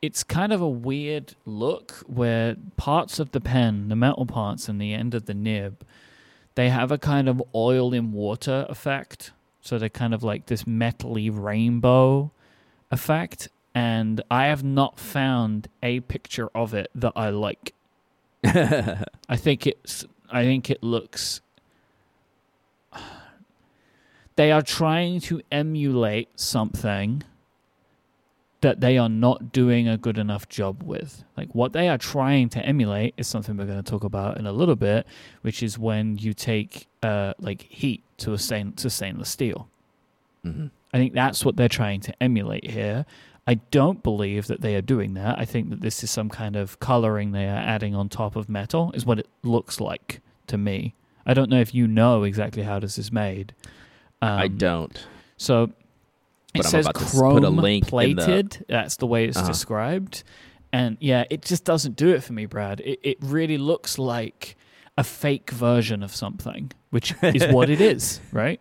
it's 0.00 0.22
kind 0.22 0.52
of 0.52 0.60
a 0.60 0.68
weird 0.68 1.34
look 1.44 1.92
where 2.06 2.56
parts 2.76 3.18
of 3.18 3.32
the 3.32 3.40
pen, 3.40 3.88
the 3.88 3.96
metal 3.96 4.24
parts 4.24 4.68
and 4.68 4.80
the 4.80 4.94
end 4.94 5.14
of 5.14 5.26
the 5.26 5.34
nib, 5.34 5.84
they 6.54 6.70
have 6.70 6.90
a 6.90 6.96
kind 6.96 7.28
of 7.28 7.42
oil 7.54 7.92
in 7.92 8.12
water 8.12 8.66
effect. 8.68 9.32
So 9.60 9.78
they're 9.78 9.90
kind 9.90 10.14
of 10.14 10.22
like 10.22 10.46
this 10.46 10.64
metally 10.64 11.30
rainbow 11.32 12.30
effect. 12.90 13.48
And 13.74 14.22
I 14.30 14.46
have 14.46 14.64
not 14.64 14.98
found 14.98 15.68
a 15.82 16.00
picture 16.00 16.48
of 16.54 16.72
it 16.72 16.90
that 16.94 17.12
I 17.14 17.30
like. 17.30 17.74
I 18.44 19.36
think 19.36 19.66
it's 19.66 20.06
I 20.30 20.44
think 20.44 20.70
it 20.70 20.82
looks 20.82 21.40
they 24.40 24.52
are 24.52 24.62
trying 24.62 25.20
to 25.20 25.42
emulate 25.52 26.40
something 26.40 27.22
that 28.62 28.80
they 28.80 28.96
are 28.96 29.10
not 29.10 29.52
doing 29.52 29.86
a 29.86 29.98
good 29.98 30.16
enough 30.16 30.48
job 30.48 30.82
with. 30.82 31.24
Like 31.36 31.54
what 31.54 31.74
they 31.74 31.90
are 31.90 31.98
trying 31.98 32.48
to 32.50 32.60
emulate 32.64 33.12
is 33.18 33.26
something 33.26 33.58
we're 33.58 33.66
going 33.66 33.82
to 33.82 33.90
talk 33.90 34.02
about 34.02 34.38
in 34.38 34.46
a 34.46 34.52
little 34.52 34.76
bit, 34.76 35.06
which 35.42 35.62
is 35.62 35.78
when 35.78 36.16
you 36.16 36.32
take 36.32 36.86
uh, 37.02 37.34
like 37.38 37.66
heat 37.68 38.02
to 38.16 38.32
a 38.32 38.38
stain- 38.38 38.72
to 38.76 38.88
stainless 38.88 39.28
steel. 39.28 39.68
hmm 40.42 40.68
I 40.94 40.96
think 40.96 41.12
that's 41.12 41.44
what 41.44 41.56
they're 41.56 41.68
trying 41.68 42.00
to 42.00 42.22
emulate 42.22 42.70
here. 42.70 43.04
I 43.46 43.54
don't 43.70 44.02
believe 44.02 44.46
that 44.46 44.62
they 44.62 44.74
are 44.74 44.80
doing 44.94 45.12
that. 45.14 45.38
I 45.38 45.44
think 45.44 45.68
that 45.68 45.82
this 45.82 46.02
is 46.02 46.10
some 46.10 46.30
kind 46.30 46.56
of 46.56 46.80
coloring 46.80 47.32
they 47.32 47.44
are 47.44 47.64
adding 47.74 47.94
on 47.94 48.08
top 48.08 48.36
of 48.36 48.48
metal, 48.48 48.90
is 48.94 49.04
what 49.04 49.18
it 49.18 49.28
looks 49.42 49.80
like 49.80 50.22
to 50.46 50.56
me. 50.56 50.94
I 51.26 51.34
don't 51.34 51.50
know 51.50 51.60
if 51.60 51.74
you 51.74 51.86
know 51.86 52.22
exactly 52.22 52.62
how 52.62 52.80
this 52.80 52.96
is 52.96 53.12
made. 53.12 53.54
Um, 54.22 54.38
I 54.38 54.48
don't. 54.48 55.06
So 55.36 55.66
But 56.54 56.60
it 56.60 56.66
I'm 56.66 56.70
says 56.82 56.88
chrome 56.94 57.34
put 57.34 57.44
a 57.44 57.50
link 57.50 57.84
in 57.84 57.86
the- 57.86 57.90
plated. 58.22 58.64
That's 58.68 58.96
the 58.96 59.06
way 59.06 59.24
it's 59.26 59.36
Uh-huh. 59.38 59.46
described. 59.48 60.22
And 60.72 60.96
yeah, 61.00 61.24
it 61.30 61.42
just 61.42 61.64
doesn't 61.64 61.96
do 61.96 62.10
it 62.10 62.22
for 62.22 62.32
me, 62.32 62.46
Brad. 62.46 62.80
It, 62.80 63.00
it 63.02 63.18
really 63.20 63.58
looks 63.58 63.98
like 63.98 64.56
a 64.96 65.02
fake 65.04 65.50
version 65.50 66.02
of 66.02 66.14
something, 66.14 66.70
which 66.90 67.14
is 67.22 67.46
what 67.52 67.70
it 67.70 67.80
is, 67.80 68.20
right? 68.32 68.60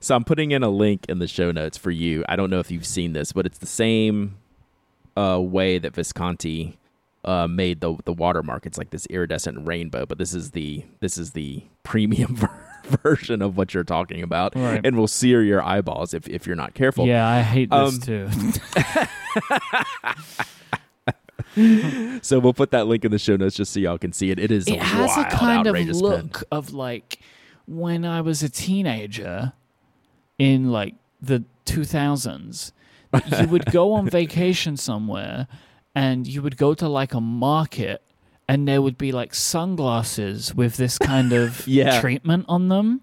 So 0.00 0.14
I'm 0.14 0.24
putting 0.24 0.52
in 0.52 0.62
a 0.62 0.70
link 0.70 1.06
in 1.10 1.18
the 1.18 1.26
show 1.26 1.50
notes 1.52 1.76
for 1.76 1.90
you. 1.90 2.24
I 2.28 2.36
don't 2.36 2.48
know 2.48 2.58
if 2.60 2.70
you've 2.70 2.86
seen 2.86 3.12
this, 3.12 3.32
but 3.32 3.44
it's 3.44 3.58
the 3.58 3.66
same 3.66 4.36
uh, 5.16 5.38
way 5.42 5.78
that 5.78 5.94
Visconti 5.94 6.78
uh, 7.24 7.46
made 7.46 7.80
the 7.82 7.96
the 8.06 8.12
watermark. 8.14 8.64
It's 8.64 8.78
like 8.78 8.88
this 8.90 9.04
iridescent 9.10 9.66
rainbow, 9.66 10.06
but 10.06 10.16
this 10.16 10.32
is 10.32 10.52
the 10.52 10.84
this 11.00 11.18
is 11.18 11.32
the 11.32 11.64
premium 11.82 12.34
ver- 12.36 12.66
version 13.02 13.42
of 13.42 13.56
what 13.56 13.74
you're 13.74 13.84
talking 13.84 14.22
about, 14.22 14.54
Right. 14.56 14.80
and 14.84 14.96
will 14.96 15.06
sear 15.08 15.42
your 15.42 15.62
eyeballs 15.62 16.14
if 16.14 16.28
if 16.28 16.46
you're 16.46 16.56
not 16.56 16.74
careful. 16.74 17.06
yeah, 17.06 17.26
I 17.28 17.40
hate 17.42 17.70
this 17.70 17.94
Um, 17.94 18.00
too. 18.00 18.28
So 22.22 22.38
we'll 22.38 22.54
put 22.54 22.70
that 22.70 22.86
link 22.86 23.04
in 23.04 23.10
the 23.10 23.18
show 23.18 23.34
notes 23.36 23.56
just 23.56 23.72
so 23.72 23.80
y'all 23.80 23.98
can 23.98 24.12
see 24.12 24.30
it. 24.30 24.38
It 24.38 24.50
is 24.52 24.68
it 24.68 24.78
has 24.80 25.16
a 25.16 25.24
kind 25.24 25.66
of 25.66 25.74
look 25.96 26.32
pen. 26.34 26.42
of 26.52 26.72
like 26.72 27.18
when 27.66 28.04
I 28.04 28.20
was 28.20 28.42
a 28.42 28.48
teenager 28.48 29.52
in 30.38 30.70
like 30.70 30.94
the 31.20 31.42
2000s. 31.66 32.72
you 33.40 33.48
would 33.48 33.64
go 33.66 33.92
on 33.94 34.08
vacation 34.10 34.76
somewhere 34.76 35.48
and 35.94 36.26
you 36.26 36.40
would 36.40 36.56
go 36.56 36.72
to 36.74 36.88
like 36.88 37.14
a 37.14 37.20
market 37.20 38.00
and 38.50 38.66
there 38.68 38.82
would 38.82 38.98
be 38.98 39.12
like 39.12 39.34
sunglasses 39.34 40.54
with 40.54 40.76
this 40.76 40.98
kind 40.98 41.32
of 41.32 41.66
Yeah. 41.68 42.00
treatment 42.00 42.44
on 42.48 42.68
them. 42.68 43.00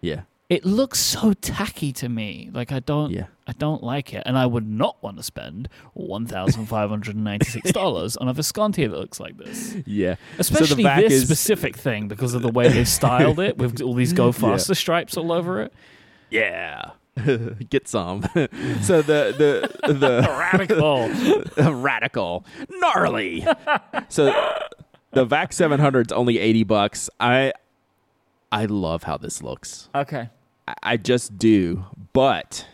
Yeah, 0.00 0.22
It 0.50 0.64
looks 0.64 0.98
so 0.98 1.32
tacky 1.32 1.92
to 1.94 2.08
me. 2.08 2.50
Like 2.52 2.70
I 2.72 2.80
don't 2.80 3.10
yeah. 3.10 3.26
I 3.46 3.52
don't 3.52 3.82
like 3.82 4.14
it, 4.14 4.22
and 4.26 4.38
I 4.38 4.46
would 4.46 4.66
not 4.68 5.02
want 5.02 5.16
to 5.18 5.22
spend 5.22 5.68
one 5.94 6.26
thousand 6.26 6.66
five 6.66 6.90
hundred 6.90 7.14
and 7.16 7.24
ninety-six 7.24 7.72
dollars 7.72 8.16
on 8.16 8.28
a 8.28 8.32
Visconti 8.32 8.86
that 8.86 8.98
looks 8.98 9.18
like 9.20 9.36
this. 9.38 9.76
Yeah. 9.86 10.16
Especially 10.38 10.82
back 10.82 11.00
this 11.00 11.12
is- 11.14 11.24
specific 11.24 11.76
thing 11.76 12.08
because 12.08 12.34
of 12.34 12.42
the 12.42 12.50
way 12.52 12.68
they 12.68 12.84
styled 12.84 13.38
it 13.40 13.56
with 13.58 13.80
all 13.82 13.94
these 13.94 14.12
"Go 14.12 14.26
Yeah. 14.32 14.32
Faster" 14.32 14.74
stripes 14.74 15.16
all 15.16 15.32
over 15.32 15.62
it. 15.62 15.72
Yeah. 16.30 16.90
get 17.70 17.86
some. 17.86 18.22
so 18.82 19.00
the 19.00 19.70
the 19.82 19.92
the 19.92 20.26
Radical. 20.28 21.08
radical, 21.80 22.44
gnarly. 22.68 23.46
so 24.08 24.32
the 25.14 25.24
VAC 25.24 25.52
700 25.52 26.08
is 26.08 26.12
only 26.12 26.38
80 26.38 26.64
bucks. 26.64 27.10
I 27.20 27.52
I 28.52 28.66
love 28.66 29.04
how 29.04 29.16
this 29.16 29.42
looks. 29.42 29.88
Okay. 29.94 30.28
I, 30.68 30.74
I 30.82 30.96
just 30.96 31.38
do, 31.38 31.84
but 32.12 32.66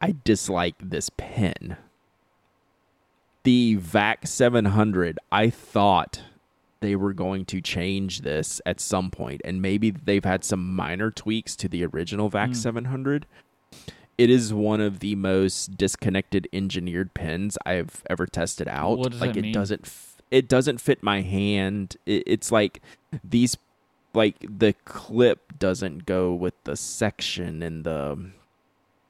I 0.00 0.14
dislike 0.24 0.76
this 0.80 1.10
pen. 1.16 1.76
The 3.44 3.76
VAC 3.76 4.26
700, 4.26 5.18
I 5.30 5.50
thought 5.50 6.22
they 6.80 6.96
were 6.96 7.12
going 7.12 7.44
to 7.46 7.60
change 7.60 8.20
this 8.22 8.60
at 8.66 8.80
some 8.80 9.10
point, 9.10 9.40
and 9.44 9.62
maybe 9.62 9.90
they've 9.90 10.24
had 10.24 10.44
some 10.44 10.74
minor 10.74 11.10
tweaks 11.10 11.56
to 11.56 11.68
the 11.68 11.84
original 11.86 12.28
VAC 12.28 12.50
Mm. 12.50 12.56
700. 12.56 13.26
It 14.18 14.30
is 14.30 14.52
one 14.52 14.80
of 14.80 15.00
the 15.00 15.14
most 15.14 15.76
disconnected 15.76 16.48
engineered 16.52 17.12
pens 17.14 17.58
I've 17.66 18.02
ever 18.08 18.26
tested 18.26 18.66
out. 18.66 18.98
Like 19.20 19.36
it 19.36 19.52
doesn't 19.52 19.86
it 20.30 20.48
doesn't 20.48 20.80
fit 20.80 21.02
my 21.02 21.20
hand. 21.22 21.96
It, 22.06 22.22
it's 22.26 22.50
like 22.52 22.80
these 23.22 23.56
like 24.14 24.36
the 24.40 24.74
clip 24.84 25.58
doesn't 25.58 26.06
go 26.06 26.32
with 26.34 26.54
the 26.64 26.76
section 26.76 27.62
and 27.62 27.84
the 27.84 28.30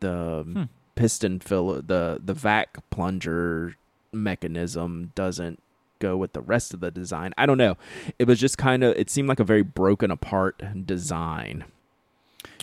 the 0.01 0.43
Hmm. 0.45 0.63
piston 0.95 1.41
fill 1.41 1.81
the 1.83 2.21
the 2.25 2.35
vac 2.35 2.79
plunger 2.91 3.77
mechanism 4.13 5.13
doesn't 5.15 5.63
go 5.99 6.17
with 6.17 6.33
the 6.33 6.41
rest 6.43 6.75
of 6.75 6.81
the 6.81 6.91
design. 6.91 7.33
I 7.39 7.47
don't 7.47 7.57
know. 7.59 7.77
It 8.19 8.27
was 8.27 8.39
just 8.39 8.59
kind 8.59 8.85
of 8.85 8.97
it 8.97 9.09
seemed 9.11 9.29
like 9.29 9.41
a 9.41 9.45
very 9.45 9.63
broken 9.63 10.11
apart 10.11 10.63
design. 10.87 11.65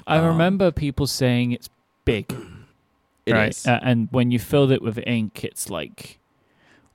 I 0.05 0.17
Um, 0.17 0.25
remember 0.25 0.71
people 0.71 1.07
saying 1.07 1.51
it's 1.53 1.69
big. 2.05 2.33
It 3.25 3.31
right. 3.31 3.51
is. 3.51 3.65
Uh, 3.65 3.79
and 3.81 4.09
when 4.11 4.31
you 4.31 4.37
filled 4.39 4.69
it 4.69 4.81
with 4.81 4.99
ink, 5.07 5.45
it's 5.45 5.69
like 5.69 6.19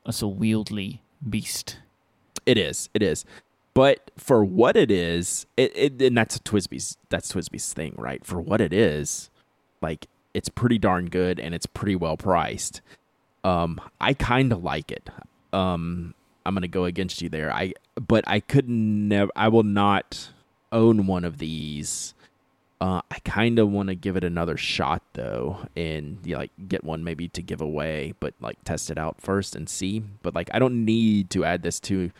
it's 0.05 0.21
a 0.21 0.29
wieldly 0.29 1.01
beast. 1.27 1.79
It 2.47 2.59
is. 2.59 2.89
It 2.95 3.03
is. 3.03 3.25
But 3.75 4.11
for 4.17 4.45
what 4.45 4.77
it 4.77 4.91
is, 4.91 5.47
it, 5.57 5.73
it 5.77 6.03
and 6.03 6.17
that's 6.17 6.37
a 6.37 6.41
TWSBI's 6.41 6.97
that's 7.11 7.33
TWSBI's 7.33 7.73
thing, 7.73 7.95
right? 7.97 8.25
For 8.27 8.41
what 8.41 8.61
it 8.61 8.73
is, 8.73 9.31
like 9.81 10.09
it's 10.35 10.49
pretty 10.49 10.79
darn 10.79 11.07
good 11.07 11.39
and 11.39 11.55
it's 11.55 11.67
pretty 11.67 11.95
well 11.95 12.17
priced. 12.17 12.81
Um, 13.45 13.81
I 14.01 14.15
kind 14.15 14.53
of 14.53 14.65
like 14.65 14.91
it. 14.91 15.09
Um, 15.53 16.15
I'm 16.45 16.55
gonna 16.55 16.67
go 16.69 16.87
against 16.87 17.23
you 17.23 17.29
there. 17.29 17.53
I 17.53 17.75
but 17.95 18.25
I 18.27 18.41
could 18.41 18.69
never. 18.69 19.31
I 19.37 19.49
will 19.49 19.63
not 19.63 20.31
own 20.73 21.07
one 21.07 21.25
of 21.25 21.39
these. 21.39 22.15
Uh, 22.81 23.01
I 23.11 23.19
kind 23.25 23.59
of 23.59 23.69
want 23.71 23.89
to 23.89 23.97
give 23.97 24.17
it 24.17 24.23
another 24.23 24.57
shot 24.57 25.03
though, 25.15 25.59
and 25.77 26.19
you 26.25 26.35
know, 26.35 26.39
like 26.41 26.53
get 26.69 26.85
one 26.85 27.03
maybe 27.03 27.27
to 27.31 27.43
give 27.43 27.61
away, 27.61 28.15
but 28.21 28.35
like 28.41 28.63
test 28.65 28.89
it 28.91 28.97
out 28.99 29.21
first 29.21 29.57
and 29.57 29.69
see. 29.69 30.01
But 30.23 30.35
like 30.35 30.49
I 30.55 30.61
don't 30.61 30.85
need 30.85 31.29
to 31.31 31.45
add 31.45 31.63
this 31.63 31.81
to 31.81 32.13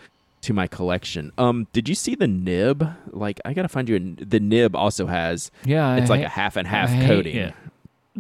to 0.43 0.53
my 0.53 0.67
collection. 0.67 1.31
Um, 1.39 1.69
did 1.73 1.89
you 1.89 1.95
see 1.95 2.15
the 2.17 2.27
nib? 2.27 2.89
Like 3.11 3.41
I 3.45 3.55
gotta 3.55 3.69
find 3.69 3.89
you. 3.89 3.97
A, 3.97 4.25
the 4.25 4.41
nib 4.41 4.75
also 4.75 5.07
has 5.07 5.53
Yeah, 5.65 5.95
it's 5.97 6.11
I 6.11 6.17
like 6.17 6.25
a 6.25 6.29
half 6.29 6.57
and 6.57 6.67
I 6.67 6.71
half 6.71 6.91
hate 6.91 7.07
coating. 7.07 7.37
it. 7.37 7.55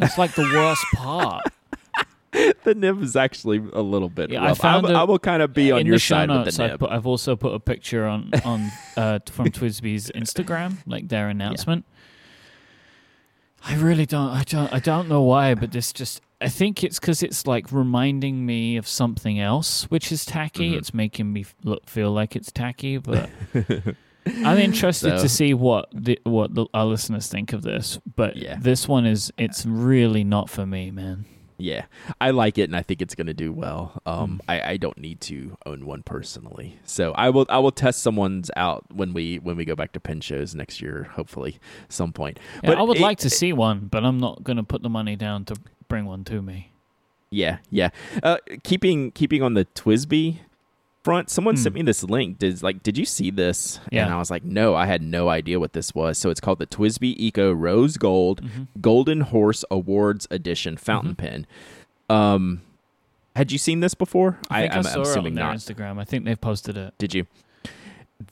It's 0.00 0.16
like 0.16 0.34
the 0.36 0.42
worst 0.42 0.84
part. 0.94 1.44
the 2.62 2.74
nib 2.76 3.02
is 3.02 3.16
actually 3.16 3.60
a 3.72 3.80
little 3.82 4.08
bit 4.08 4.30
Yeah, 4.30 4.44
I 4.44 4.54
found 4.54 4.86
I, 4.86 5.02
a- 5.02 5.06
will 5.06 5.18
kind 5.18 5.42
of 5.42 5.52
be 5.52 5.72
on 5.72 5.86
your 5.86 5.96
the 5.96 6.00
side 6.00 6.28
with 6.28 6.38
notes, 6.44 6.56
the 6.58 6.62
I 6.64 6.66
nib. 6.68 6.80
put, 6.80 6.90
I've 6.90 7.06
also 7.06 7.34
put 7.34 7.52
a 7.54 7.58
picture 7.58 8.06
on 8.06 8.30
on 8.44 8.70
uh, 8.96 9.18
from 9.26 9.46
TWSBI's 9.46 10.12
Instagram, 10.14 10.76
like 10.86 11.08
their 11.08 11.28
announcement. 11.34 11.84
I 13.64 13.74
really 13.76 14.06
don't. 14.06 14.30
I 14.30 14.42
don't. 14.44 14.72
I 14.72 14.78
don't 14.78 15.08
know 15.08 15.22
why, 15.22 15.54
but 15.54 15.72
this 15.72 15.92
just. 15.92 16.20
I 16.40 16.48
think 16.48 16.84
it's 16.84 17.00
because 17.00 17.22
it's 17.22 17.46
like 17.46 17.72
reminding 17.72 18.46
me 18.46 18.76
of 18.76 18.86
something 18.86 19.40
else, 19.40 19.84
which 19.90 20.12
is 20.12 20.24
tacky. 20.24 20.72
Mhm. 20.72 20.78
It's 20.78 20.94
making 20.94 21.32
me 21.32 21.44
look 21.64 21.88
feel 21.88 22.12
like 22.12 22.36
it's 22.36 22.52
tacky, 22.52 22.98
but 22.98 23.28
I'm 24.26 24.58
interested 24.58 25.16
So- 25.16 25.22
to 25.22 25.28
see 25.28 25.54
what 25.54 25.88
the, 25.92 26.18
what 26.24 26.54
the, 26.54 26.66
our 26.74 26.84
listeners 26.84 27.26
think 27.28 27.52
of 27.52 27.62
this. 27.62 27.98
But 28.14 28.36
Yeah. 28.36 28.56
this 28.60 28.86
one 28.86 29.04
is. 29.06 29.32
It's 29.36 29.66
really 29.66 30.22
not 30.22 30.48
for 30.48 30.64
me, 30.64 30.90
man. 30.92 31.24
Yeah, 31.60 31.86
I 32.20 32.30
like 32.30 32.56
it, 32.56 32.62
and 32.64 32.76
I 32.76 32.82
think 32.82 33.02
it's 33.02 33.16
going 33.16 33.26
to 33.26 33.34
do 33.34 33.52
well. 33.52 34.00
Um, 34.06 34.40
I, 34.48 34.60
I 34.72 34.76
don't 34.76 34.96
need 34.96 35.20
to 35.22 35.56
own 35.66 35.86
one 35.86 36.04
personally, 36.04 36.78
so 36.84 37.10
I 37.12 37.30
will 37.30 37.46
I 37.48 37.58
will 37.58 37.72
test 37.72 38.00
someone's 38.00 38.48
out 38.56 38.84
when 38.94 39.12
we 39.12 39.40
when 39.40 39.56
we 39.56 39.64
go 39.64 39.74
back 39.74 39.90
to 39.94 40.00
pen 40.00 40.20
shows 40.20 40.54
next 40.54 40.80
year, 40.80 41.08
hopefully 41.14 41.58
some 41.88 42.12
point. 42.12 42.38
Yeah, 42.62 42.70
But 42.70 42.78
I 42.78 42.82
would 42.82 42.98
it- 42.98 43.02
like 43.02 43.18
to 43.18 43.30
see 43.30 43.52
one, 43.52 43.88
but 43.90 44.04
I'm 44.04 44.18
not 44.18 44.44
going 44.44 44.56
to 44.58 44.62
put 44.62 44.82
the 44.82 44.88
money 44.88 45.16
down 45.16 45.44
to 45.46 45.56
bring 45.88 46.04
one 46.04 46.22
to 46.24 46.40
me. 46.42 46.70
Yeah, 47.30 47.58
yeah. 47.70 47.90
Uh, 48.22 48.38
keeping 48.62 49.10
keeping 49.10 49.42
on 49.42 49.54
the 49.54 49.64
TWSBI 49.64 50.38
front, 51.08 51.30
someone 51.30 51.54
Hmm. 51.56 51.62
sent 51.62 51.74
me 51.74 51.82
this 51.82 52.02
link. 52.04 52.38
Did 52.38 52.62
like, 52.62 52.82
did 52.82 52.98
you 52.98 53.04
see 53.04 53.30
this? 53.30 53.80
And 53.90 54.12
I 54.12 54.18
was 54.18 54.30
like, 54.30 54.44
no, 54.44 54.74
I 54.74 54.86
had 54.86 55.02
no 55.02 55.28
idea 55.28 55.58
what 55.58 55.72
this 55.72 55.94
was. 55.94 56.18
So 56.18 56.28
it's 56.30 56.40
called 56.40 56.58
the 56.58 56.66
TWSBI 56.66 57.14
Eco 57.18 57.52
Rose 57.52 57.96
Gold 57.96 58.42
Mhm. 58.42 58.66
Golden 58.80 59.20
Horse 59.22 59.64
Awards 59.70 60.26
Edition 60.30 60.76
fountain 60.76 61.14
Mhm. 61.14 61.18
pen. 61.18 61.46
Um, 62.10 62.60
had 63.36 63.52
you 63.52 63.58
seen 63.58 63.80
this 63.80 63.94
before? 63.94 64.38
I 64.50 64.62
think 64.62 64.72
I, 64.74 64.76
am 64.78 64.82
saw 64.84 64.90
it 64.90 64.96
on 64.96 65.02
assuming 65.02 65.34
not. 65.34 65.56
Instagram. 65.56 65.98
I 65.98 66.04
think 66.04 66.24
they've 66.24 66.40
posted 66.40 66.76
it. 66.76 66.92
Did 66.98 67.14
you? 67.14 67.26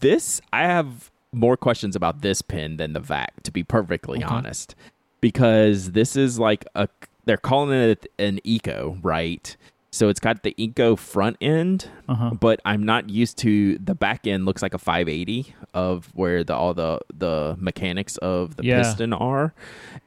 This 0.01 0.41
I 0.53 0.63
have 0.65 1.11
more 1.33 1.57
questions 1.57 1.95
about 1.95 2.23
this 2.23 2.43
pen 2.43 2.77
than 2.77 2.93
the 2.93 3.01
VAC, 3.01 3.43
to 3.45 3.51
be 3.53 3.63
perfectly 3.63 4.19
Okay. 4.25 4.35
honest, 4.35 4.75
because 5.21 5.93
this 5.93 6.17
is 6.17 6.39
like 6.39 6.65
a 6.75 6.89
they're 7.25 7.37
calling 7.37 7.73
it 7.79 8.07
an 8.19 8.39
eco, 8.45 8.99
right? 9.03 9.57
So 9.97 10.11
it's 10.11 10.21
got 10.21 10.43
the 10.43 10.53
eco 10.59 10.95
front 10.95 11.39
end, 11.41 11.89
Uh 12.07 12.15
huh. 12.15 12.31
but 12.39 12.61
I'm 12.67 12.83
not 12.85 13.09
used 13.09 13.39
to 13.39 13.79
the 13.79 13.95
back 13.95 14.27
end. 14.27 14.45
Looks 14.45 14.61
like 14.61 14.75
a 14.75 14.79
580 14.79 15.55
of 15.73 16.11
where 16.15 16.45
the 16.45 16.55
all 16.55 16.75
the 16.75 17.01
the 17.17 17.57
mechanics 17.59 18.19
of 18.19 18.57
the 18.57 18.65
Yeah. 18.65 18.77
piston 18.83 19.15
are, 19.15 19.55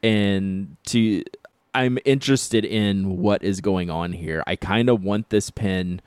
and 0.03 0.77
to 0.87 1.23
I'm 1.73 1.97
interested 2.05 2.65
in 2.65 3.17
what 3.17 3.43
is 3.43 3.61
going 3.61 3.89
on 3.89 4.13
here. 4.13 4.43
I 4.45 4.55
kind 4.55 4.89
of 4.89 5.03
want 5.03 5.29
this 5.29 5.49
pen 5.49 6.01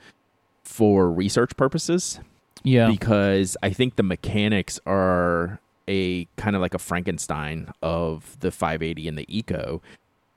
for 0.63 1.11
research 1.11 1.55
purposes 1.57 2.19
Yeah. 2.63 2.87
because 2.87 3.57
I 3.63 3.71
think 3.71 3.97
the 3.97 4.03
mechanics 4.03 4.79
are 4.85 5.59
a 5.89 6.25
kind 6.37 6.55
of 6.55 6.61
like 6.61 6.73
a 6.73 6.79
Frankenstein 6.79 7.67
of 7.81 8.37
the 8.39 8.49
580 8.51 9.07
and 9.09 9.17
the 9.17 9.25
Eco, 9.27 9.81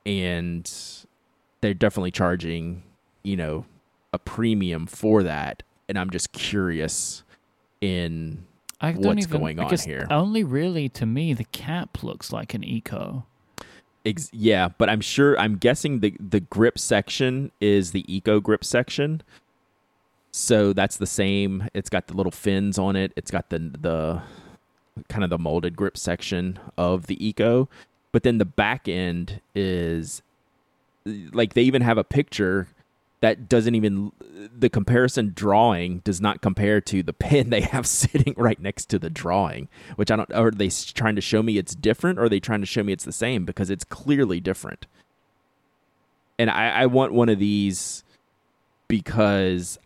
and 0.04 0.68
they're 1.60 1.74
definitely 1.74 2.10
charging, 2.12 2.82
you 3.26 3.36
know, 3.36 3.64
a 4.12 4.18
premium 4.18 4.86
for 4.86 5.24
that. 5.24 5.64
And 5.88 5.98
I'm 5.98 6.10
just 6.10 6.32
curious 6.32 7.24
in 7.80 8.46
I 8.80 8.92
don't 8.92 9.04
what's 9.04 9.26
even, 9.26 9.40
going 9.40 9.58
on 9.58 9.76
here. 9.78 10.06
Only 10.10 10.44
really 10.44 10.88
to 10.90 11.06
me, 11.06 11.34
the 11.34 11.44
cap 11.44 12.02
looks 12.04 12.32
like 12.32 12.54
an 12.54 12.62
eco. 12.62 13.26
ex- 14.04 14.30
yeah, 14.32 14.68
but 14.78 14.88
I'm 14.88 15.00
sure 15.00 15.38
I'm 15.38 15.56
guessing 15.56 16.00
the 16.00 16.14
the 16.20 16.40
grip 16.40 16.78
section 16.78 17.50
is 17.60 17.90
the 17.90 18.04
Eco 18.12 18.38
grip 18.40 18.64
section. 18.64 19.22
So 20.30 20.72
that's 20.72 20.96
the 20.98 21.06
same. 21.06 21.68
It's 21.74 21.88
got 21.90 22.06
the 22.06 22.14
little 22.14 22.32
fins 22.32 22.78
on 22.78 22.94
it. 22.94 23.12
It's 23.16 23.30
got 23.30 23.50
the 23.50 23.58
the 23.58 24.22
kind 25.08 25.24
of 25.24 25.30
the 25.30 25.38
molded 25.38 25.76
grip 25.76 25.96
section 25.98 26.58
of 26.78 27.06
the 27.06 27.26
Eco, 27.26 27.68
but 28.12 28.22
then 28.22 28.38
the 28.38 28.44
back 28.44 28.88
end 28.88 29.40
is 29.54 30.22
like 31.32 31.54
they 31.54 31.62
even 31.62 31.82
have 31.82 31.98
a 31.98 32.04
picture 32.04 32.68
that 33.20 33.48
doesn't 33.48 33.74
even 33.74 34.12
the 34.56 34.68
comparison 34.68 35.32
drawing 35.34 35.98
does 36.00 36.20
not 36.20 36.42
compare 36.42 36.80
to 36.80 37.02
the 37.02 37.12
pen 37.12 37.50
they 37.50 37.62
have 37.62 37.86
sitting 38.02 38.34
right 38.36 38.60
next 38.60 38.86
to 38.86 38.98
the 38.98 39.10
drawing 39.10 39.68
which 39.96 40.10
i 40.10 40.16
don't 40.16 40.32
are 40.32 40.50
they 40.50 40.68
trying 40.68 41.14
to 41.16 41.20
show 41.22 41.42
me 41.42 41.56
it's 41.58 41.74
different 41.74 42.18
or 42.18 42.24
are 42.24 42.28
they 42.28 42.40
trying 42.40 42.60
to 42.60 42.66
show 42.66 42.82
me 42.82 42.92
it's 42.92 43.04
the 43.04 43.12
same 43.12 43.44
because 43.44 43.70
it's 43.70 43.84
clearly 43.84 44.38
different 44.40 44.86
and 46.38 46.50
i, 46.50 46.68
I 46.82 46.86
want 46.86 47.12
one 47.12 47.28
of 47.28 47.38
these 47.38 48.04
because 48.88 49.78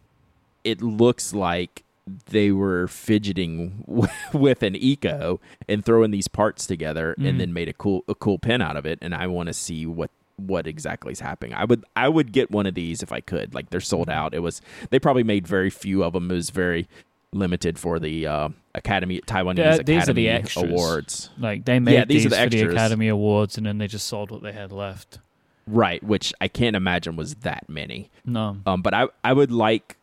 it 0.64 0.82
looks 0.82 1.32
like 1.32 1.84
they 2.26 2.50
were 2.50 2.88
fidgeting 2.88 3.84
with 4.32 4.62
an 4.62 4.74
eco 4.76 5.40
and 5.68 5.84
throwing 5.84 6.10
these 6.10 6.28
parts 6.28 6.66
together 6.66 7.14
Mhm. 7.18 7.28
and 7.28 7.40
then 7.40 7.52
made 7.52 7.68
a 7.68 7.72
cool 7.72 8.04
a 8.08 8.14
cool 8.14 8.38
pen 8.38 8.60
out 8.60 8.76
of 8.76 8.84
it 8.86 8.98
and 9.00 9.14
i 9.14 9.26
want 9.26 9.46
to 9.46 9.52
see 9.52 9.86
what 9.86 10.10
what 10.46 10.66
exactly 10.66 11.12
is 11.12 11.20
happening 11.20 11.54
i 11.54 11.64
would 11.64 11.84
i 11.96 12.08
would 12.08 12.32
get 12.32 12.50
one 12.50 12.66
of 12.66 12.74
these 12.74 13.02
if 13.02 13.12
i 13.12 13.20
could 13.20 13.54
like 13.54 13.70
they're 13.70 13.80
sold 13.80 14.08
out 14.10 14.34
it 14.34 14.40
was 14.40 14.60
they 14.90 14.98
probably 14.98 15.22
made 15.24 15.46
very 15.46 15.70
few 15.70 16.02
of 16.04 16.12
them 16.12 16.30
it 16.30 16.34
was 16.34 16.50
very 16.50 16.88
limited 17.32 17.78
for 17.78 17.98
the 18.00 18.26
uh, 18.26 18.48
academy 18.74 19.20
taiwanese 19.26 19.58
Yeah, 19.58 19.76
these 19.82 19.96
are 19.96 19.98
academy 19.98 20.22
the 20.22 20.28
extras. 20.30 20.64
awards 20.70 21.30
Like 21.38 21.64
they 21.64 21.78
made 21.78 21.92
Yeah, 21.94 22.04
these 22.04 22.24
these, 22.24 22.32
are 22.32 22.48
the 22.48 22.58
for 22.62 22.66
the. 22.68 22.72
Academy 22.72 23.08
Awards, 23.08 23.56
and 23.56 23.64
then 23.66 23.78
they 23.78 23.86
just 23.86 24.06
sold 24.08 24.30
what 24.32 24.42
they 24.42 24.52
had 24.52 24.72
left. 24.72 25.18
right 25.66 26.02
which 26.02 26.32
i 26.40 26.48
can't 26.48 26.74
imagine 26.74 27.14
was 27.16 27.36
that 27.36 27.68
many 27.68 28.10
No. 28.24 28.56
Um, 28.66 28.82
but 28.82 28.94
I 28.94 29.06
I 29.22 29.32
would 29.32 29.52
like 29.52 29.96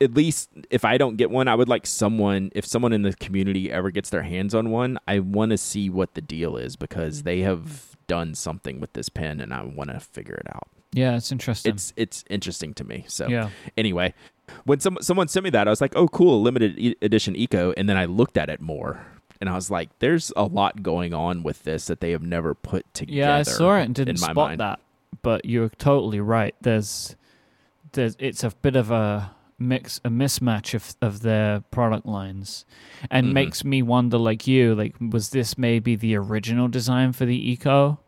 at 0.00 0.14
least 0.14 0.50
if 0.68 0.84
I 0.84 0.98
don't 0.98 1.14
get 1.16 1.30
one, 1.30 1.46
I 1.46 1.54
would 1.54 1.68
like 1.68 1.86
someone 1.86 2.50
if 2.56 2.66
someone 2.66 2.92
in 2.92 3.02
the 3.02 3.12
community 3.14 3.70
ever 3.70 3.92
gets 3.92 4.10
their 4.10 4.22
hands 4.24 4.52
on 4.52 4.70
one, 4.70 4.98
I 5.06 5.20
want 5.20 5.50
to 5.50 5.56
see 5.56 5.88
what 5.88 6.14
the 6.14 6.20
deal 6.20 6.56
is 6.56 6.74
because 6.74 7.22
they 7.22 7.42
have 7.42 7.91
done 8.06 8.34
something 8.34 8.80
with 8.80 8.92
this 8.92 9.08
pen, 9.08 9.40
and 9.40 9.52
I 9.52 9.62
want 9.62 9.90
to 9.90 10.00
figure 10.00 10.34
it 10.34 10.46
out. 10.54 10.68
Yeah, 10.92 11.16
it's 11.16 11.32
interesting. 11.32 11.74
It's 11.74 11.92
it's 11.96 12.24
interesting 12.28 12.74
to 12.74 12.84
me. 12.84 13.04
So 13.08 13.28
yeah. 13.28 13.50
anyway, 13.76 14.14
when 14.64 14.80
some 14.80 14.98
someone 15.00 15.28
sent 15.28 15.44
me 15.44 15.50
that, 15.50 15.66
I 15.66 15.70
was 15.70 15.80
like, 15.80 15.94
"Oh, 15.96 16.08
cool, 16.08 16.42
limited 16.42 16.78
e- 16.78 16.96
edition 17.00 17.34
Eco," 17.34 17.72
and 17.76 17.88
then 17.88 17.96
I 17.96 18.04
looked 18.04 18.36
at 18.36 18.50
it 18.50 18.60
more, 18.60 19.06
and 19.40 19.48
I 19.48 19.54
was 19.54 19.70
like, 19.70 19.98
"There's 20.00 20.32
a 20.36 20.44
lot 20.44 20.82
going 20.82 21.14
on 21.14 21.42
with 21.42 21.62
this 21.64 21.86
that 21.86 22.00
they 22.00 22.10
have 22.10 22.22
never 22.22 22.54
put 22.54 22.92
together." 22.92 23.16
Yeah, 23.16 23.36
I 23.36 23.42
saw 23.42 23.76
it 23.78 23.84
and 23.84 23.94
didn't 23.94 24.18
spot 24.18 24.34
mind. 24.34 24.60
that. 24.60 24.80
But 25.22 25.44
you're 25.44 25.68
totally 25.70 26.20
right. 26.20 26.54
There's, 26.60 27.16
there's, 27.92 28.16
it's 28.18 28.42
a 28.42 28.50
bit 28.50 28.76
of 28.76 28.90
a 28.90 29.30
mix, 29.68 30.00
a 30.04 30.08
mismatch 30.10 30.74
of 30.74 30.94
of 31.00 31.20
their 31.22 31.60
product 31.70 32.06
lines, 32.06 32.64
and 33.10 33.28
Mhm. 33.28 33.32
makes 33.32 33.64
me 33.64 33.82
wonder, 33.82 34.18
like 34.18 34.46
you, 34.46 34.74
like 34.74 34.94
was 35.00 35.30
this 35.30 35.56
maybe 35.56 35.96
the 35.96 36.16
original 36.16 36.68
design 36.68 37.12
for 37.12 37.24
the 37.24 37.50
Eco, 37.52 38.00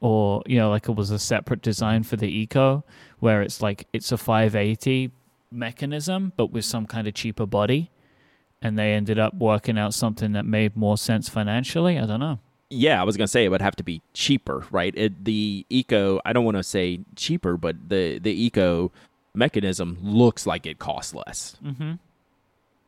or 0.00 0.42
you 0.46 0.58
know, 0.58 0.70
like 0.70 0.88
it 0.88 0.94
was 0.96 1.10
a 1.10 1.18
separate 1.18 1.62
design 1.62 2.02
for 2.02 2.16
the 2.16 2.28
Eco, 2.28 2.84
where 3.20 3.42
it's 3.42 3.62
like 3.62 3.86
it's 3.92 4.12
a 4.12 4.18
580 4.18 5.10
mechanism, 5.50 6.32
but 6.36 6.50
with 6.52 6.64
some 6.64 6.86
kind 6.86 7.06
of 7.06 7.14
cheaper 7.14 7.46
body. 7.46 7.90
And 8.62 8.78
they 8.78 8.94
ended 8.94 9.18
up 9.18 9.34
working 9.34 9.78
out 9.78 9.92
something 9.94 10.32
that 10.32 10.44
made 10.46 10.76
more 10.76 10.96
sense 10.96 11.28
financially. 11.28 11.98
I 11.98 12.06
don't 12.06 12.20
know. 12.20 12.38
Yeah, 12.70 13.00
I 13.00 13.04
was 13.04 13.16
gonna 13.16 13.28
say 13.28 13.44
it 13.44 13.50
would 13.50 13.62
have 13.62 13.76
to 13.76 13.84
be 13.84 14.02
cheaper, 14.12 14.64
right? 14.72 14.92
It, 14.96 15.24
the 15.24 15.64
Eco, 15.70 16.20
I 16.24 16.32
don't 16.32 16.44
want 16.44 16.56
to 16.56 16.62
say 16.64 17.00
cheaper, 17.14 17.56
but 17.56 17.88
the 17.88 18.18
the 18.18 18.32
Eco 18.32 18.90
mechanism 19.36 19.98
looks 20.02 20.46
like 20.46 20.66
it 20.66 20.78
costs 20.78 21.14
less, 21.14 21.56
Mm-hmm. 21.64 21.92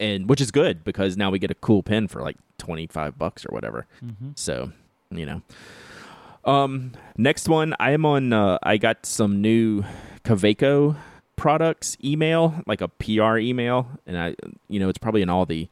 and 0.00 0.28
which 0.28 0.40
is 0.40 0.50
good 0.50 0.82
because 0.84 1.16
now 1.16 1.30
we 1.30 1.38
get 1.38 1.50
a 1.50 1.54
cool 1.54 1.82
pen 1.82 2.08
for 2.08 2.22
like 2.22 2.36
twenty 2.58 2.86
five 2.86 3.18
bucks 3.18 3.44
or 3.46 3.52
whatever. 3.54 3.86
Mm-hmm. 4.04 4.30
So, 4.34 4.72
you 5.10 5.26
know. 5.26 5.42
Um, 6.44 6.92
next 7.16 7.48
one, 7.48 7.74
I 7.78 7.90
am 7.90 8.06
on. 8.06 8.32
Uh, 8.32 8.58
I 8.62 8.78
got 8.78 9.04
some 9.04 9.42
new 9.42 9.84
Kaweco 10.24 10.96
products 11.36 11.96
email, 12.02 12.62
like 12.66 12.80
a 12.80 12.88
PR 12.88 13.36
email, 13.38 13.86
and 14.06 14.16
I, 14.18 14.34
you 14.68 14.80
know, 14.80 14.88
it's 14.88 14.98
probably 14.98 15.20
in 15.22 15.28
all 15.28 15.44
the 15.44 15.68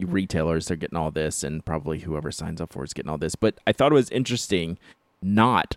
retailers. 0.00 0.66
They're 0.66 0.76
getting 0.76 0.98
all 0.98 1.10
this, 1.10 1.42
and 1.42 1.64
probably 1.64 2.00
whoever 2.00 2.30
signs 2.30 2.60
up 2.60 2.72
for 2.72 2.82
it 2.82 2.88
is 2.88 2.92
getting 2.92 3.10
all 3.10 3.18
this. 3.18 3.34
But 3.34 3.54
I 3.66 3.72
thought 3.72 3.92
it 3.92 3.94
was 3.94 4.10
interesting, 4.10 4.78
not 5.22 5.76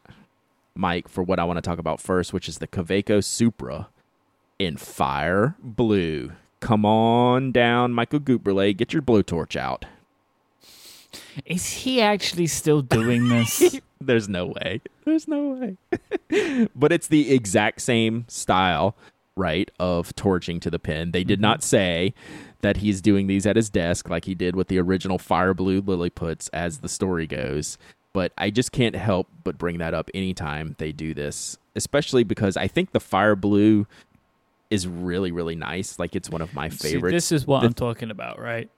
Myke, 0.77 1.07
for 1.07 1.23
what 1.23 1.39
I 1.39 1.45
want 1.45 1.57
to 1.57 1.61
talk 1.61 1.79
about 1.79 2.01
first, 2.01 2.33
which 2.33 2.49
is 2.49 2.57
the 2.57 2.67
Kaweco 2.67 3.23
Supra 3.23 3.87
in 4.59 4.77
fire 4.77 5.55
blue. 5.61 6.31
Come 6.59 6.85
on 6.85 7.51
down, 7.51 7.93
Michael 7.93 8.19
Gutberlet, 8.19 8.77
get 8.77 8.93
your 8.93 9.01
blowtorch 9.01 9.55
out. 9.55 9.85
Is 11.45 11.65
he 11.67 12.01
actually 12.01 12.47
still 12.47 12.81
doing 12.81 13.29
this? 13.29 13.79
There's 14.01 14.27
no 14.27 14.47
way. 14.47 14.81
There's 15.05 15.27
no 15.27 15.49
way. 16.29 16.67
but 16.75 16.91
it's 16.91 17.07
the 17.07 17.31
exact 17.33 17.81
same 17.81 18.25
style, 18.27 18.95
right, 19.35 19.69
of 19.79 20.15
torching 20.15 20.59
to 20.61 20.69
the 20.69 20.79
pin. 20.79 21.11
They 21.11 21.23
did 21.23 21.39
Mhm. 21.39 21.43
not 21.43 21.63
say 21.63 22.13
that 22.61 22.77
he's 22.77 23.01
doing 23.01 23.27
these 23.27 23.45
at 23.45 23.55
his 23.55 23.69
desk 23.69 24.09
like 24.09 24.25
he 24.25 24.35
did 24.35 24.55
with 24.55 24.67
the 24.67 24.79
original 24.79 25.17
Fire 25.19 25.53
Blue 25.53 25.81
Lilliputs, 25.81 26.49
as 26.53 26.79
the 26.79 26.89
story 26.89 27.27
goes. 27.27 27.77
But 28.13 28.31
I 28.37 28.49
just 28.49 28.71
can't 28.71 28.95
help 28.95 29.27
but 29.43 29.57
bring 29.59 29.77
that 29.77 29.93
up 29.93 30.09
anytime 30.13 30.75
they 30.79 30.91
do 30.91 31.13
this, 31.13 31.57
especially 31.75 32.23
because 32.23 32.57
I 32.57 32.67
think 32.67 32.91
the 32.91 32.99
Fire 32.99 33.35
Blue 33.35 33.85
is 34.69 34.87
really, 34.87 35.31
really 35.31 35.55
nice. 35.55 35.99
Like 35.99 36.15
it's 36.15 36.29
one 36.29 36.41
of 36.41 36.53
my 36.53 36.69
See, 36.69 36.93
favorites. 36.93 37.13
this 37.13 37.31
is 37.31 37.47
what 37.47 37.61
The- 37.61 37.67
I'm 37.67 37.73
talking 37.73 38.11
about, 38.11 38.39
right? 38.39 38.69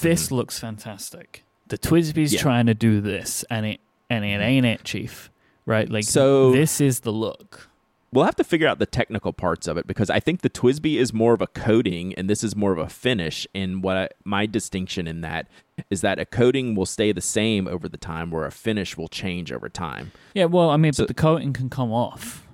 This 0.00 0.26
mm-hmm. 0.26 0.34
looks 0.34 0.58
fantastic. 0.58 1.44
The 1.68 1.78
TWSBI's 1.78 2.34
Yeah. 2.34 2.40
trying 2.40 2.66
to 2.66 2.74
do 2.74 3.00
this, 3.00 3.44
and 3.50 3.64
it 3.64 3.80
and 4.08 4.24
it 4.24 4.28
mm-hmm. 4.28 4.42
ain't 4.42 4.66
it, 4.66 4.84
Chief. 4.84 5.30
Right? 5.66 5.88
Like 5.88 6.04
So- 6.04 6.50
this 6.52 6.80
is 6.80 7.00
the 7.00 7.12
look. 7.12 7.68
We'll 8.12 8.24
have 8.24 8.34
to 8.36 8.44
figure 8.44 8.66
out 8.66 8.80
the 8.80 8.86
technical 8.86 9.32
parts 9.32 9.68
of 9.68 9.76
it 9.76 9.86
because 9.86 10.10
I 10.10 10.18
think 10.18 10.40
the 10.40 10.50
TWSBI 10.50 10.96
is 10.98 11.12
more 11.12 11.32
of 11.32 11.40
a 11.40 11.46
coating 11.46 12.12
and 12.14 12.28
this 12.28 12.42
is 12.42 12.56
more 12.56 12.72
of 12.72 12.78
a 12.78 12.88
finish. 12.88 13.46
And 13.54 13.84
what 13.84 13.96
I, 13.96 14.08
my 14.24 14.46
distinction 14.46 15.06
in 15.06 15.20
that 15.20 15.46
is 15.90 16.00
that 16.00 16.18
a 16.18 16.24
coating 16.26 16.74
will 16.74 16.86
stay 16.86 17.12
the 17.12 17.20
same 17.20 17.68
over 17.68 17.88
the 17.88 17.96
time, 17.96 18.32
where 18.32 18.46
a 18.46 18.50
finish 18.50 18.96
will 18.96 19.06
change 19.06 19.52
over 19.52 19.68
time, 19.68 20.10
Yeah, 20.34 20.46
well, 20.46 20.70
I 20.70 20.76
mean, 20.76 20.92
So- 20.92 21.04
but 21.04 21.08
the 21.08 21.14
coating 21.14 21.52
can 21.52 21.70
come 21.70 21.92
off, 21.92 22.48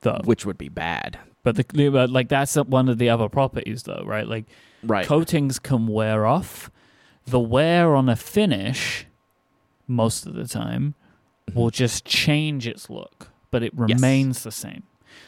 though. 0.00 0.20
which 0.24 0.44
would 0.44 0.58
be 0.58 0.68
bad. 0.68 1.20
But 1.44 1.56
the 1.56 1.90
but, 1.90 2.10
like 2.10 2.28
that's 2.28 2.54
one 2.56 2.88
of 2.88 2.98
the 2.98 3.08
other 3.10 3.28
properties, 3.28 3.82
though, 3.84 4.02
right? 4.06 4.26
Like 4.26 4.44
Right. 4.84 5.06
coatings 5.06 5.58
can 5.58 5.86
wear 5.86 6.26
off. 6.26 6.70
The 7.26 7.40
wear 7.40 7.94
on 7.94 8.08
a 8.08 8.16
finish, 8.16 9.06
most 9.86 10.26
of 10.26 10.34
the 10.34 10.46
time, 10.46 10.94
will 11.54 11.70
just 11.70 12.04
change 12.04 12.66
its 12.66 12.88
look, 12.90 13.30
but 13.50 13.62
it 13.62 13.74
Mm-hmm. 13.74 13.88
Yes. 13.88 13.96
remains 13.98 14.42
the 14.42 14.50
same. 14.52 14.82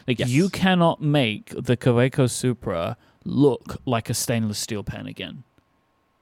Like 0.06 0.18
Yes. 0.20 0.28
you 0.28 0.48
cannot 0.48 1.00
make 1.02 1.50
the 1.50 1.76
Kaweco 1.76 2.28
Supra 2.30 2.96
look 3.24 3.80
like 3.86 4.08
a 4.10 4.14
stainless 4.14 4.58
steel 4.58 4.82
pen 4.84 5.06
again. 5.06 5.44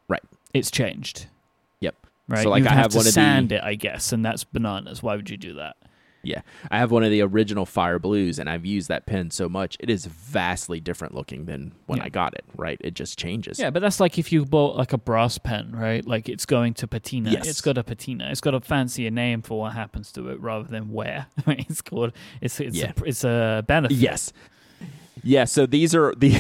Right. 0.09 0.23
It's 0.55 0.71
changed. 0.71 1.27
Yep. 1.81 1.97
Right. 2.29 2.43
So, 2.43 2.51
like, 2.51 2.61
You'd 2.63 2.69
I 2.69 2.75
have, 2.75 2.83
have 2.85 2.93
to 2.93 2.99
of 2.99 3.05
the- 3.05 3.13
sand 3.13 3.53
it, 3.53 3.63
I 3.63 3.75
guess, 3.75 4.13
and 4.13 4.25
that's 4.25 4.45
bananas. 4.45 5.03
Why 5.03 5.17
would 5.17 5.29
you 5.31 5.37
do 5.37 5.55
that? 5.55 5.77
Yeah. 6.25 6.43
I 6.71 6.79
have 6.79 6.91
one 6.91 7.03
of 7.05 7.11
the 7.11 7.21
original 7.23 7.67
Fire 7.67 7.99
Blues 7.99 8.39
and 8.39 8.49
I've 8.49 8.65
used 8.65 8.89
that 8.89 9.07
pen 9.07 9.31
so 9.31 9.49
much. 9.49 9.77
It 9.81 9.91
is 9.91 10.07
vastly 10.07 10.79
different 10.81 11.15
looking 11.15 11.47
than 11.47 11.73
when 11.87 11.99
Yeah. 11.99 12.05
I 12.05 12.09
got 12.11 12.35
it, 12.35 12.45
right? 12.57 12.81
It 12.83 12.95
just 12.95 13.19
changes. 13.19 13.59
Yeah, 13.59 13.71
but 13.71 13.81
that's 13.83 13.99
like 14.01 14.19
if 14.19 14.31
you 14.33 14.45
bought 14.45 14.77
like 14.77 14.93
a 14.93 14.99
brass 14.99 15.39
pen, 15.39 15.73
right? 15.75 16.07
Like 16.07 16.29
it's 16.29 16.47
going 16.47 16.75
to 16.75 16.87
patina. 16.87 17.31
Yes. 17.33 17.49
It's 17.49 17.61
got 17.61 17.77
a 17.77 17.83
patina. 17.83 18.29
It's 18.31 18.41
got 18.41 18.55
a 18.55 18.61
fancier 18.61 19.11
name 19.11 19.43
for 19.43 19.59
what 19.61 19.73
happens 19.73 20.13
to 20.13 20.29
it 20.29 20.41
rather 20.41 20.69
than 20.69 20.93
wear. 20.93 21.27
it's 21.47 21.83
called 21.83 22.13
it's 22.41 22.61
it's 22.61 22.77
Yeah. 22.77 22.93
a, 22.97 23.05
it's 23.05 23.25
a 23.25 23.65
benefit. 23.67 23.97
Yes. 23.97 24.33
Yeah, 25.25 25.45
so 25.45 25.67
these 25.67 25.95
are 25.95 26.15
the 26.17 26.33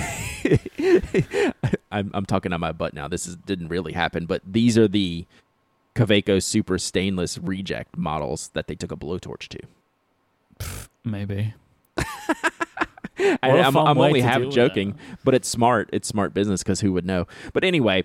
I'm 1.92 2.10
I'm 2.14 2.26
talking 2.26 2.52
on 2.52 2.60
my 2.60 2.72
butt 2.72 2.94
now. 2.94 3.08
This 3.08 3.26
is, 3.26 3.36
didn't 3.36 3.68
really 3.68 3.92
happen, 3.92 4.26
but 4.26 4.42
these 4.46 4.76
are 4.78 4.88
the 4.88 5.26
Kaweco 5.94 6.42
Supra 6.42 6.78
Stainless 6.78 7.38
Reject 7.38 7.96
models 7.96 8.50
that 8.54 8.66
they 8.66 8.74
took 8.74 8.92
a 8.92 8.96
blowtorch 8.96 9.48
to. 9.48 9.58
Maybe. 11.04 11.54
I, 13.18 13.48
What 13.48 13.58
a 13.58 13.66
I'm, 13.66 13.76
I'm 13.76 13.98
only 13.98 14.20
half 14.20 14.48
joking, 14.50 14.92
that. 14.92 15.18
but 15.24 15.34
it's 15.34 15.48
smart. 15.48 15.90
It's 15.92 16.08
smart 16.08 16.34
business 16.34 16.62
because 16.62 16.80
who 16.80 16.92
would 16.92 17.04
know? 17.04 17.26
But 17.52 17.64
anyway, 17.64 18.04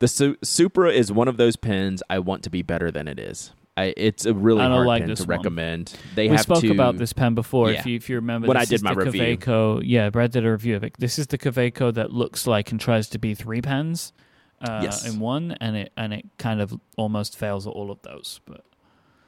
the 0.00 0.08
Su- 0.08 0.36
Supra 0.42 0.90
is 0.92 1.12
one 1.12 1.28
of 1.28 1.36
those 1.36 1.56
pens 1.56 2.02
I 2.10 2.18
want 2.18 2.42
to 2.44 2.50
be 2.50 2.62
better 2.62 2.90
than 2.90 3.06
it 3.08 3.18
is. 3.18 3.52
I, 3.76 3.94
it's 3.96 4.26
a 4.26 4.34
really 4.34 4.60
hard 4.60 4.86
like 4.86 5.06
pen 5.06 5.14
to 5.14 5.22
one. 5.22 5.28
recommend. 5.28 5.94
They 6.14 6.28
we 6.28 6.36
spoke 6.38 6.60
to, 6.60 6.70
about 6.70 6.98
this 6.98 7.12
pen 7.12 7.34
before. 7.34 7.70
Yeah. 7.70 7.78
If 7.78 7.86
you 7.86 7.96
if 7.96 8.10
you 8.10 8.16
remember, 8.16 8.48
When 8.48 8.56
I 8.56 8.64
did 8.64 8.82
my 8.82 8.92
review. 8.92 9.38
Kaweco, 9.38 9.82
yeah, 9.84 10.10
Brad 10.10 10.32
did 10.32 10.44
a 10.44 10.50
review 10.50 10.76
of 10.76 10.84
it. 10.84 10.94
This 10.98 11.18
is 11.18 11.28
the 11.28 11.38
Kaweco 11.38 11.94
that 11.94 12.12
looks 12.12 12.46
like 12.46 12.70
and 12.72 12.80
tries 12.80 13.08
to 13.10 13.18
be 13.18 13.34
three 13.34 13.62
pens 13.62 14.12
uh, 14.60 14.80
Yes. 14.82 15.06
in 15.06 15.20
one, 15.20 15.52
and 15.60 15.76
it 15.76 15.92
and 15.96 16.12
it 16.12 16.26
kind 16.38 16.60
of 16.60 16.78
almost 16.96 17.36
fails 17.36 17.66
at 17.66 17.72
all 17.72 17.90
of 17.90 18.02
those. 18.02 18.40
But 18.44 18.64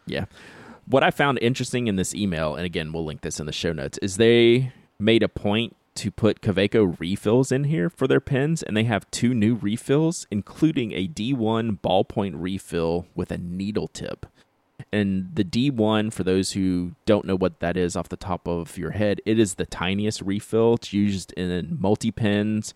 Yeah. 0.07 0.26
What 0.87 1.03
I 1.05 1.11
found 1.12 1.39
interesting 1.41 1.87
in 1.87 1.97
this 1.97 2.12
email, 2.14 2.57
and 2.57 2.66
again, 2.66 2.93
we'll 2.93 3.05
link 3.05 3.20
this 3.20 3.39
in 3.39 3.47
the 3.47 3.53
show 3.53 3.72
notes, 3.72 3.99
is 3.99 4.16
they 4.16 4.72
made 4.99 5.22
a 5.22 5.28
point 5.28 5.76
to 5.95 6.11
put 6.11 6.41
Kaweco 6.41 6.99
refills 6.99 7.53
in 7.53 7.64
here 7.64 7.89
for 7.89 8.09
their 8.09 8.20
pens, 8.20 8.62
and 8.62 8.76
they 8.76 8.85
have 8.85 9.09
two 9.11 9.33
new 9.35 9.55
refills, 9.55 10.26
including 10.30 10.93
a 10.93 11.07
D1 11.07 11.78
ballpoint 11.80 12.33
refill 12.37 13.07
with 13.14 13.30
a 13.30 13.39
needle 13.39 13.89
tip. 13.89 14.26
And 14.93 15.30
the 15.35 15.45
D1, 15.45 16.12
for 16.12 16.24
those 16.24 16.53
who 16.53 16.93
don't 17.07 17.24
know 17.26 17.37
what 17.37 17.61
that 17.61 17.76
is 17.76 17.95
off 17.95 18.09
the 18.09 18.16
top 18.16 18.49
of 18.49 18.76
your 18.76 18.91
head, 18.93 19.20
it 19.24 19.39
is 19.39 19.55
the 19.55 19.66
tiniest 19.66 20.20
refill. 20.22 20.74
It's 20.74 20.93
used 20.93 21.33
in 21.35 21.76
multi 21.80 22.11
pens 22.11 22.74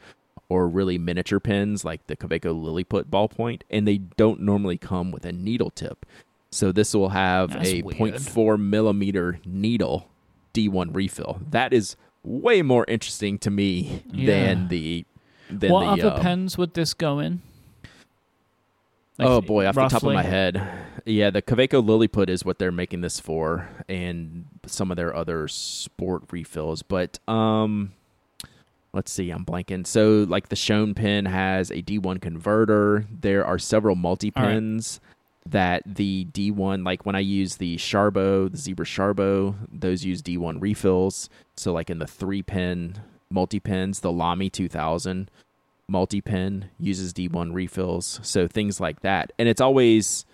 or 0.49 0.69
really 0.69 0.99
miniature 0.99 1.41
pens 1.41 1.85
like 1.85 2.07
the 2.07 2.17
Kaweco 2.17 2.55
Lilliput 2.61 3.11
ballpoint, 3.11 3.63
and 3.71 3.87
they 3.87 3.99
don't 3.99 4.41
normally 4.41 4.79
come 4.79 5.11
with 5.11 5.25
a 5.25 5.33
needle 5.33 5.71
tip. 5.71 6.07
So 6.51 6.73
this 6.73 6.95
will 6.95 7.11
have 7.11 7.53
That's 7.53 7.69
a 7.69 7.83
weird. 7.83 8.15
0.4 8.15 8.59
millimeter 8.61 9.41
needle 9.45 10.09
D1 10.55 10.95
refill. 10.95 11.41
That 11.51 11.73
is 11.73 11.97
way 12.23 12.63
more 12.63 12.85
interesting 12.89 13.39
to 13.41 13.51
me 13.51 14.03
Yeah. 14.13 14.27
than 14.27 14.69
the 14.69 15.05
than 15.51 15.71
what 15.71 15.97
the 15.97 16.07
other 16.07 16.17
um, 16.17 16.21
pens 16.23 16.59
would 16.59 16.75
this 16.75 16.95
go 16.95 17.19
in? 17.19 17.43
Like, 19.19 19.29
oh 19.29 19.41
boy, 19.41 19.67
off 19.67 19.75
the 19.75 19.89
top 19.89 20.03
of 20.03 20.13
my 20.13 20.23
head, 20.23 20.61
yeah, 21.07 21.31
the 21.31 21.41
Kaweco 21.41 21.85
Lilliput 21.85 22.29
is 22.29 22.45
what 22.45 22.59
they're 22.59 22.73
making 22.73 23.01
this 23.01 23.19
for, 23.19 23.69
and 23.89 24.45
some 24.67 24.91
of 24.91 24.97
their 24.97 25.15
other 25.15 25.49
sport 25.49 26.25
refills. 26.31 26.83
But 26.83 27.19
um, 27.29 27.93
let's 28.97 29.13
see, 29.13 29.31
I'm 29.31 29.45
blanking. 29.45 29.87
So 29.87 30.27
like 30.29 30.49
the 30.49 30.57
Shown 30.57 30.95
pen 30.95 31.27
has 31.27 31.71
a 31.71 31.83
D1 31.83 32.21
converter. 32.21 33.07
There 33.11 33.45
are 33.45 33.59
several 33.59 33.95
multi 33.95 34.33
right. 34.35 34.45
pens 34.45 35.01
that 35.45 35.83
the 35.87 36.27
D1, 36.33 36.85
like 36.85 37.07
when 37.07 37.15
I 37.15 37.21
use 37.21 37.57
the 37.57 37.77
Sharbo, 37.77 38.51
the 38.51 38.57
Zebra 38.57 38.87
Sharbo, 38.87 39.55
those 39.71 40.05
use 40.05 40.23
D1 40.23 40.61
refills. 40.61 41.29
So 41.57 41.73
like 41.73 41.91
in 41.91 41.99
the 41.99 42.07
three 42.07 42.43
pin 42.43 42.97
multi 43.31 43.61
pens, 43.61 44.01
the 44.01 44.11
Lamy 44.11 44.51
2000 44.51 45.31
multi 45.89 46.21
pen 46.21 46.71
uses 46.81 47.13
D1 47.13 47.55
refills. 47.55 48.19
So 48.23 48.49
things 48.49 48.81
like 48.81 49.03
that, 49.03 49.33
and 49.39 49.49
it's 49.49 49.61
always 49.61 50.25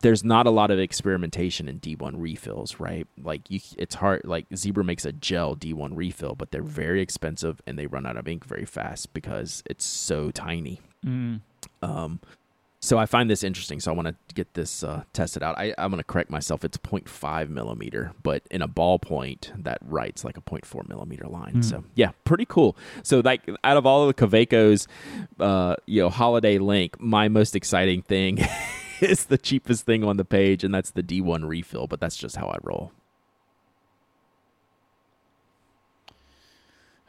there's 0.00 0.22
not 0.22 0.46
a 0.46 0.50
lot 0.50 0.70
of 0.70 0.78
experimentation 0.78 1.68
in 1.68 1.80
D1 1.80 2.14
refills, 2.16 2.78
right? 2.78 3.06
Like 3.20 3.50
you, 3.50 3.60
it's 3.76 3.96
hard. 3.96 4.22
Like 4.24 4.46
Zebra 4.54 4.84
makes 4.84 5.04
a 5.04 5.12
gel 5.12 5.56
D1 5.56 5.90
refill, 5.94 6.34
but 6.34 6.52
they're 6.52 6.62
very 6.62 7.00
expensive 7.00 7.60
and 7.66 7.78
they 7.78 7.86
run 7.86 8.06
out 8.06 8.16
of 8.16 8.28
ink 8.28 8.44
very 8.44 8.64
fast 8.64 9.12
because 9.12 9.62
it's 9.66 9.84
so 9.84 10.30
tiny. 10.30 10.80
Mm. 11.04 11.40
Um, 11.82 12.20
so 12.80 12.96
I 12.96 13.06
find 13.06 13.28
this 13.28 13.42
interesting. 13.42 13.80
So 13.80 13.90
I 13.90 13.94
want 13.94 14.06
to 14.06 14.34
get 14.34 14.54
this 14.54 14.84
uh, 14.84 15.02
tested 15.12 15.42
out. 15.42 15.58
I, 15.58 15.74
I'm 15.78 15.90
going 15.90 15.98
to 15.98 16.04
correct 16.04 16.30
myself. 16.30 16.64
It's 16.64 16.78
0.5 16.78 17.48
millimeter, 17.48 18.12
but 18.22 18.44
in 18.52 18.62
a 18.62 18.68
ballpoint 18.68 19.64
that 19.64 19.78
writes 19.82 20.22
like 20.22 20.36
a 20.36 20.40
0.4 20.40 20.88
millimeter 20.88 21.26
line. 21.26 21.54
Mm. 21.54 21.64
So 21.64 21.82
yeah, 21.96 22.12
pretty 22.22 22.44
cool. 22.44 22.76
So 23.02 23.18
like 23.24 23.42
out 23.64 23.76
of 23.76 23.84
all 23.84 24.08
of 24.08 24.16
the 24.16 24.26
Kaweco's, 24.26 24.86
uh, 25.40 25.74
you 25.86 26.02
know, 26.02 26.08
holiday 26.08 26.58
link, 26.58 27.00
my 27.00 27.26
most 27.26 27.56
exciting 27.56 28.02
thing 28.02 28.38
is 29.00 29.26
the 29.26 29.38
cheapest 29.38 29.84
thing 29.84 30.04
on 30.04 30.16
the 30.16 30.24
page, 30.24 30.64
and 30.64 30.74
that's 30.74 30.90
the 30.90 31.02
D1 31.02 31.46
refill. 31.46 31.86
But 31.86 32.00
that's 32.00 32.16
just 32.16 32.36
how 32.36 32.46
I 32.48 32.56
roll. 32.62 32.92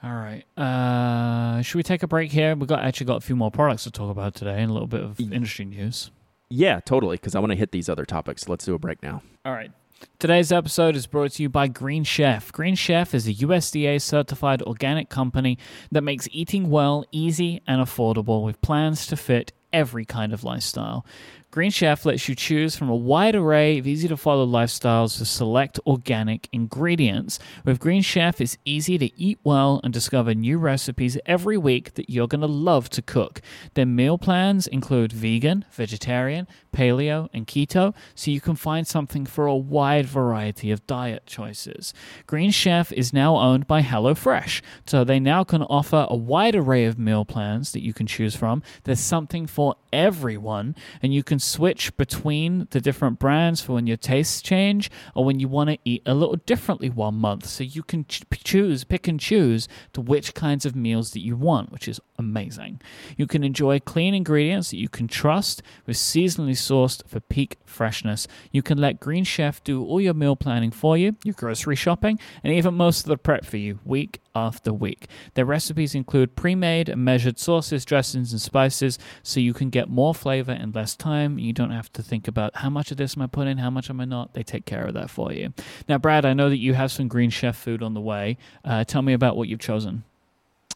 All 0.02 0.14
right. 0.14 0.46
Uh, 0.58 1.62
should 1.62 1.76
we 1.78 1.84
take 1.84 2.04
a 2.04 2.08
break 2.08 2.32
here? 2.32 2.56
We've 2.56 2.70
got 2.70 2.84
actually 2.84 3.08
got 3.08 3.18
a 3.18 3.22
few 3.22 3.36
more 3.36 3.52
products 3.52 3.84
to 3.84 3.92
talk 3.92 4.10
about 4.10 4.34
today 4.34 4.62
and 4.62 4.70
a 4.70 4.74
little 4.74 4.88
bit 4.88 5.02
of 5.02 5.20
industry 5.20 5.66
news. 5.66 6.12
Yeah, 6.50 6.80
totally. 6.80 7.18
Because 7.18 7.36
I 7.36 7.40
want 7.40 7.52
to 7.52 7.58
hit 7.58 7.72
these 7.72 7.90
other 7.90 8.06
topics. 8.06 8.48
Let's 8.48 8.66
do 8.66 8.74
a 8.74 8.80
break 8.80 9.04
now. 9.04 9.22
All 9.44 9.52
right. 9.52 9.72
Today's 10.18 10.54
episode 10.54 10.96
is 10.96 11.08
brought 11.08 11.32
to 11.32 11.44
you 11.44 11.50
by 11.50 11.68
Green 11.68 12.06
Chef. 12.06 12.54
Green 12.54 12.76
Chef 12.76 13.14
is 13.14 13.28
a 13.28 13.34
USDA 13.34 14.02
certified 14.02 14.62
organic 14.62 15.10
company 15.10 15.58
that 15.92 16.04
makes 16.04 16.30
eating 16.32 16.70
well 16.70 17.04
easy 17.12 17.62
and 17.68 17.82
affordable 17.82 18.46
with 18.46 18.62
plans 18.62 19.06
to 19.08 19.18
fit 19.18 19.52
every 19.74 20.06
kind 20.06 20.34
of 20.34 20.46
lifestyle. 20.46 21.06
Green 21.52 21.72
Chef 21.72 22.06
lets 22.06 22.30
you 22.30 22.36
choose 22.36 22.76
from 22.76 22.90
a 22.90 22.96
wide 22.96 23.34
array 23.34 23.80
of 23.80 23.88
easy 23.88 24.08
to 24.08 24.16
follow 24.16 24.46
lifestyles 24.46 25.18
with 25.18 25.28
select 25.28 25.80
organic 25.88 26.48
ingredients. 26.52 27.40
With 27.66 27.80
Green 27.80 28.04
Chef, 28.04 28.40
it's 28.40 28.60
easy 28.66 29.00
to 29.00 29.20
eat 29.20 29.40
well 29.44 29.82
and 29.84 29.92
discover 29.92 30.36
new 30.36 30.60
recipes 30.60 31.18
every 31.26 31.58
week 31.58 31.96
that 31.96 32.08
you're 32.08 32.28
going 32.28 32.42
to 32.42 32.48
love 32.48 32.88
to 32.92 33.02
cook. 33.02 33.42
Their 33.74 33.88
meal 33.88 34.20
plans 34.20 34.68
include 34.68 35.12
vegan, 35.12 35.66
vegetarian, 35.72 36.48
paleo, 36.72 37.30
and 37.34 37.48
keto, 37.48 37.96
so 38.14 38.30
you 38.30 38.42
can 38.42 38.56
find 38.56 38.86
something 38.86 39.26
for 39.26 39.48
a 39.48 39.56
wide 39.56 40.06
variety 40.06 40.70
of 40.70 40.86
diet 40.86 41.26
choices. 41.26 41.96
Green 42.28 42.52
Chef 42.52 42.92
is 42.92 43.12
now 43.12 43.38
owned 43.38 43.66
by 43.66 43.82
HelloFresh, 43.82 44.62
so 44.86 45.04
they 45.04 45.20
now 45.20 45.44
can 45.44 45.64
offer 45.64 46.06
a 46.12 46.16
wide 46.16 46.54
array 46.54 46.86
of 46.86 47.00
meal 47.00 47.26
plans 47.26 47.72
that 47.72 47.82
you 47.82 47.92
can 47.92 48.06
choose 48.06 48.36
from. 48.36 48.62
There's 48.84 49.00
something 49.00 49.48
for 49.48 49.78
everyone, 49.92 50.76
and 51.02 51.12
you 51.12 51.24
can 51.24 51.40
switch 51.50 51.96
between 51.98 52.68
the 52.72 52.82
different 52.82 53.20
brands 53.20 53.62
for 53.62 53.74
when 53.74 53.88
your 53.88 53.98
tastes 53.98 54.42
change 54.42 54.90
or 55.16 55.26
when 55.26 55.40
you 55.40 55.48
want 55.48 55.70
to 55.70 55.78
eat 55.84 56.02
a 56.06 56.14
little 56.14 56.36
differently 56.46 56.90
one 56.90 57.16
month. 57.16 57.46
So 57.46 57.64
you 57.64 57.84
can 57.84 58.06
ch- 58.06 58.24
choose, 58.44 58.84
pick 58.84 59.08
and 59.08 59.20
choose 59.20 59.68
to 59.94 60.02
which 60.02 60.34
kinds 60.34 60.66
of 60.66 60.76
meals 60.76 61.12
that 61.12 61.22
you 61.22 61.36
want, 61.36 61.72
which 61.72 61.88
is 61.88 62.00
amazing. 62.18 62.82
You 63.18 63.28
can 63.28 63.44
enjoy 63.44 63.80
clean 63.80 64.14
ingredients 64.14 64.72
that 64.72 64.78
you 64.78 64.90
can 64.90 65.08
trust 65.08 65.62
with 65.86 65.98
seasonally 65.98 66.52
sourced 66.52 67.06
for 67.08 67.20
peak 67.20 67.58
freshness. 67.66 68.28
You 68.52 68.62
can 68.62 68.78
let 68.78 69.00
Green 69.00 69.24
Chef 69.24 69.64
do 69.64 69.84
all 69.84 70.02
your 70.02 70.14
meal 70.14 70.36
planning 70.36 70.72
for 70.72 70.98
you, 70.98 71.16
your 71.24 71.34
grocery 71.34 71.76
shopping, 71.76 72.20
and 72.44 72.54
even 72.54 72.74
most 72.74 73.02
of 73.02 73.10
the 73.10 73.18
prep 73.18 73.46
for 73.46 73.58
you 73.58 73.80
week 73.86 74.22
after 74.48 74.74
week. 74.74 75.08
Their 75.34 75.46
recipes 75.46 75.96
include 75.96 76.36
pre 76.36 76.56
made 76.56 76.90
and 76.90 77.04
measured 77.04 77.40
sauces, 77.40 77.86
dressings, 77.86 78.32
and 78.32 78.42
spices 78.42 78.98
so 79.24 79.40
you 79.40 79.54
can 79.54 79.70
get 79.70 79.90
more 79.90 80.16
flavor 80.16 80.52
in 80.52 80.72
less 80.72 80.96
time. 80.96 81.38
You 81.38 81.54
don't 81.54 81.72
have 81.72 81.92
to 81.94 82.04
think 82.04 82.28
about 82.28 82.56
how 82.58 82.70
much 82.70 82.92
of 82.92 82.98
this 82.98 83.16
am 83.18 83.24
I 83.24 83.28
putting, 83.28 83.58
how 83.58 83.70
much 83.70 83.90
am 83.90 84.02
I 84.02 84.06
not. 84.06 84.34
They 84.34 84.44
take 84.44 84.66
care 84.66 84.86
of 84.86 84.94
that 84.94 85.10
for 85.10 85.32
you. 85.32 85.54
Now, 85.88 85.98
Brad, 85.98 86.26
I 86.26 86.34
know 86.34 86.50
that 86.50 86.58
you 86.58 86.74
have 86.74 86.92
some 86.92 87.08
Green 87.08 87.30
Chef 87.30 87.56
food 87.56 87.84
on 87.84 87.94
the 87.94 88.02
way. 88.02 88.38
Uh, 88.64 88.84
tell 88.84 89.02
me 89.02 89.14
about 89.14 89.36
what 89.36 89.48
you've 89.48 89.60
chosen. 89.60 90.04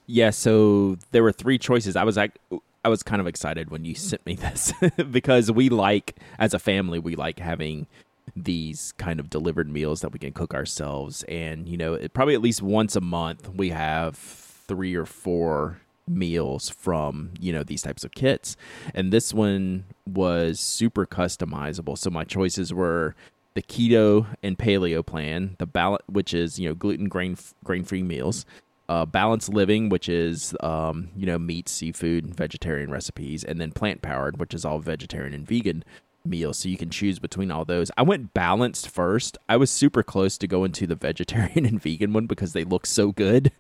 Yeah, 0.06 0.32
so 0.32 0.98
there 1.12 1.24
were 1.24 1.32
three 1.32 1.58
choices. 1.58 1.96
I 1.96 2.04
was 2.04 2.18
like, 2.18 2.38
I 2.86 2.90
was 2.90 3.04
kind 3.04 3.22
of 3.22 3.28
excited 3.28 3.72
when 3.72 3.86
you 3.86 3.96
sent 3.96 4.26
me 4.26 4.36
this 4.36 4.74
because 5.12 5.52
we 5.52 5.70
like, 5.70 6.18
as 6.38 6.54
a 6.54 6.60
family, 6.60 7.00
we 7.00 7.16
like 7.16 7.40
having 7.40 7.88
these 8.36 8.94
kind 8.98 9.20
of 9.20 9.30
delivered 9.30 9.70
meals 9.70 10.02
that 10.02 10.12
we 10.12 10.20
can 10.20 10.32
cook 10.32 10.54
ourselves. 10.54 11.24
And, 11.24 11.68
you 11.68 11.78
know, 11.78 11.94
it, 11.94 12.14
probably 12.14 12.34
at 12.34 12.42
least 12.42 12.62
once 12.62 12.96
a 12.96 13.02
month, 13.02 13.50
we 13.50 13.70
have 13.70 14.16
three 14.16 14.96
or 14.96 15.06
four 15.06 15.80
meals 16.08 16.70
from, 16.70 17.32
you 17.40 17.54
know, 17.54 17.64
these 17.64 17.82
types 17.82 18.04
of 18.04 18.12
kits. 18.12 18.56
And 18.94 19.12
this 19.12 19.34
one 19.34 19.86
was 20.06 20.60
super 20.60 21.06
customizable. 21.06 21.98
So 21.98 22.10
my 22.10 22.24
choices 22.24 22.74
were 22.74 23.16
the 23.54 23.62
keto 23.62 24.28
and 24.42 24.58
paleo 24.58 25.06
plan, 25.06 25.56
the 25.60 25.68
ballot, 25.68 26.02
which 26.08 26.34
is, 26.34 26.60
you 26.60 26.68
know, 26.68 26.76
gluten 26.76 27.08
grain 27.08 27.38
grain 27.64 27.84
free 27.84 28.04
meals 28.04 28.46
uh, 28.90 29.06
balanced 29.06 29.50
living, 29.50 29.90
which 29.90 30.10
is 30.10 30.56
um, 30.60 31.10
you 31.16 31.26
know 31.26 31.40
meat, 31.40 31.70
seafood, 31.70 32.36
vegetarian 32.36 32.92
recipes, 32.92 33.44
and 33.44 33.60
then 33.60 33.72
plant 33.72 34.02
powered, 34.02 34.40
which 34.40 34.54
is 34.54 34.66
all 34.66 34.80
vegetarian 34.80 35.34
and 35.34 35.48
vegan 35.48 35.84
meals. 36.26 36.60
So 36.60 36.70
you 36.70 36.78
can 36.78 36.90
choose 36.90 37.20
between 37.20 37.52
all 37.52 37.66
those. 37.66 37.92
I 37.98 38.04
went 38.04 38.34
balanced 38.34 38.90
first. 38.90 39.38
I 39.50 39.58
was 39.58 39.70
super 39.70 40.04
close 40.04 40.38
to 40.40 40.48
going 40.48 40.72
to 40.74 40.88
the 40.88 40.96
vegetarian 41.04 41.66
and 41.66 41.82
vegan 41.82 42.14
one 42.14 42.28
because 42.28 42.54
they 42.54 42.64
look 42.64 42.86
so 42.86 43.12
good, 43.12 43.52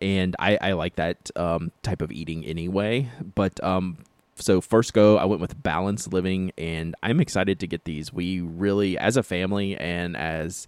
and 0.00 0.36
I, 0.38 0.58
I 0.60 0.72
like 0.72 0.96
that 0.96 1.30
um, 1.36 1.72
type 1.82 2.02
of 2.02 2.12
eating 2.12 2.44
anyway. 2.44 3.10
But 3.34 3.62
um, 3.62 3.98
so 4.36 4.60
first 4.60 4.92
go, 4.92 5.16
I 5.16 5.24
went 5.24 5.40
with 5.40 5.62
balanced 5.62 6.12
living, 6.12 6.52
and 6.58 6.94
I'm 7.02 7.20
excited 7.20 7.60
to 7.60 7.66
get 7.66 7.84
these. 7.84 8.12
We 8.12 8.40
really, 8.40 8.98
as 8.98 9.16
a 9.16 9.22
family 9.22 9.76
and 9.76 10.16
as 10.16 10.66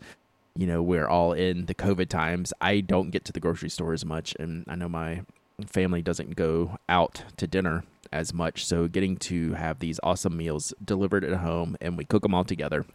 you 0.56 0.68
know, 0.68 0.82
we're 0.82 1.08
all 1.08 1.32
in 1.32 1.66
the 1.66 1.74
COVID 1.74 2.08
times. 2.08 2.52
I 2.60 2.80
don't 2.80 3.10
get 3.10 3.24
to 3.24 3.32
the 3.32 3.40
grocery 3.40 3.70
store 3.70 3.92
as 3.92 4.04
much, 4.04 4.36
and 4.38 4.64
I 4.68 4.76
know 4.76 4.88
my 4.88 5.22
family 5.66 6.02
doesn't 6.02 6.36
go 6.36 6.78
out 6.88 7.24
to 7.36 7.46
dinner 7.46 7.84
as 8.14 8.32
much. 8.32 8.64
So, 8.64 8.88
getting 8.88 9.16
to 9.18 9.52
have 9.54 9.80
these 9.80 10.00
awesome 10.02 10.36
meals 10.36 10.72
delivered 10.82 11.24
at 11.24 11.38
home 11.38 11.76
and 11.80 11.98
we 11.98 12.04
cook 12.04 12.22
them 12.22 12.34
all 12.34 12.44
together 12.44 12.86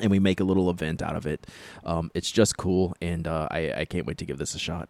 and 0.00 0.10
we 0.10 0.18
make 0.18 0.40
a 0.40 0.44
little 0.44 0.68
event 0.68 1.02
out 1.02 1.16
of 1.16 1.26
it, 1.26 1.46
um, 1.84 2.10
it's 2.14 2.30
just 2.30 2.56
cool. 2.56 2.94
And 3.00 3.26
uh, 3.26 3.48
I, 3.50 3.72
I 3.72 3.84
can't 3.84 4.06
wait 4.06 4.18
to 4.18 4.26
give 4.26 4.38
this 4.38 4.54
a 4.54 4.58
shot. 4.58 4.88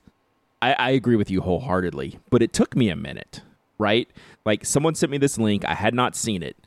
I, 0.61 0.73
I 0.73 0.89
agree 0.91 1.15
with 1.15 1.29
you 1.29 1.41
wholeheartedly, 1.41 2.19
but 2.29 2.41
it 2.41 2.53
took 2.53 2.75
me 2.75 2.89
a 2.89 2.95
minute, 2.95 3.41
right? 3.77 4.09
Like 4.45 4.65
someone 4.65 4.95
sent 4.95 5.11
me 5.11 5.19
this 5.19 5.37
link, 5.37 5.63
I 5.65 5.75
had 5.75 5.93
not 5.93 6.15
seen 6.15 6.41
it, 6.41 6.57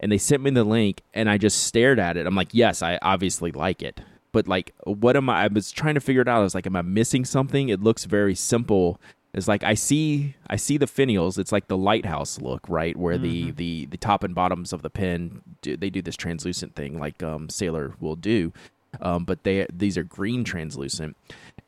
and 0.00 0.10
they 0.10 0.18
sent 0.18 0.42
me 0.42 0.50
the 0.50 0.64
link, 0.64 1.02
and 1.14 1.30
I 1.30 1.38
just 1.38 1.62
stared 1.64 1.98
at 2.00 2.16
it. 2.16 2.26
I'm 2.26 2.34
like, 2.34 2.48
yes, 2.52 2.82
I 2.82 2.98
obviously 3.02 3.52
like 3.52 3.82
it, 3.82 4.00
but 4.32 4.48
like, 4.48 4.72
what 4.84 5.16
am 5.16 5.28
I? 5.30 5.44
I 5.44 5.46
was 5.46 5.70
trying 5.70 5.94
to 5.94 6.00
figure 6.00 6.22
it 6.22 6.28
out. 6.28 6.40
I 6.40 6.42
was 6.42 6.54
like, 6.54 6.66
am 6.66 6.74
I 6.76 6.82
missing 6.82 7.24
something? 7.24 7.68
It 7.68 7.82
looks 7.82 8.04
very 8.06 8.34
simple. 8.34 9.00
It's 9.32 9.46
like 9.46 9.62
I 9.62 9.74
see, 9.74 10.34
I 10.48 10.56
see 10.56 10.76
the 10.76 10.86
finials. 10.86 11.38
It's 11.38 11.52
like 11.52 11.68
the 11.68 11.76
lighthouse 11.76 12.40
look, 12.40 12.68
right, 12.68 12.96
where 12.96 13.16
the 13.16 13.52
Mhm. 13.52 13.56
the 13.56 13.86
the 13.86 13.96
top 13.96 14.24
and 14.24 14.34
bottoms 14.34 14.72
of 14.72 14.82
the 14.82 14.90
pen 14.90 15.42
do, 15.62 15.76
they 15.76 15.88
do 15.90 16.02
this 16.02 16.16
translucent 16.16 16.74
thing, 16.74 16.98
like 16.98 17.22
um, 17.22 17.48
Sailor 17.48 17.94
will 18.00 18.16
do, 18.16 18.52
um, 19.00 19.24
but 19.24 19.44
they 19.44 19.66
these 19.72 19.96
are 19.96 20.02
green 20.02 20.42
translucent. 20.42 21.16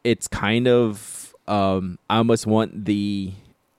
It's 0.02 0.26
kind 0.26 0.66
of 0.66 1.34
um, 1.46 1.98
I 2.10 2.16
almost 2.16 2.48
want 2.48 2.84
the 2.84 3.32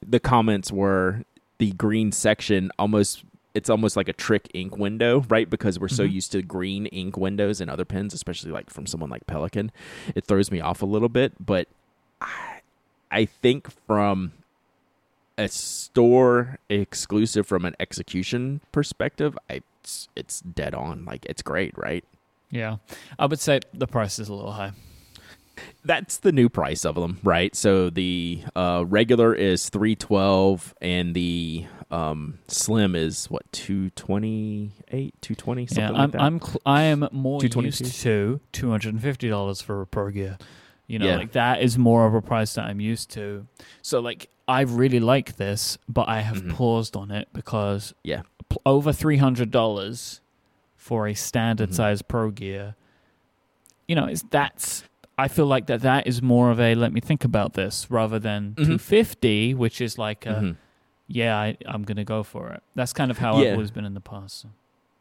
the 0.05 0.19
comments 0.21 0.71
were 0.71 1.23
the 1.57 1.71
green 1.73 2.11
section 2.13 2.71
almost 2.79 3.23
it's 3.53 3.69
almost 3.69 3.95
like 3.95 4.09
a 4.09 4.13
trick 4.13 4.49
ink 4.53 4.77
window, 4.77 5.23
right? 5.29 5.49
Because 5.49 5.79
we're 5.79 5.87
so 5.87 6.03
Mhm. 6.07 6.11
used 6.13 6.31
to 6.31 6.41
green 6.41 6.87
ink 6.87 7.17
windows 7.17 7.61
and 7.61 7.69
other 7.69 7.85
pens, 7.85 8.13
especially 8.13 8.51
like 8.51 8.69
from 8.69 8.85
someone 8.87 9.09
like 9.09 9.25
Pelikan. 9.27 9.69
It 10.15 10.25
throws 10.25 10.49
me 10.51 10.59
off 10.59 10.81
a 10.81 10.85
little 10.87 11.09
bit, 11.09 11.33
but 11.39 11.67
I, 12.19 12.61
I 13.11 13.25
think 13.25 13.69
from 13.85 14.33
a 15.37 15.47
store 15.47 16.57
exclusive 16.69 17.45
from 17.47 17.65
an 17.65 17.75
execution 17.79 18.61
perspective, 18.71 19.37
I 19.49 19.61
it's, 19.83 20.07
it's 20.15 20.39
dead 20.41 20.73
on. 20.73 21.03
Like 21.05 21.25
it's 21.25 21.41
great, 21.41 21.77
right? 21.77 22.03
Yeah, 22.49 22.77
I 23.19 23.25
would 23.25 23.39
say 23.39 23.59
the 23.73 23.87
price 23.87 24.17
is 24.19 24.29
a 24.29 24.33
little 24.33 24.51
high. 24.53 24.71
That's 25.85 26.17
the 26.17 26.31
new 26.31 26.49
price 26.49 26.85
of 26.85 26.95
them, 26.95 27.19
right? 27.23 27.55
So 27.55 27.89
the 27.89 28.43
uh, 28.55 28.85
regular 28.87 29.33
is 29.33 29.69
three 29.69 29.95
twelve, 29.95 30.73
and 30.81 31.13
the 31.15 31.65
um, 31.91 32.39
slim 32.47 32.95
is 32.95 33.25
what 33.27 33.43
two 33.51 33.89
twenty 33.91 34.71
eight, 34.91 35.13
two 35.21 35.35
twenty, 35.35 35.67
something 35.67 35.83
yeah, 35.83 35.89
like 35.91 35.99
I'm 36.01 36.11
that. 36.11 36.21
I'm 36.21 36.39
cl- 36.41 36.61
I 36.65 36.81
am 36.83 36.99
more 37.11 37.39
222? 37.39 37.83
used 37.85 38.01
to 38.01 38.39
two 38.51 38.69
hundred 38.71 38.93
and 38.93 39.01
fifty 39.01 39.29
dollars 39.29 39.61
for 39.61 39.81
a 39.81 39.87
Pro 39.87 40.09
Gear. 40.09 40.37
You 40.87 40.99
know, 40.99 41.05
Yeah. 41.07 41.17
like 41.17 41.31
that 41.33 41.61
is 41.61 41.77
more 41.77 42.05
of 42.05 42.13
a 42.13 42.21
price 42.21 42.53
that 42.55 42.65
I'm 42.65 42.79
used 42.81 43.09
to. 43.11 43.45
So 43.81 43.99
like 43.99 44.29
I 44.47 44.61
really 44.61 44.99
like 44.99 45.37
this, 45.37 45.77
but 45.87 46.09
I 46.09 46.19
have 46.21 46.43
Mhm. 46.43 46.51
paused 46.53 46.95
on 46.97 47.09
it 47.11 47.29
because 47.31 47.93
Yeah. 48.03 48.23
p- 48.49 48.57
over 48.65 48.91
three 48.91 49.17
hundred 49.17 49.49
dollars 49.51 50.19
for 50.75 51.07
a 51.07 51.13
standard 51.13 51.69
Mhm. 51.69 51.73
size 51.75 52.01
Pro 52.01 52.29
Gear. 52.31 52.75
You 53.87 53.95
know, 53.95 54.05
it's 54.05 54.23
that's. 54.29 54.83
I 55.23 55.27
feel 55.29 55.45
like 55.45 55.67
that 55.67 55.81
that 55.81 56.05
is 56.07 56.21
more 56.21 56.51
of 56.51 56.59
a 56.59 56.75
let 56.75 56.91
me 56.91 56.99
think 57.01 57.23
about 57.23 57.53
this 57.53 57.89
rather 57.89 58.19
than 58.19 58.53
Mhm. 58.55 58.65
two 58.65 58.77
fifty, 58.77 59.53
which 59.53 59.79
is 59.81 59.97
like 59.97 60.25
a 60.25 60.29
Mhm. 60.41 60.55
yeah, 61.07 61.37
I, 61.37 61.57
I'm 61.65 61.83
gonna 61.83 62.03
go 62.03 62.23
for 62.23 62.49
it. 62.51 62.61
That's 62.75 62.93
kind 62.93 63.09
of 63.11 63.17
how 63.19 63.39
Yeah. 63.39 63.47
I've 63.49 63.53
always 63.53 63.71
been 63.71 63.85
in 63.85 63.93
the 63.93 64.01
past. 64.01 64.41
so. 64.41 64.49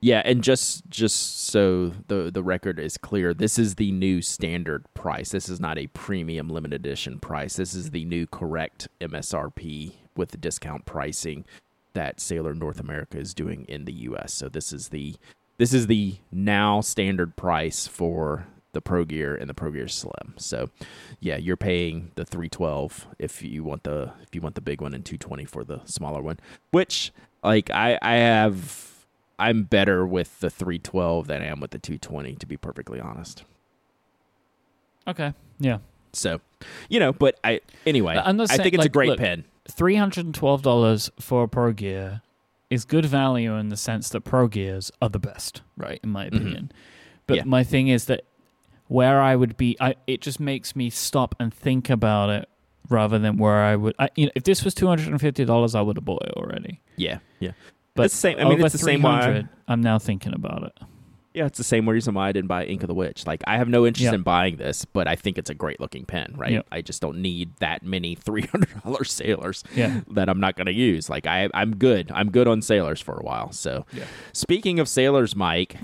Yeah, 0.01 0.23
and 0.25 0.43
just 0.43 0.89
just 0.91 1.47
so 1.47 1.93
the 2.09 2.31
the 2.33 2.43
record 2.43 2.79
is 2.79 2.97
clear, 2.99 3.33
this 3.35 3.59
is 3.59 3.77
the 3.77 3.93
new 3.93 4.21
standard 4.23 4.85
price. 4.95 5.31
This 5.31 5.49
is 5.49 5.61
not 5.61 5.79
a 5.79 5.87
premium 5.89 6.49
limited 6.49 6.85
edition 6.87 7.19
price. 7.21 7.57
This 7.57 7.75
is 7.75 7.91
the 7.91 8.05
new 8.05 8.27
correct 8.27 8.89
MSRP 9.01 9.93
with 10.17 10.31
the 10.31 10.37
discount 10.39 10.85
pricing 10.87 11.45
that 11.95 12.21
Sailor 12.21 12.55
North 12.55 12.81
America 12.81 13.19
is 13.19 13.33
doing 13.35 13.65
in 13.69 13.85
the 13.85 13.93
US. 14.11 14.33
So 14.33 14.49
this 14.49 14.73
is 14.73 14.89
the 14.89 15.15
this 15.59 15.73
is 15.73 15.87
the 15.87 16.17
now 16.33 16.81
standard 16.81 17.37
price 17.37 17.87
for 17.87 18.47
the 18.73 18.81
Pro 18.81 19.05
Gear 19.05 19.35
and 19.35 19.49
the 19.51 19.55
Pro 19.55 19.71
Gear 19.71 19.89
Slim. 19.89 20.35
So 20.37 20.71
yeah, 21.21 21.37
you're 21.37 21.57
paying 21.57 22.13
the 22.15 22.25
312 22.25 23.07
if 23.19 23.43
you 23.43 23.63
want 23.65 23.85
the 23.85 24.13
if 24.23 24.35
you 24.35 24.41
want 24.41 24.55
the 24.55 24.61
big 24.61 24.81
one 24.81 24.95
and 24.95 25.05
220 25.05 25.45
for 25.45 25.65
the 25.65 25.81
smaller 25.85 26.23
one, 26.23 26.39
which 26.71 27.13
like 27.45 27.71
I 27.71 27.99
I 28.03 28.15
have 28.15 29.07
I'm 29.39 29.65
better 29.65 30.07
with 30.07 30.39
the 30.41 30.51
312 30.51 31.27
than 31.27 31.43
I 31.43 31.47
am 31.47 31.61
with 31.61 31.73
the 31.73 31.79
220 31.79 32.35
to 32.37 32.47
be 32.47 32.57
perfectly 32.57 33.01
honest. 33.01 33.45
Okay, 35.07 35.33
yeah. 35.59 35.79
So, 36.13 36.41
you 36.89 37.01
know, 37.01 37.13
but 37.13 37.39
I 37.43 37.61
anyway, 37.87 38.15
not 38.15 38.27
I 38.51 38.57
think 38.57 38.75
it's 38.75 38.85
a 38.85 38.89
great 38.89 39.09
look, 39.09 39.19
pen. 39.19 39.45
three 39.71 39.97
hundred 39.97 40.27
and 40.27 40.35
twelve 40.35 40.63
dollars 40.63 41.11
for 41.19 41.45
a 41.45 41.49
Pro 41.49 41.73
Gear 41.73 42.23
is 42.71 42.85
good 42.85 43.05
value 43.07 43.57
in 43.57 43.69
the 43.69 43.77
sense 43.77 44.09
that 44.11 44.21
Pro 44.23 44.47
Gears 44.47 44.93
are 45.01 45.09
the 45.09 45.19
best, 45.19 45.63
right? 45.77 45.99
In 46.03 46.11
my 46.11 46.27
Mhm. 46.27 46.29
opinion. 46.37 46.73
But 47.27 47.37
Yeah. 47.39 47.45
my 47.45 47.65
thing 47.65 47.89
is 47.89 48.05
that 48.07 48.25
where 48.93 49.21
I 49.21 49.37
would 49.37 49.57
be, 49.57 49.77
I 49.81 49.95
it 50.07 50.21
just 50.21 50.39
makes 50.41 50.77
me 50.77 50.91
stop 50.91 51.35
and 51.41 51.53
think 51.53 51.89
about 51.91 52.31
it 52.31 52.49
rather 52.89 53.19
than 53.19 53.37
where 53.39 53.63
I 53.63 53.77
would. 53.77 53.95
I, 53.99 54.09
you 54.17 54.27
know, 54.27 54.33
if 54.35 54.45
this 54.45 54.65
was 54.65 54.75
two 54.75 54.87
hundred 54.87 55.09
and 55.09 55.21
fifty 55.21 55.45
dollars, 55.45 55.75
I 55.75 55.81
would 55.81 55.97
have 55.97 56.05
bought 56.05 56.23
it 56.25 56.33
already. 56.37 56.81
Yeah, 56.97 57.19
yeah. 57.41 57.53
But 57.95 58.05
It's 58.07 58.15
the 58.15 58.21
same- 58.21 58.39
I 58.39 58.45
mean, 58.49 58.61
it's 58.65 58.73
the 58.73 58.79
same 58.79 59.03
why- 59.03 59.21
300, 59.23 59.49
I'm 59.69 59.83
now 59.83 59.99
thinking 59.99 60.33
about 60.35 60.63
it. 60.63 60.73
Yeah, 61.35 61.47
it's 61.47 61.57
the 61.57 61.65
same 61.65 61.89
reason 61.89 62.13
why 62.13 62.29
I 62.29 62.33
didn't 62.33 62.49
buy 62.49 62.65
Ink 62.67 62.83
of 62.83 62.89
the 62.89 62.95
Witch. 62.95 63.27
Like, 63.27 63.43
I 63.47 63.57
have 63.57 63.67
no 63.69 63.87
interest 63.87 64.05
Yeah. 64.05 64.13
in 64.15 64.23
buying 64.23 64.57
this, 64.57 64.85
but 64.85 65.09
I 65.09 65.17
think 65.17 65.39
it's 65.39 65.49
a 65.49 65.55
great 65.55 65.81
looking 65.81 66.05
pen, 66.05 66.35
right? 66.37 66.53
Yeah. 66.53 66.61
I 66.71 66.83
just 66.83 67.01
don't 67.01 67.19
need 67.23 67.57
that 67.61 67.83
many 67.83 68.15
three 68.27 68.43
hundred 68.47 68.83
dollars 68.83 69.11
sailors 69.13 69.65
Yeah. 69.75 70.01
that 70.11 70.29
I'm 70.29 70.41
not 70.41 70.57
going 70.57 70.67
to 70.67 70.73
use. 70.75 71.09
Like, 71.09 71.27
I, 71.27 71.49
I'm 71.55 71.77
good. 71.77 72.11
I'm 72.15 72.31
good 72.31 72.47
on 72.49 72.61
sailors 72.61 73.01
for 73.01 73.15
a 73.15 73.23
while. 73.23 73.51
So, 73.53 73.87
Yeah. 73.95 74.05
speaking 74.35 74.79
of 74.79 74.89
sailors, 74.89 75.33
Myke, 75.33 75.77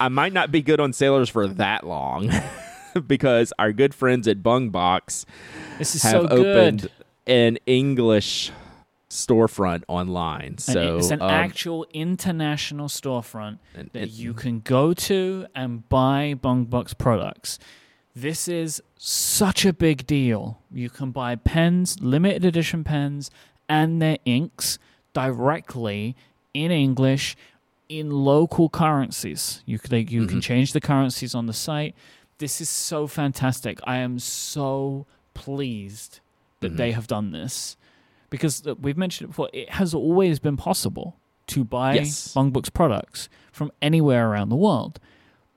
I 0.00 0.08
might 0.08 0.32
not 0.32 0.50
be 0.50 0.62
good 0.62 0.80
on 0.80 0.92
sailors 0.92 1.28
for 1.28 1.46
that 1.46 1.86
long 1.86 2.30
because 3.06 3.52
our 3.58 3.72
good 3.72 3.94
friends 3.94 4.26
at 4.26 4.42
Bungubox 4.42 5.26
This 5.78 5.94
is 5.94 6.02
have 6.02 6.22
so 6.22 6.28
opened 6.28 6.82
good. 6.82 6.90
an 7.26 7.58
English 7.66 8.50
storefront 9.10 9.82
online. 9.88 10.56
So 10.58 10.96
it's 10.96 11.10
an 11.10 11.20
um, 11.20 11.30
actual 11.30 11.86
international 11.92 12.88
storefront 12.88 13.58
and- 13.74 13.90
that 13.92 14.10
you 14.10 14.32
can 14.32 14.60
go 14.60 14.94
to 14.94 15.46
and 15.54 15.88
buy 15.88 16.34
Bungubox 16.40 16.96
products. 16.96 17.58
This 18.14 18.48
is 18.48 18.82
such 18.96 19.64
a 19.64 19.72
big 19.72 20.06
deal. 20.06 20.60
You 20.72 20.90
can 20.90 21.10
buy 21.12 21.36
pens, 21.36 21.96
limited 22.00 22.44
edition 22.44 22.84
pens, 22.84 23.30
and 23.68 24.00
their 24.02 24.18
inks 24.24 24.78
directly 25.12 26.16
in 26.54 26.70
English 26.70 27.36
in 27.90 28.08
local 28.10 28.68
currencies. 28.68 29.62
You 29.66 29.78
can, 29.78 29.92
you 30.08 30.26
can 30.26 30.38
Mhm. 30.38 30.42
change 30.42 30.72
the 30.72 30.80
currencies 30.80 31.34
on 31.34 31.46
the 31.46 31.52
site. 31.52 31.94
This 32.38 32.60
is 32.60 32.68
so 32.70 33.06
fantastic. 33.08 33.80
I 33.84 33.96
am 33.96 34.18
so 34.20 35.06
pleased 35.34 36.20
that 36.60 36.72
Mhm. 36.74 36.76
they 36.76 36.92
have 36.92 37.06
done 37.08 37.32
this 37.32 37.76
because 38.30 38.62
we've 38.80 38.96
mentioned 38.96 39.26
it 39.26 39.28
before. 39.32 39.50
It 39.52 39.70
has 39.70 39.92
always 39.92 40.38
been 40.38 40.56
possible 40.56 41.16
to 41.48 41.64
buy 41.64 41.94
Yes. 41.94 42.32
Products 42.72 43.28
from 43.50 43.72
anywhere 43.82 44.30
around 44.30 44.50
the 44.50 44.56
world, 44.56 45.00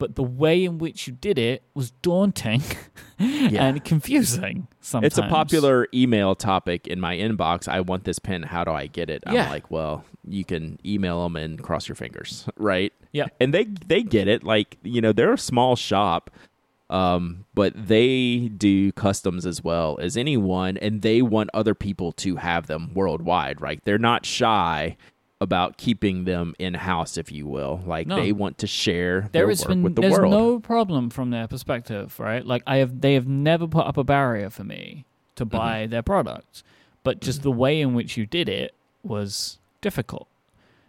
but 0.04 0.16
the 0.16 0.24
way 0.24 0.66
in 0.66 0.80
which 0.80 1.08
you 1.08 1.14
did 1.14 1.38
it 1.40 1.64
was 1.74 1.92
daunting 2.02 2.62
and 3.20 3.82
confusing. 3.86 4.68
Sometimes 4.82 5.08
It's 5.08 5.18
a 5.18 5.30
popular 5.30 5.88
email 5.94 6.36
topic 6.36 6.88
in 6.88 7.00
my 7.00 7.16
inbox. 7.16 7.70
I 7.70 7.80
want 7.80 8.04
this 8.04 8.20
pen. 8.20 8.44
How 8.44 8.66
do 8.66 8.72
I 8.72 8.88
get 8.88 9.10
it? 9.10 9.24
I'm 9.26 9.34
Yeah. 9.34 9.50
like, 9.50 9.72
well, 9.72 10.04
you 10.28 10.44
can 10.44 10.78
email 10.86 11.24
them 11.24 11.38
and 11.38 11.64
cross 11.64 11.88
your 11.88 11.96
fingers, 11.96 12.46
right? 12.58 12.92
Yeah. 13.14 13.28
And 13.40 13.54
they 13.54 13.64
they 13.64 14.04
get 14.04 14.28
it. 14.28 14.44
Like 14.44 14.76
you 14.84 15.00
know, 15.00 15.14
they're 15.14 15.32
a 15.32 15.38
small 15.38 15.78
shop, 15.78 16.30
um, 16.90 17.46
but 17.54 17.72
they 17.88 18.50
do 18.58 18.92
customs 18.92 19.46
as 19.46 19.64
well 19.64 19.98
as 20.02 20.18
anyone, 20.18 20.76
and 20.76 21.02
they 21.02 21.22
want 21.22 21.50
other 21.54 21.74
people 21.76 22.12
to 22.24 22.36
have 22.36 22.68
them 22.68 22.92
worldwide. 22.94 23.62
Right? 23.62 23.80
They're 23.86 23.98
not 23.98 24.26
shy 24.26 24.98
about 25.44 25.78
keeping 25.78 26.24
them 26.24 26.56
in 26.58 26.74
house, 26.74 27.18
if 27.18 27.32
you 27.32 27.46
will. 27.46 27.82
Like 27.86 28.08
No. 28.08 28.16
they 28.16 28.32
want 28.32 28.58
to 28.60 28.68
share 28.68 29.22
there 29.32 29.44
their 29.44 29.50
has 29.50 29.60
work 29.62 29.68
been 29.70 29.84
with 29.84 29.96
the 29.96 30.02
there's 30.02 30.14
world. 30.18 30.32
no 30.32 30.60
problem 30.60 31.10
from 31.12 31.30
their 31.30 31.48
perspective, 31.48 32.20
right? 32.20 32.44
Like 32.46 32.64
I 32.66 32.78
have 32.78 33.02
they 33.02 33.14
have 33.14 33.28
never 33.28 33.68
put 33.68 33.86
up 33.86 33.98
a 33.98 34.04
barrier 34.04 34.50
for 34.50 34.64
me 34.64 35.06
to 35.36 35.46
Mm-hmm. 35.46 35.58
buy 35.58 35.88
their 35.88 36.02
products, 36.02 36.64
but 37.04 37.22
just 37.22 37.44
the 37.44 37.52
way 37.52 37.80
in 37.82 37.94
which 37.94 38.18
you 38.18 38.26
did 38.26 38.50
it 38.50 38.74
was 39.04 39.60
difficult. 39.82 40.28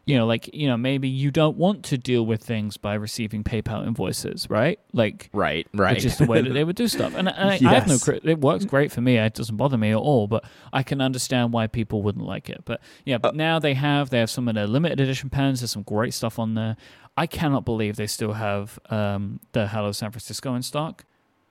You 0.06 0.18
know, 0.18 0.26
like 0.26 0.50
you 0.54 0.66
know, 0.68 0.76
maybe 0.76 1.08
you 1.08 1.30
don't 1.30 1.56
want 1.56 1.82
to 1.86 1.96
deal 1.96 2.26
with 2.26 2.42
things 2.42 2.76
by 2.76 2.92
receiving 2.92 3.42
PayPal 3.42 3.86
invoices, 3.86 4.48
right? 4.50 4.78
Like 4.92 5.30
right, 5.32 5.66
right. 5.72 5.94
which 5.96 6.04
is 6.04 6.18
the 6.18 6.26
way 6.26 6.42
that 6.42 6.52
they 6.52 6.62
would 6.62 6.76
do 6.76 6.88
stuff. 6.96 7.14
And, 7.16 7.26
and 7.28 7.50
I, 7.50 7.54
I 7.70 7.74
have 7.74 7.86
no, 7.88 7.94
Yes. 7.94 8.08
it 8.22 8.38
works 8.40 8.66
great 8.66 8.92
for 8.92 9.00
me. 9.00 9.16
It 9.16 9.32
doesn't 9.32 9.56
bother 9.56 9.78
me 9.78 9.92
at 9.92 9.96
all. 9.96 10.26
But 10.26 10.44
I 10.74 10.82
can 10.82 11.00
understand 11.00 11.54
why 11.54 11.68
people 11.68 12.02
wouldn't 12.02 12.26
like 12.26 12.50
it. 12.50 12.62
But 12.66 12.82
yeah, 13.06 13.16
Uh, 13.16 13.18
but 13.20 13.34
now 13.34 13.58
they 13.58 13.72
have 13.74 14.10
they 14.10 14.18
have 14.18 14.28
some 14.28 14.46
of 14.46 14.54
their 14.54 14.66
limited 14.66 15.00
edition 15.00 15.30
pens. 15.30 15.60
There's 15.60 15.70
some 15.70 15.82
great 15.84 16.12
stuff 16.12 16.38
on 16.38 16.52
there. 16.54 16.76
I 17.16 17.26
cannot 17.26 17.64
believe 17.64 17.96
they 17.96 18.06
still 18.08 18.34
have 18.34 18.78
um, 18.90 19.40
the 19.52 19.68
Hello 19.68 19.92
San 19.92 20.10
Francisco 20.10 20.54
in 20.54 20.62
stock. 20.62 21.04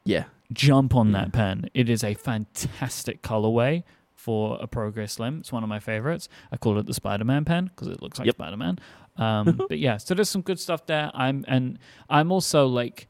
yeah, 0.05 0.25
Jump 0.51 0.93
on 0.95 1.07
Yeah. 1.11 1.21
that 1.23 1.33
pen. 1.33 1.69
It 1.73 1.89
is 1.89 2.03
a 2.03 2.13
fantastic 2.13 3.23
colorway 3.23 3.81
for 4.23 4.57
a 4.61 4.67
Pro 4.67 4.89
Gear 4.89 5.07
Slim. 5.07 5.39
It's 5.39 5.51
one 5.51 5.63
of 5.63 5.69
my 5.69 5.79
favorites. 5.79 6.29
I 6.51 6.55
call 6.57 6.77
it 6.79 6.85
the 6.85 6.93
Spider-Man 6.93 7.43
pen 7.43 7.65
because 7.65 7.89
it 7.89 8.01
looks 8.01 8.17
like 8.19 8.25
Yep. 8.27 8.35
Spider-Man. 8.35 8.79
Um, 9.17 9.59
but 9.69 9.79
yeah, 9.79 9.97
so 9.97 10.13
there's 10.15 10.29
some 10.29 10.41
good 10.41 10.59
stuff 10.59 10.85
there. 10.85 11.11
I'm 11.13 11.43
and 11.47 11.77
I'm 12.09 12.31
also 12.31 12.67
like, 12.67 13.07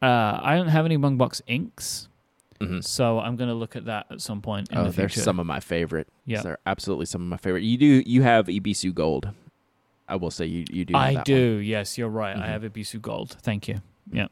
uh, 0.00 0.40
I 0.42 0.56
don't 0.56 0.68
have 0.68 0.84
any 0.86 0.96
Bungubox 0.96 1.42
inks, 1.46 2.08
Mhm. 2.60 2.82
So 2.82 3.20
I'm 3.20 3.36
to 3.48 3.54
look 3.54 3.76
at 3.76 3.84
that 3.84 4.06
at 4.10 4.20
some 4.20 4.40
point 4.42 4.70
in 4.72 4.78
Oh, 4.78 4.84
the 4.86 4.90
they're 4.90 5.08
some 5.08 5.38
of 5.38 5.46
my 5.46 5.60
favorite. 5.60 6.08
Yeah. 6.26 6.42
they're 6.42 6.58
absolutely 6.66 7.06
some 7.06 7.22
of 7.22 7.28
my 7.28 7.36
favorite. 7.36 7.62
You 7.62 7.76
do 7.78 8.02
you 8.06 8.22
have 8.22 8.46
Ibisu 8.46 8.92
Gold? 8.94 9.28
I 10.08 10.16
will 10.16 10.30
say 10.32 10.46
you 10.46 10.64
you 10.70 10.84
do. 10.86 10.96
I 10.96 11.22
do. 11.22 11.56
one. 11.56 11.64
Yes, 11.64 11.96
you're 11.98 12.08
right. 12.08 12.34
Mhm. 12.36 12.42
I 12.42 12.46
have 12.48 12.64
a 12.64 12.70
Bisu 12.70 13.00
Gold. 13.00 13.36
Thank 13.42 13.68
you. 13.68 13.80
Yeah. 14.12 14.26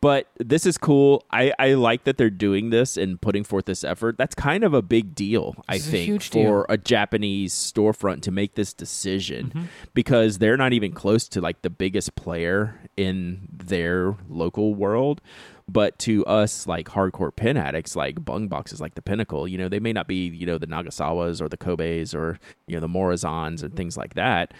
But 0.00 0.26
this 0.38 0.66
is 0.66 0.76
cool. 0.78 1.24
I, 1.30 1.52
I 1.58 1.74
like 1.74 2.04
that 2.04 2.16
they're 2.16 2.28
doing 2.28 2.70
this 2.70 2.96
and 2.96 3.20
putting 3.20 3.44
forth 3.44 3.66
this 3.66 3.84
effort. 3.84 4.18
That's 4.18 4.34
kind 4.34 4.64
of 4.64 4.74
a 4.74 4.82
big 4.82 5.14
deal, 5.14 5.54
I 5.68 5.76
a 5.76 5.78
think, 5.78 6.06
huge 6.06 6.30
for 6.30 6.66
a 6.68 6.76
Japanese 6.76 7.54
storefront 7.54 8.22
to 8.22 8.32
make 8.32 8.56
this 8.56 8.72
decision 8.72 9.52
Mhm. 9.54 9.64
because 9.94 10.38
they're 10.38 10.56
not 10.56 10.72
even 10.72 10.90
close 10.92 11.28
to 11.28 11.40
like 11.40 11.62
the 11.62 11.70
biggest 11.70 12.16
player 12.16 12.80
in 12.96 13.46
their 13.52 14.16
local 14.28 14.74
world. 14.74 15.20
But 15.68 16.00
to 16.00 16.26
us, 16.26 16.66
like 16.66 16.88
hardcore 16.88 17.34
pin 17.34 17.56
addicts, 17.56 17.94
like 17.94 18.16
Bungubox 18.16 18.72
is 18.72 18.80
like 18.80 18.96
the 18.96 19.02
pinnacle. 19.02 19.46
You 19.46 19.56
know, 19.56 19.68
they 19.68 19.78
may 19.78 19.92
not 19.92 20.08
be, 20.08 20.26
you 20.26 20.46
know, 20.46 20.58
the 20.58 20.66
Nagasawas 20.66 21.40
or 21.40 21.48
the 21.48 21.56
Kobe's 21.56 22.12
or, 22.12 22.40
you 22.66 22.74
know, 22.74 22.80
the 22.80 22.88
Maruzens 22.88 23.62
and 23.62 23.74
things 23.76 23.96
like 23.96 24.14
that. 24.14 24.52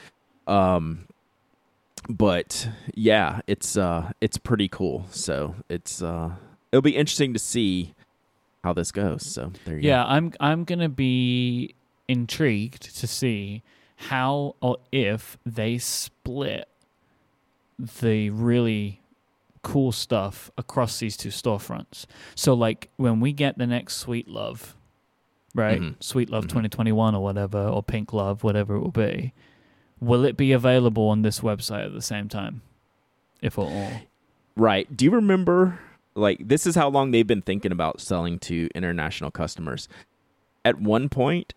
Um, 0.47 1.07
but 2.09 2.69
yeah, 2.95 3.41
it's 3.47 3.77
uh 3.77 4.13
it's 4.21 4.39
pretty 4.39 4.69
cool. 4.69 5.07
So 5.11 5.55
it's 5.69 6.03
uh 6.03 6.33
it'll 6.71 6.83
be 6.83 6.97
interesting 6.97 7.33
to 7.33 7.39
see 7.39 7.95
how 8.65 8.73
this 8.73 8.93
goes. 8.93 9.25
So 9.25 9.53
there 9.65 9.77
you 9.77 9.83
go. 9.83 9.89
Yeah, 9.89 10.05
I'm 10.05 10.33
I'm 10.41 10.65
gonna 10.65 10.89
be 10.89 11.75
intrigued 12.09 12.97
to 12.99 13.07
see 13.07 13.63
how 13.97 14.57
or 14.61 14.79
if 14.91 15.39
they 15.47 15.79
split 15.79 16.69
the 17.79 18.31
really 18.31 19.01
cool 19.63 19.93
stuff 19.93 20.51
across 20.59 20.99
these 20.99 21.17
two 21.17 21.29
storefronts. 21.29 22.07
So 22.35 22.53
like 22.55 22.89
when 22.97 23.21
we 23.21 23.33
get 23.33 23.59
the 23.59 23.67
next 23.67 23.97
Sweet 23.97 24.27
Love, 24.29 24.77
right? 25.55 25.81
Mhm. 25.81 25.95
Sweet 26.03 26.31
Love 26.31 26.45
Mhm. 26.47 26.49
2021 26.49 27.15
or 27.15 27.23
whatever, 27.23 27.69
or 27.69 27.83
Pink 27.83 28.13
Love, 28.13 28.43
whatever 28.43 28.75
it 28.75 28.81
will 28.81 28.91
be. 28.91 29.33
Will 30.03 30.25
it 30.25 30.37
be 30.37 30.51
available 30.53 31.09
on 31.09 31.23
this 31.23 31.41
website 31.41 31.87
at 31.87 31.95
the 31.95 32.03
same 32.03 32.29
time? 32.29 32.61
If 33.41 33.57
at 33.59 33.63
all. 33.63 33.93
Right. 34.57 34.95
Do 34.97 35.05
you 35.05 35.13
remember 35.13 35.79
like 36.15 36.47
this 36.47 36.67
is 36.67 36.75
how 36.75 36.89
long 36.89 37.11
they've 37.11 37.27
been 37.27 37.41
thinking 37.43 37.73
about 37.73 38.01
selling 38.01 38.39
to 38.41 38.69
international 38.75 39.31
customers. 39.31 39.89
At 40.65 40.81
one 40.81 41.09
point 41.09 41.55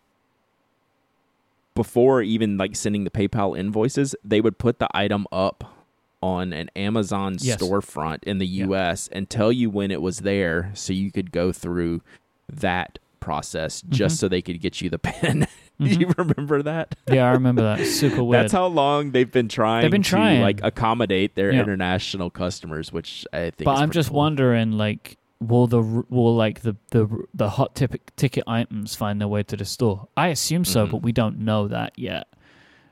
before 1.74 2.22
even 2.22 2.58
like 2.58 2.76
sending 2.76 3.04
the 3.04 3.10
PayPal 3.10 3.58
invoices, 3.58 4.16
they 4.24 4.40
would 4.42 4.58
put 4.58 4.80
the 4.80 4.88
item 4.96 5.28
up 5.32 5.76
on 6.22 6.54
an 6.54 6.70
Amazon 6.76 7.36
Yes. 7.40 7.62
storefront 7.62 8.24
in 8.24 8.38
the 8.38 8.48
Yeah. 8.48 8.66
US 8.68 9.10
and 9.10 9.30
tell 9.30 9.52
you 9.52 9.70
when 9.70 9.92
it 9.92 10.02
was 10.02 10.20
there 10.20 10.72
so 10.74 10.94
you 10.94 11.12
could 11.12 11.32
go 11.32 11.52
through 11.52 12.02
that 12.48 12.98
process 13.20 13.82
just 13.90 14.16
Mhm. 14.16 14.20
so 14.20 14.28
they 14.30 14.42
could 14.42 14.62
get 14.62 14.82
you 14.82 14.90
the 14.90 15.00
pen. 15.10 15.48
Do 15.80 15.86
Mhm. 15.88 16.00
you 16.00 16.14
remember 16.18 16.62
that? 16.64 16.96
yeah, 17.12 17.28
I 17.28 17.32
remember 17.32 17.62
that. 17.64 17.86
Super 17.86 18.24
weird. 18.24 18.44
That's 18.44 18.54
how 18.54 18.68
long 18.68 19.12
they've 19.12 19.32
been 19.32 19.50
trying. 19.50 19.82
They've 19.82 19.92
been 19.92 20.02
trying 20.04 20.38
to, 20.38 20.42
like 20.44 20.60
accommodate 20.64 21.36
their 21.36 21.52
Yeah. 21.52 21.62
international 21.62 22.30
customers, 22.30 22.94
which 22.94 23.26
I 23.34 23.50
think. 23.52 23.66
but 23.66 23.78
I'm 23.78 23.92
just 23.92 24.10
cool. 24.10 24.18
wondering, 24.20 24.72
like, 24.74 25.18
will 25.42 25.68
the 25.68 25.82
will 25.82 26.34
like 26.36 26.62
the 26.62 26.76
the 26.92 27.08
the 27.34 27.50
hot 27.52 27.76
tip- 27.76 28.16
ticket 28.16 28.44
items 28.48 28.96
find 28.96 29.20
their 29.20 29.28
way 29.28 29.44
to 29.44 29.58
the 29.58 29.66
store? 29.66 30.08
I 30.16 30.30
assume 30.30 30.64
so, 30.64 30.88
Mhm. 30.88 30.92
but 30.92 30.98
we 31.04 31.12
don't 31.12 31.40
know 31.40 31.68
that 31.68 31.92
yet. 31.98 32.28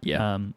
Yeah, 0.01 0.33
Um, 0.33 0.53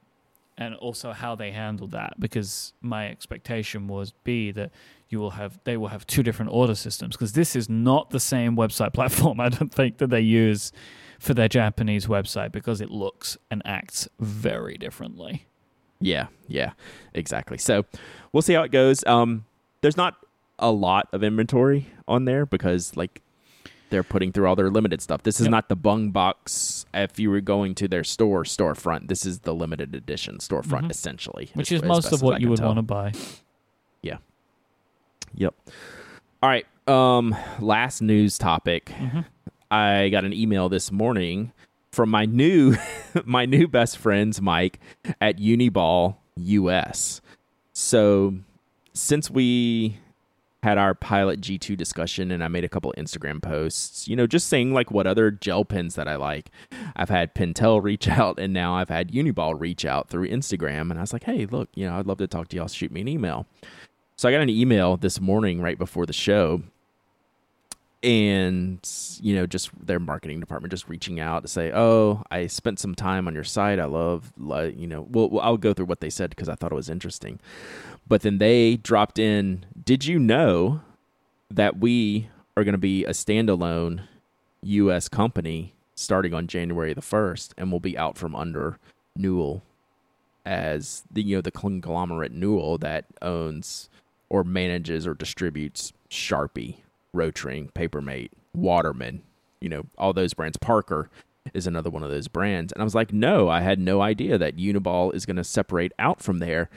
and 0.58 0.74
also 0.74 1.12
how 1.12 1.36
they 1.36 1.52
handle 1.52 1.86
that, 1.88 2.18
because 2.18 2.72
my 2.82 3.06
expectation 3.08 3.86
was 3.86 4.12
b 4.24 4.50
that 4.50 4.72
you 5.08 5.20
will 5.20 5.30
have 5.30 5.60
they 5.62 5.76
will 5.76 5.88
have 5.88 6.04
two 6.08 6.24
different 6.24 6.50
order 6.52 6.74
systems 6.74 7.14
because 7.14 7.34
this 7.34 7.54
is 7.54 7.68
not 7.68 8.10
the 8.10 8.18
same 8.18 8.56
website 8.56 8.92
platform. 8.98 9.38
I 9.38 9.48
don't 9.48 9.72
think 9.72 9.98
that 9.98 10.08
they 10.10 10.22
use 10.22 10.72
for 11.18 11.34
their 11.34 11.48
Japanese 11.48 12.06
website 12.06 12.52
because 12.52 12.80
it 12.80 12.90
looks 12.90 13.36
and 13.50 13.62
acts 13.64 14.08
very 14.20 14.76
differently. 14.78 15.46
yeah, 16.00 16.26
yeah, 16.48 16.72
exactly. 17.14 17.58
So 17.58 17.84
we'll 18.32 18.42
see 18.42 18.52
how 18.54 18.62
it 18.62 18.70
goes. 18.70 19.04
Um, 19.06 19.44
there's 19.80 19.96
not 19.96 20.14
a 20.58 20.70
lot 20.70 21.08
of 21.12 21.22
inventory 21.22 21.86
on 22.08 22.24
there 22.24 22.44
because 22.46 22.96
like 22.96 23.20
they're 23.90 24.02
putting 24.02 24.32
through 24.32 24.46
all 24.48 24.56
their 24.56 24.70
limited 24.70 25.00
stuff. 25.00 25.22
This 25.22 25.38
is 25.40 25.46
Yep. 25.46 25.50
not 25.52 25.68
the 25.68 25.76
Bungubox. 25.76 26.86
If 26.92 27.18
you 27.20 27.30
were 27.30 27.40
going 27.40 27.74
to 27.76 27.86
their 27.88 28.02
store 28.04 28.42
storefront, 28.42 29.06
this 29.08 29.24
is 29.24 29.40
the 29.40 29.54
limited 29.54 29.94
edition 29.94 30.38
storefront 30.38 30.84
Mhm. 30.86 30.90
essentially, 30.90 31.50
Which 31.54 31.70
as- 31.72 31.82
is 31.82 31.86
most 31.88 32.12
of 32.12 32.20
what 32.20 32.40
you 32.40 32.48
would 32.50 32.60
want 32.60 32.78
to 32.78 32.82
buy. 32.82 33.12
Yeah. 34.02 34.16
Yep. 35.34 35.54
All 36.42 36.48
right. 36.50 36.66
Um, 36.88 37.34
last 37.60 38.00
news 38.02 38.38
topic. 38.38 38.88
hmm 38.90 39.20
I 39.70 40.08
got 40.10 40.24
an 40.24 40.32
email 40.32 40.68
this 40.68 40.92
morning 40.92 41.52
from 41.92 42.10
my 42.10 42.26
new 42.26 42.76
my 43.24 43.46
new 43.46 43.66
best 43.66 43.98
friends 43.98 44.40
Myke 44.40 44.76
at 45.20 45.38
Uniball 45.38 46.16
US. 46.36 47.20
So 47.72 48.34
since 48.92 49.30
we 49.30 49.98
had 50.62 50.78
our 50.78 50.94
pilot 50.94 51.40
G2 51.40 51.76
discussion 51.76 52.30
and 52.30 52.42
I 52.42 52.48
made 52.48 52.64
a 52.64 52.68
couple 52.68 52.92
Instagram 52.98 53.40
posts, 53.40 54.08
you 54.08 54.16
know, 54.16 54.26
just 54.26 54.48
saying 54.48 54.72
like 54.72 54.90
what 54.90 55.06
other 55.06 55.30
gel 55.30 55.64
pens 55.64 55.94
that 55.94 56.08
I 56.08 56.16
like. 56.16 56.50
I've 56.96 57.08
had 57.08 57.34
Pentel 57.34 57.82
reach 57.82 58.08
out 58.08 58.38
and 58.38 58.52
now 58.52 58.74
I've 58.74 58.88
had 58.88 59.12
Uniball 59.12 59.58
reach 59.58 59.84
out 59.84 60.08
through 60.08 60.28
Instagram 60.28 60.90
and 60.90 60.98
I 60.98 61.02
was 61.02 61.12
like, 61.12 61.24
"Hey, 61.24 61.46
look, 61.46 61.68
you 61.74 61.86
know, 61.86 61.98
I'd 61.98 62.06
love 62.06 62.18
to 62.18 62.26
talk 62.26 62.48
to 62.48 62.56
y'all. 62.56 62.68
Shoot 62.68 62.90
me 62.90 63.00
an 63.00 63.08
email." 63.08 63.46
So 64.16 64.28
I 64.28 64.32
got 64.32 64.40
an 64.40 64.48
email 64.48 64.96
this 64.96 65.20
morning 65.20 65.60
right 65.60 65.78
before 65.78 66.06
the 66.06 66.12
show 66.12 66.62
and 68.06 68.88
you 69.20 69.34
know 69.34 69.46
just 69.46 69.68
their 69.84 69.98
marketing 69.98 70.38
department 70.38 70.70
just 70.70 70.88
reaching 70.88 71.18
out 71.18 71.42
to 71.42 71.48
say 71.48 71.72
oh 71.74 72.22
i 72.30 72.46
spent 72.46 72.78
some 72.78 72.94
time 72.94 73.26
on 73.26 73.34
your 73.34 73.42
site. 73.42 73.80
I 73.80 73.84
love 73.84 74.32
you 74.38 74.86
know 74.86 75.06
well, 75.10 75.28
well 75.28 75.42
i'll 75.42 75.56
go 75.56 75.74
through 75.74 75.86
what 75.86 76.00
they 76.00 76.08
said 76.08 76.30
because 76.30 76.48
i 76.48 76.54
thought 76.54 76.72
it 76.72 76.76
was 76.76 76.88
interesting. 76.88 77.40
But 78.08 78.22
then 78.22 78.38
they 78.38 78.76
dropped 78.76 79.18
in 79.18 79.66
did 79.84 80.04
you 80.04 80.20
know 80.20 80.80
that 81.50 81.78
we 81.78 82.28
are 82.56 82.62
going 82.62 82.74
to 82.74 82.78
be 82.78 83.04
a 83.04 83.10
standalone 83.10 84.02
us 84.62 85.08
company 85.08 85.74
starting 85.96 86.32
on 86.32 86.46
january 86.46 86.94
the 86.94 87.00
1st 87.00 87.54
and 87.58 87.72
will 87.72 87.80
be 87.80 87.98
out 87.98 88.16
from 88.16 88.36
under 88.36 88.78
newell 89.16 89.62
as 90.44 91.02
the 91.10 91.22
you 91.22 91.36
know 91.36 91.40
the 91.40 91.50
conglomerate 91.50 92.32
newell 92.32 92.78
that 92.78 93.06
owns 93.20 93.88
or 94.28 94.44
manages 94.44 95.06
or 95.06 95.14
distributes 95.14 95.92
sharpie 96.08 96.76
Rotring, 97.16 97.72
Papermate, 97.72 98.30
Waterman, 98.54 99.22
you 99.60 99.68
know, 99.68 99.86
all 99.98 100.12
those 100.12 100.34
brands. 100.34 100.56
Parker 100.56 101.10
is 101.54 101.66
another 101.66 101.90
one 101.90 102.02
of 102.02 102.10
those 102.10 102.28
brands. 102.28 102.72
And 102.72 102.80
I 102.80 102.84
was 102.84 102.94
like, 102.94 103.12
no, 103.12 103.48
I 103.48 103.60
had 103.60 103.78
no 103.78 104.00
idea 104.00 104.38
that 104.38 104.56
Uniball 104.56 105.14
is 105.14 105.26
going 105.26 105.36
to 105.36 105.44
separate 105.44 105.92
out 105.98 106.20
from 106.22 106.38
there. 106.38 106.68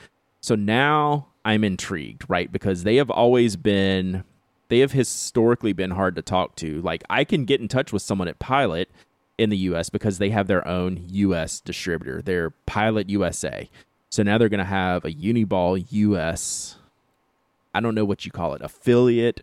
So 0.42 0.56
now 0.56 1.28
I'm 1.44 1.64
intrigued, 1.64 2.24
right? 2.28 2.52
Because 2.52 2.84
they 2.84 2.96
have 2.98 3.10
always 3.10 3.56
been, 3.56 4.24
they 4.70 4.80
have 4.80 4.92
historically 4.92 5.74
been 5.74 5.92
hard 5.92 6.16
to 6.16 6.22
talk 6.22 6.56
to. 6.58 6.82
Like, 6.82 7.04
I 7.10 7.24
can 7.24 7.46
get 7.46 7.62
in 7.62 7.68
touch 7.68 7.92
with 7.92 8.02
someone 8.02 8.28
at 8.28 8.40
Pilot 8.40 8.90
in 9.38 9.50
the 9.50 9.58
US 9.58 9.90
because 9.90 10.18
they 10.18 10.30
have 10.30 10.48
their 10.48 10.68
own 10.68 11.06
US 11.08 11.62
distributor, 11.62 12.22
they're 12.22 12.52
Pilot 12.66 13.10
USA. 13.10 13.70
So 14.10 14.24
now 14.24 14.38
they're 14.38 14.50
going 14.50 14.60
to 14.60 14.66
have 14.66 15.06
a 15.06 15.12
Uniball 15.12 15.86
US, 15.90 16.78
I 17.74 17.80
don't 17.80 17.96
know 17.96 18.06
what 18.06 18.26
you 18.26 18.32
call 18.32 18.54
it, 18.54 18.62
affiliate 18.62 19.42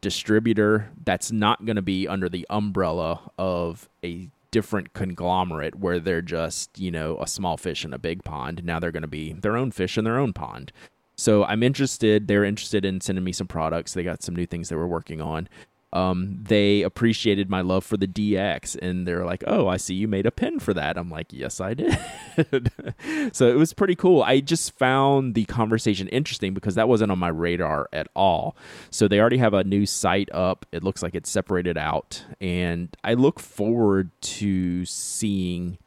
distributor 0.00 0.90
that's 1.04 1.30
not 1.30 1.64
going 1.64 1.76
to 1.76 1.82
be 1.82 2.08
under 2.08 2.28
the 2.28 2.46
umbrella 2.50 3.30
of 3.38 3.88
a 4.04 4.28
different 4.50 4.92
conglomerate 4.92 5.76
where 5.76 6.00
they're 6.00 6.22
just, 6.22 6.78
you 6.78 6.90
know, 6.90 7.18
a 7.20 7.26
small 7.26 7.56
fish 7.56 7.84
in 7.84 7.92
a 7.92 7.98
big 7.98 8.24
pond. 8.24 8.64
Now 8.64 8.80
they're 8.80 8.90
going 8.90 9.02
to 9.02 9.08
be 9.08 9.32
their 9.32 9.56
own 9.56 9.70
fish 9.70 9.96
in 9.96 10.04
their 10.04 10.18
own 10.18 10.32
pond. 10.32 10.72
So 11.16 11.44
I'm 11.44 11.62
interested. 11.62 12.28
They're 12.28 12.44
interested 12.44 12.84
in 12.84 13.00
sending 13.00 13.24
me 13.24 13.32
some 13.32 13.46
products. 13.46 13.92
They 13.92 14.02
got 14.02 14.22
some 14.22 14.34
new 14.34 14.46
things 14.46 14.70
they 14.70 14.76
were 14.76 14.88
working 14.88 15.20
on. 15.20 15.48
Um, 15.92 16.38
they 16.40 16.82
appreciated 16.82 17.50
my 17.50 17.62
love 17.62 17.84
for 17.84 17.96
the 17.96 18.06
DX 18.06 18.76
and 18.80 19.08
they're 19.08 19.24
like, 19.24 19.42
Oh, 19.46 19.66
I 19.66 19.76
see 19.76 19.94
you 19.94 20.06
made 20.06 20.24
a 20.24 20.30
pin 20.30 20.60
for 20.60 20.72
that. 20.74 20.96
I'm 20.96 21.10
like, 21.10 21.32
Yes, 21.32 21.60
I 21.60 21.74
did. 21.74 21.98
so 23.32 23.48
it 23.48 23.56
was 23.56 23.72
pretty 23.72 23.96
cool. 23.96 24.22
I 24.22 24.40
just 24.40 24.78
found 24.78 25.34
the 25.34 25.44
conversation 25.46 26.06
interesting 26.08 26.54
because 26.54 26.76
that 26.76 26.88
wasn't 26.88 27.10
on 27.10 27.18
my 27.18 27.28
radar 27.28 27.88
at 27.92 28.06
all. 28.14 28.56
So 28.90 29.08
they 29.08 29.18
already 29.18 29.38
have 29.38 29.54
a 29.54 29.64
new 29.64 29.84
site 29.84 30.28
up. 30.32 30.64
It 30.70 30.84
looks 30.84 31.02
like 31.02 31.16
it's 31.16 31.30
separated 31.30 31.76
out. 31.76 32.24
And 32.40 32.96
I 33.02 33.14
look 33.14 33.40
forward 33.40 34.10
to 34.20 34.84
seeing 34.84 35.78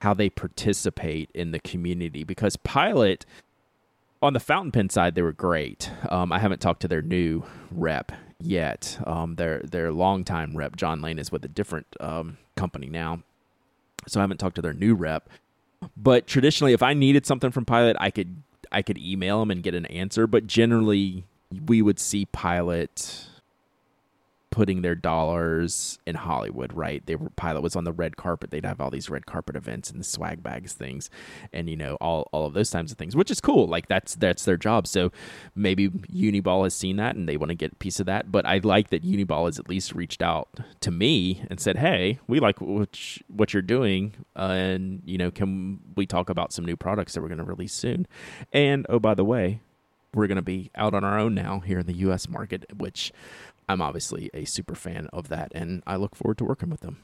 how 0.00 0.14
they 0.14 0.30
participate 0.30 1.30
in 1.34 1.50
the 1.50 1.60
community 1.60 2.24
because 2.24 2.56
Pilot 2.56 3.26
on 4.22 4.32
the 4.32 4.40
fountain 4.40 4.72
pen 4.72 4.88
side 4.88 5.14
they 5.14 5.22
were 5.22 5.32
great. 5.32 5.90
Um, 6.08 6.32
I 6.32 6.38
haven't 6.38 6.60
talked 6.60 6.80
to 6.82 6.88
their 6.88 7.02
new 7.02 7.44
rep 7.70 8.12
yet. 8.40 8.98
Um, 9.06 9.36
their 9.36 9.60
their 9.60 9.92
longtime 9.92 10.56
rep 10.56 10.76
John 10.76 11.00
Lane 11.00 11.18
is 11.18 11.30
with 11.30 11.44
a 11.44 11.48
different 11.48 11.86
um, 12.00 12.38
company 12.56 12.88
now, 12.88 13.22
so 14.06 14.20
I 14.20 14.22
haven't 14.22 14.38
talked 14.38 14.56
to 14.56 14.62
their 14.62 14.72
new 14.72 14.94
rep. 14.94 15.28
But 15.96 16.26
traditionally, 16.26 16.72
if 16.72 16.82
I 16.82 16.94
needed 16.94 17.26
something 17.26 17.50
from 17.50 17.64
Pilot, 17.64 17.96
I 18.00 18.10
could 18.10 18.42
I 18.72 18.82
could 18.82 18.98
email 18.98 19.40
them 19.40 19.50
and 19.50 19.62
get 19.62 19.74
an 19.74 19.86
answer. 19.86 20.26
But 20.26 20.46
generally, 20.46 21.24
we 21.66 21.82
would 21.82 21.98
see 21.98 22.26
Pilot 22.26 23.26
putting 24.50 24.82
their 24.82 24.94
dollars 24.94 25.98
in 26.06 26.16
Hollywood, 26.16 26.72
right? 26.72 27.04
They 27.06 27.14
were 27.16 27.30
Pilot 27.30 27.62
was 27.62 27.76
on 27.76 27.84
the 27.84 27.92
red 27.92 28.16
carpet. 28.16 28.50
They'd 28.50 28.64
have 28.64 28.80
all 28.80 28.90
these 28.90 29.08
red 29.08 29.26
carpet 29.26 29.56
events 29.56 29.90
and 29.90 30.00
the 30.00 30.04
swag 30.04 30.42
bags 30.42 30.72
things, 30.72 31.08
and 31.52 31.70
you 31.70 31.76
know 31.76 31.96
all 32.00 32.28
all 32.32 32.46
of 32.46 32.54
those 32.54 32.70
types 32.70 32.92
of 32.92 32.98
things, 32.98 33.14
which 33.14 33.30
is 33.30 33.40
cool. 33.40 33.66
Like 33.66 33.88
that's 33.88 34.14
that's 34.16 34.44
their 34.44 34.56
job. 34.56 34.86
So 34.86 35.12
maybe 35.54 35.88
Uniball 35.88 36.64
has 36.64 36.74
seen 36.74 36.96
that 36.96 37.14
and 37.16 37.28
they 37.28 37.36
want 37.36 37.50
to 37.50 37.54
get 37.54 37.72
a 37.72 37.76
piece 37.76 38.00
of 38.00 38.06
that. 38.06 38.32
But 38.32 38.44
I 38.44 38.58
like 38.58 38.90
that 38.90 39.04
Uniball 39.04 39.46
has 39.46 39.58
at 39.58 39.68
least 39.68 39.94
reached 39.94 40.22
out 40.22 40.48
to 40.80 40.90
me 40.90 41.44
and 41.48 41.60
said, 41.60 41.78
"Hey, 41.78 42.18
we 42.26 42.40
like 42.40 42.60
what 42.60 42.98
what 43.28 43.52
you're 43.52 43.62
doing, 43.62 44.14
uh, 44.36 44.50
and 44.52 45.02
you 45.04 45.18
know, 45.18 45.30
can 45.30 45.80
we 45.96 46.06
talk 46.06 46.28
about 46.28 46.52
some 46.52 46.64
new 46.64 46.76
products 46.76 47.14
that 47.14 47.22
we're 47.22 47.28
going 47.28 47.38
to 47.38 47.44
release 47.44 47.72
soon?" 47.72 48.06
And 48.52 48.84
oh, 48.88 48.98
by 48.98 49.14
the 49.14 49.24
way, 49.24 49.60
we're 50.14 50.26
going 50.26 50.36
to 50.36 50.42
be 50.42 50.70
out 50.74 50.94
on 50.94 51.04
our 51.04 51.18
own 51.18 51.34
now 51.34 51.60
here 51.60 51.78
in 51.78 51.86
the 51.86 51.96
U.S. 51.98 52.28
market, 52.28 52.64
which 52.76 53.12
I'm 53.70 53.80
obviously 53.80 54.30
a 54.34 54.44
super 54.44 54.74
fan 54.74 55.06
of 55.12 55.28
that, 55.28 55.52
and 55.54 55.82
I 55.86 55.96
look 55.96 56.14
forward 56.16 56.38
to 56.38 56.44
working 56.44 56.70
with 56.70 56.80
them. 56.80 56.98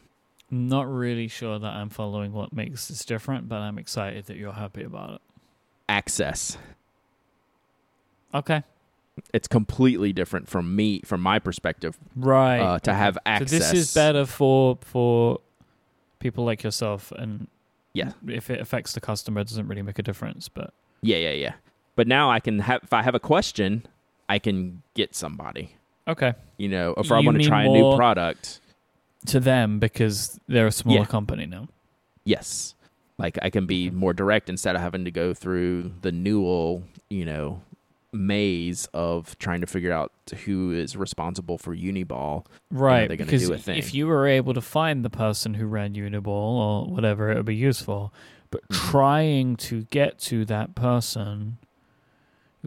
Not 0.51 0.89
really 0.93 1.29
sure 1.29 1.59
that 1.59 1.73
I'm 1.75 1.89
following 1.89 2.33
what 2.33 2.53
makes 2.53 2.89
this 2.89 3.05
different, 3.05 3.49
but 3.49 3.57
I'm 3.57 3.79
excited 3.79 4.27
that 4.27 4.37
you're 4.37 4.53
happy 4.53 4.83
about 4.83 5.15
it. 5.15 5.21
Access. 5.89 6.59
Okay. 8.35 8.63
It's 9.33 9.49
completely 9.49 10.13
different 10.13 10.49
from 10.49 10.77
me, 10.77 11.01
from 11.05 11.21
my 11.23 11.39
perspective, 11.39 11.99
Right. 12.15 12.59
uh, 12.61 12.79
to 12.81 12.93
have 12.93 13.17
access. 13.25 13.51
So 13.51 13.57
this 13.59 13.73
is 13.73 13.95
better 13.95 14.27
for 14.27 14.79
for 14.83 15.41
people 16.19 16.45
like 16.45 16.63
yourself, 16.63 17.13
and 17.13 17.49
Yeah. 17.95 18.13
if 18.27 18.51
it 18.51 18.61
affects 18.61 18.93
the 18.93 19.01
customer, 19.01 19.41
it 19.41 19.49
doesn't 19.49 19.69
really 19.69 19.83
make 19.83 19.99
a 19.99 20.03
difference. 20.03 20.49
But 20.49 20.75
Yeah, 21.03 21.17
yeah, 21.19 21.31
yeah. 21.33 21.55
But 21.95 22.07
now 22.09 22.31
I 22.31 22.41
can 22.41 22.59
have, 22.61 22.83
if 22.83 22.93
I 22.93 23.03
have 23.03 23.15
a 23.15 23.21
question, 23.21 23.87
I 24.29 24.39
can 24.39 24.83
get 24.95 25.15
somebody. 25.15 25.77
Okay, 26.09 26.35
You 26.59 26.69
know, 26.69 26.95
if 26.97 27.11
I 27.13 27.21
want 27.21 27.41
to 27.41 27.47
try 27.47 27.65
a 27.65 27.69
new 27.69 27.97
product, 27.97 28.61
to 29.27 29.41
them 29.41 29.79
because 29.79 30.39
they're 30.47 30.69
a 30.69 30.73
smaller 30.73 31.01
Yeah. 31.01 31.05
company 31.07 31.47
now. 31.47 31.69
yes. 32.25 32.75
Like 33.19 33.39
I 33.41 33.49
can 33.49 33.65
be 33.67 33.89
more 33.91 34.13
direct 34.13 34.51
instead 34.51 34.75
of 34.77 34.83
having 34.83 35.07
to 35.07 35.11
go 35.11 35.33
through 35.33 35.93
the 36.03 36.13
Newell, 36.13 36.83
you 37.09 37.25
know, 37.25 37.63
maze 38.13 38.89
of 38.93 39.39
trying 39.39 39.63
to 39.63 39.67
figure 39.67 39.91
out 39.93 40.13
who 40.45 40.71
is 40.73 40.97
responsible 40.97 41.57
for 41.59 41.75
Uniball. 41.75 42.45
Right, 42.71 43.09
they're 43.09 43.17
gonna 43.17 43.31
because 43.31 43.49
do 43.49 43.55
a 43.55 43.59
thing. 43.59 43.79
if 43.79 43.95
you 43.95 44.07
were 44.07 44.27
able 44.27 44.53
to 44.55 44.61
find 44.61 45.03
the 45.05 45.09
person 45.11 45.55
who 45.55 45.67
ran 45.67 45.95
Uniball 45.95 46.27
or 46.29 46.87
whatever, 46.87 47.31
it 47.33 47.37
would 47.37 47.47
be 47.47 47.57
useful. 47.57 48.13
But 48.51 48.69
Mhm. 48.69 48.91
trying 48.91 49.57
to 49.57 49.85
get 49.85 50.19
to 50.21 50.45
that 50.45 50.75
person 50.75 51.57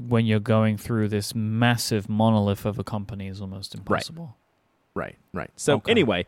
when 0.07 0.25
you're 0.25 0.39
going 0.39 0.77
through 0.77 1.09
this 1.09 1.35
massive 1.35 2.09
monolith 2.09 2.65
of 2.65 2.79
a 2.79 2.83
company 2.83 3.27
is 3.27 3.41
almost 3.41 3.75
impossible. 3.75 4.35
Right, 4.95 5.15
right. 5.33 5.41
right. 5.41 5.51
So 5.55 5.75
Okay. 5.75 5.91
anyway, 5.91 6.25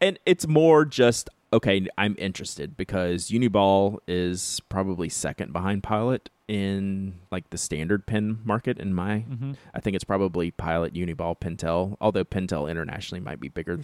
and 0.00 0.18
it's 0.26 0.46
more 0.46 0.84
just 0.84 1.28
okay. 1.52 1.86
I'm 1.98 2.14
interested 2.18 2.76
because 2.76 3.30
Uniball 3.30 3.98
is 4.06 4.60
probably 4.68 5.08
second 5.08 5.52
behind 5.52 5.82
Pilot 5.82 6.28
in 6.48 7.14
like 7.30 7.48
the 7.50 7.58
standard 7.58 8.06
pen 8.06 8.40
market. 8.44 8.78
In 8.78 8.92
my, 8.94 9.20
hmm 9.20 9.52
I 9.74 9.80
think 9.80 9.94
it's 9.94 10.04
probably 10.04 10.50
Pilot, 10.50 10.94
Uniball, 10.94 11.38
Pentel. 11.38 11.96
Although 12.00 12.24
Pentel 12.24 12.70
internationally 12.70 13.20
might 13.20 13.40
be 13.40 13.48
bigger 13.48 13.80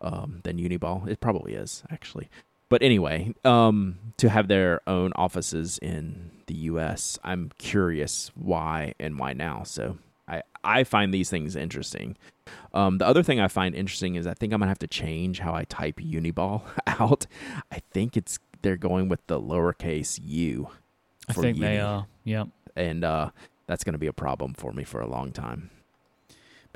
um, 0.00 0.40
than 0.44 0.58
Uniball, 0.58 1.08
it 1.08 1.20
probably 1.20 1.54
is 1.54 1.82
actually. 1.90 2.28
But 2.68 2.82
anyway, 2.82 3.32
um, 3.44 3.98
to 4.16 4.28
have 4.28 4.48
their 4.48 4.80
own 4.88 5.12
offices 5.14 5.78
in 5.80 6.30
the 6.46 6.54
U.S., 6.54 7.18
I'm 7.22 7.50
curious 7.58 8.30
why 8.34 8.94
and 8.98 9.18
why 9.18 9.32
now. 9.34 9.62
So 9.62 9.98
I 10.26 10.42
I 10.64 10.84
find 10.84 11.14
these 11.14 11.30
things 11.30 11.54
interesting. 11.54 12.16
Um, 12.74 12.98
the 12.98 13.06
other 13.06 13.22
thing 13.22 13.40
I 13.40 13.48
find 13.48 13.74
interesting 13.74 14.16
is 14.16 14.26
I 14.26 14.34
think 14.34 14.52
I'm 14.52 14.60
gonna 14.60 14.70
have 14.70 14.78
to 14.80 14.86
change 14.88 15.38
how 15.38 15.54
I 15.54 15.64
type 15.64 15.96
Uniball 15.96 16.62
out. 16.86 17.26
I 17.70 17.80
think 17.92 18.16
it's 18.16 18.38
they're 18.62 18.76
going 18.76 19.08
with 19.08 19.24
the 19.26 19.40
lowercase 19.40 20.18
u, 20.22 20.68
I 21.28 21.32
for 21.34 21.42
think 21.42 21.60
they 21.60 21.78
are. 21.78 22.06
Yep. 22.24 22.48
and 22.74 23.04
uh, 23.04 23.30
that's 23.66 23.84
gonna 23.84 23.98
be 23.98 24.08
a 24.08 24.12
problem 24.12 24.54
for 24.54 24.72
me 24.72 24.82
for 24.82 25.00
a 25.00 25.06
long 25.06 25.30
time. 25.30 25.70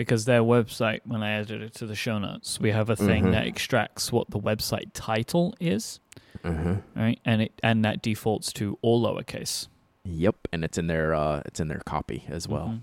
Because 0.00 0.24
their 0.24 0.40
website, 0.40 1.00
when 1.04 1.22
I 1.22 1.32
added 1.32 1.60
it 1.60 1.74
to 1.74 1.84
the 1.86 1.94
show 1.94 2.18
notes, 2.18 2.58
we 2.58 2.70
have 2.70 2.88
a 2.88 2.96
thing 2.96 3.24
Mhm. 3.24 3.32
that 3.32 3.46
extracts 3.46 4.10
what 4.10 4.30
the 4.30 4.38
website 4.40 4.92
title 4.94 5.54
is, 5.60 6.00
Uh-huh. 6.42 6.76
right, 6.96 7.20
and 7.26 7.42
it 7.42 7.52
and 7.62 7.84
that 7.84 8.00
defaults 8.00 8.50
to 8.54 8.78
all 8.80 9.02
lowercase 9.02 9.68
Yep, 10.04 10.48
and 10.54 10.64
it's 10.64 10.78
in 10.78 10.86
their 10.86 11.14
uh, 11.14 11.42
it's 11.44 11.60
in 11.60 11.68
their 11.68 11.82
copy 11.84 12.24
as 12.28 12.48
well, 12.48 12.68
Mhm. 12.68 12.82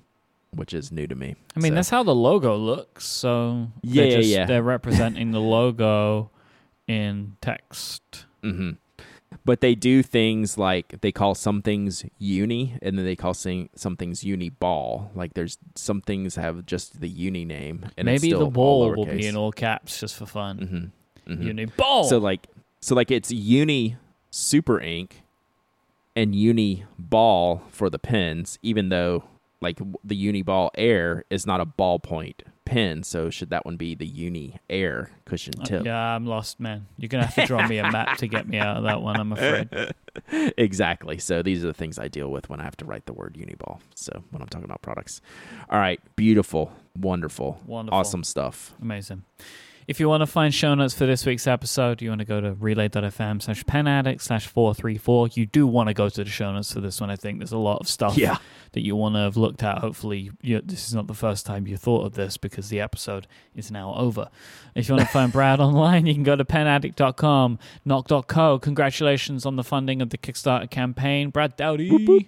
which 0.60 0.76
is 0.76 0.92
new 0.92 1.08
to 1.08 1.16
me. 1.16 1.34
I 1.56 1.60
mean, 1.60 1.72
So- 1.72 1.76
that's 1.78 1.90
how 1.90 2.04
the 2.04 2.14
logo 2.14 2.56
looks. 2.56 3.06
So 3.08 3.70
Yeah, 3.82 4.04
they're 4.04 4.12
yeah, 4.12 4.18
just, 4.18 4.30
yeah. 4.30 4.46
They're 4.46 4.62
representing 4.62 5.32
the 5.32 5.42
logo 5.42 6.30
in 6.88 7.36
text. 7.42 8.28
But 9.46 9.62
they 9.62 9.76
do 9.76 10.04
things 10.04 10.58
like 10.58 11.02
they 11.02 11.12
call 11.12 11.36
some 11.36 11.62
things 11.62 12.06
uni, 12.20 12.78
and 12.82 12.98
then 12.98 13.06
they 13.06 13.16
call 13.16 13.34
sing, 13.34 13.70
some 13.76 13.96
things 13.96 14.24
uni 14.24 14.50
ball. 14.50 15.12
Like 15.16 15.34
there's 15.34 15.58
some 15.76 16.02
things 16.02 16.36
have 16.36 16.66
just 16.66 17.00
the 17.00 17.08
uni 17.08 17.46
name, 17.46 17.86
and 17.98 18.10
it's 18.10 18.22
Maybe 18.22 18.32
still 18.32 18.46
the 18.46 18.52
ball 18.52 18.92
will 18.92 19.06
be 19.06 19.26
in 19.26 19.36
all 19.36 19.52
caps 19.52 20.00
just 20.00 20.16
for 20.16 20.26
fun. 20.26 20.92
hmm 21.26 21.34
hmm 21.34 21.42
Uni 21.48 21.66
ball. 21.66 22.04
So 22.06 22.18
like, 22.18 22.48
so 22.82 22.96
like 22.96 23.12
it's 23.12 23.32
uni 23.32 23.98
super 24.32 24.80
ink 24.82 25.24
and 26.16 26.36
uni 26.36 26.86
ball 27.00 27.64
for 27.70 27.90
the 27.90 28.00
pens, 28.00 28.60
even 28.62 28.90
though 28.90 29.24
like 29.62 29.80
the 30.04 30.16
uni 30.16 30.42
ball 30.42 30.72
air 30.76 31.24
is 31.30 31.46
not 31.48 31.60
a 31.62 31.66
ballpoint 31.66 32.42
pen. 32.68 33.02
So 33.04 33.30
should 33.30 33.50
that 33.52 33.66
one 33.66 33.78
be 33.78 33.96
the 33.96 34.06
uni 34.06 34.58
air 34.70 35.10
cushion 35.26 35.54
Uh, 35.62 35.66
tip? 35.66 35.86
yeah, 35.86 35.98
I'm 36.16 36.26
lost, 36.26 36.60
man. 36.60 36.86
You're 36.98 37.10
gonna 37.10 37.26
have 37.26 37.36
to 37.36 37.46
draw 37.46 37.66
me 37.68 37.78
a 37.78 37.90
map 37.92 38.18
to 38.18 38.28
get 38.28 38.48
me 38.48 38.58
out 38.60 38.78
of 38.78 38.84
that 38.84 39.02
one. 39.02 39.16
I'm 39.20 39.32
afraid. 39.32 39.70
exactly. 40.58 41.18
So 41.18 41.42
these 41.42 41.64
are 41.64 41.68
the 41.68 41.74
things 41.74 41.98
I 42.00 42.08
deal 42.08 42.30
with 42.30 42.50
when 42.50 42.60
I 42.60 42.64
have 42.64 42.78
to 42.78 42.86
write 42.86 43.06
the 43.06 43.14
word 43.14 43.36
Uniball. 43.40 43.80
So 43.96 44.24
when 44.32 44.42
I'm 44.42 44.48
talking 44.50 44.66
about 44.66 44.82
products. 44.82 45.22
All 45.70 45.80
right, 45.80 46.00
beautiful, 46.16 46.72
wonderful, 47.00 47.60
Wonderful. 47.66 47.98
awesome 47.98 48.24
stuff. 48.24 48.74
Amazing. 48.82 49.24
If 49.88 50.02
you 50.02 50.10
want 50.10 50.20
to 50.20 50.28
find 50.28 50.54
show 50.54 50.76
notes 50.76 50.94
for 50.94 51.06
this 51.06 51.26
week's 51.26 51.48
episode, 51.48 52.02
you 52.02 52.10
want 52.10 52.20
to 52.20 52.26
go 52.26 52.42
to 52.42 52.52
relay.fm 52.52 53.42
slash 53.42 53.66
pen 53.66 53.88
addict 53.88 54.22
slash 54.22 54.46
434. 54.46 55.30
You 55.30 55.46
do 55.46 55.66
want 55.66 55.88
to 55.88 55.94
go 55.94 56.10
to 56.10 56.24
the 56.26 56.30
show 56.30 56.52
notes 56.52 56.74
for 56.74 56.82
this 56.82 57.00
one. 57.00 57.10
I 57.10 57.16
think 57.16 57.40
there's 57.40 57.54
a 57.54 57.58
lot 57.58 57.80
of 57.80 57.88
stuff 57.88 58.18
Yeah. 58.18 58.36
that 58.74 58.84
you 58.84 58.98
want 58.98 59.16
to 59.16 59.20
have 59.20 59.38
looked 59.38 59.64
at. 59.64 59.78
Hopefully, 59.78 60.30
you, 60.42 60.60
this 60.62 60.90
is 60.90 60.94
not 60.94 61.08
the 61.08 61.14
first 61.14 61.46
time 61.46 61.68
you 61.68 61.78
thought 61.78 62.06
of 62.06 62.16
this 62.16 62.36
because 62.36 62.68
the 62.68 62.82
episode 62.82 63.28
is 63.56 63.72
now 63.72 63.94
over. 63.96 64.28
If 64.76 64.90
you 64.90 64.96
want 64.96 65.08
to 65.08 65.14
find 65.14 65.32
Brad 65.32 65.62
online, 65.62 66.06
you 66.06 66.14
can 66.14 66.24
go 66.24 66.36
to 66.36 66.44
penaddict.com, 66.44 67.58
nock.co. 67.86 68.60
Congratulations 68.60 69.46
on 69.46 69.56
the 69.56 69.64
funding 69.64 70.02
of 70.02 70.10
the 70.10 70.18
Kickstarter 70.18 70.70
campaign. 70.70 71.30
Brad 71.30 71.56
Dowdy. 71.56 71.90
Whoop, 71.90 72.02
whoop. 72.10 72.24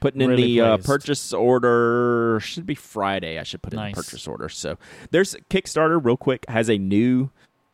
Putting 0.00 0.20
in 0.20 0.30
Really 0.30 0.42
the 0.42 0.60
uh, 0.60 0.76
purchase 0.78 1.32
order 1.32 2.38
should 2.42 2.66
be 2.66 2.74
Friday. 2.74 3.38
I 3.38 3.42
should 3.42 3.62
put 3.62 3.72
in 3.72 3.78
Nice. 3.78 3.94
the 3.94 4.02
purchase 4.02 4.26
order. 4.26 4.48
So 4.48 4.78
there's 5.10 5.34
Kickstarter 5.50 6.02
real 6.04 6.16
quick 6.16 6.44
has 6.48 6.68
a 6.68 6.78
new 6.78 7.30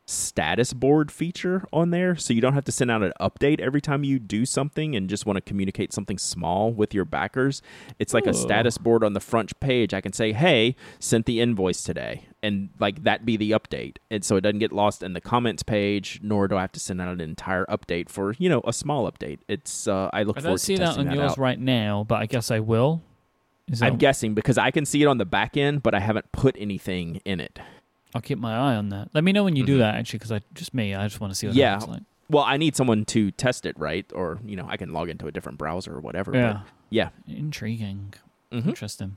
status 0.07 0.73
board 0.73 1.13
feature 1.13 1.65
on 1.73 1.91
there 1.91 2.17
so 2.17 2.33
you 2.33 2.41
don't 2.41 2.55
have 2.55 2.65
to 2.65 2.73
send 2.73 2.91
out 2.91 3.01
an 3.03 3.13
update 3.21 3.61
every 3.61 3.81
time 3.81 4.03
you 4.03 4.19
do 4.19 4.45
something 4.45 4.97
and 4.97 5.09
just 5.09 5.25
want 5.25 5.37
to 5.37 5.41
communicate 5.41 5.93
something 5.93 6.19
small 6.19 6.73
with 6.73 6.93
your 6.93 7.05
backers 7.05 7.63
it's 8.01 8.13
like 8.13 8.27
Ooh. 8.27 8.31
a 8.31 8.35
status 8.35 8.77
board 8.77 9.05
on 9.05 9.13
the 9.13 9.21
front 9.21 9.59
page 9.61 9.95
i 9.95 10.01
can 10.01 10.13
say 10.13 10.33
hey 10.33 10.75
sent 10.99 11.27
the 11.27 11.41
invoice 11.41 11.85
today 11.85 12.25
and 12.43 12.71
like 12.79 13.03
that 13.05 13.25
be 13.27 13.37
the 13.37 13.51
update 13.53 13.97
and 14.11 14.25
so 14.25 14.37
it 14.37 14.41
doesn't 14.41 14.59
get 14.61 14.73
lost 14.73 15.03
in 15.03 15.13
the 15.13 15.21
comments 15.21 15.63
page 15.63 16.21
nor 16.23 16.49
do 16.49 16.57
i 16.57 16.61
have 16.63 16.73
to 16.73 16.81
send 16.81 17.01
out 17.01 17.09
an 17.09 17.21
entire 17.21 17.67
update 17.67 18.09
for 18.09 18.35
you 18.39 18.49
know 18.49 18.61
a 18.67 18.73
small 18.73 19.11
update 19.11 19.39
it's 19.49 19.87
uh 19.87 20.09
i 20.13 20.23
look 20.23 20.39
I 20.39 20.41
forward 20.41 20.53
don't 20.53 20.59
see 20.59 20.77
that 20.77 20.97
on 20.99 21.05
that 21.07 21.15
yours 21.15 21.33
out 21.33 21.39
right 21.39 21.59
now, 21.61 22.05
but 22.09 22.17
I 22.23 22.27
guess 22.27 22.51
I 22.51 22.61
will. 22.61 23.03
I'm 23.83 23.97
guessing 23.99 24.35
because 24.35 24.59
i 24.59 24.71
can 24.71 24.85
see 24.85 25.03
it 25.03 25.07
on 25.07 25.19
the 25.19 25.25
back 25.25 25.57
end 25.57 25.83
but 25.83 25.95
i 25.95 26.01
haven't 26.01 26.33
put 26.33 26.57
anything 26.59 27.21
in 27.25 27.41
it 27.41 27.59
I'll 28.15 28.21
keep 28.21 28.39
my 28.39 28.53
eye 28.57 28.75
on 28.75 28.89
that. 28.89 29.11
Let 29.15 29.23
me 29.23 29.31
know 29.31 29.45
when 29.45 29.55
you 29.55 29.65
do 29.65 29.77
Mhm. 29.77 29.79
that, 29.79 29.95
actually, 29.95 30.19
because 30.19 30.33
I 30.33 30.41
just 30.53 30.75
me. 30.75 30.97
I 30.97 31.07
just 31.07 31.21
want 31.21 31.33
to 31.33 31.37
see 31.39 31.47
what 31.47 31.55
Yeah. 31.55 31.75
it 31.77 31.81
looks 31.83 31.93
like. 31.93 32.03
well 32.29 32.43
i 32.45 32.57
need 32.57 32.75
someone 32.75 33.05
to 33.05 33.31
test 33.31 33.65
it 33.67 33.79
right 33.79 34.05
or 34.15 34.39
you 34.45 34.57
know 34.57 34.67
i 34.69 34.77
can 34.77 34.93
log 34.93 35.09
into 35.09 35.29
a 35.29 35.31
different 35.33 35.59
browser 35.59 35.95
or 35.95 36.01
whatever 36.01 36.33
Yeah. 36.35 36.53
but 36.55 36.63
yeah 36.91 37.09
Intriguing. 37.29 38.15
Mhm. 38.53 38.67
Interesting. 38.67 39.17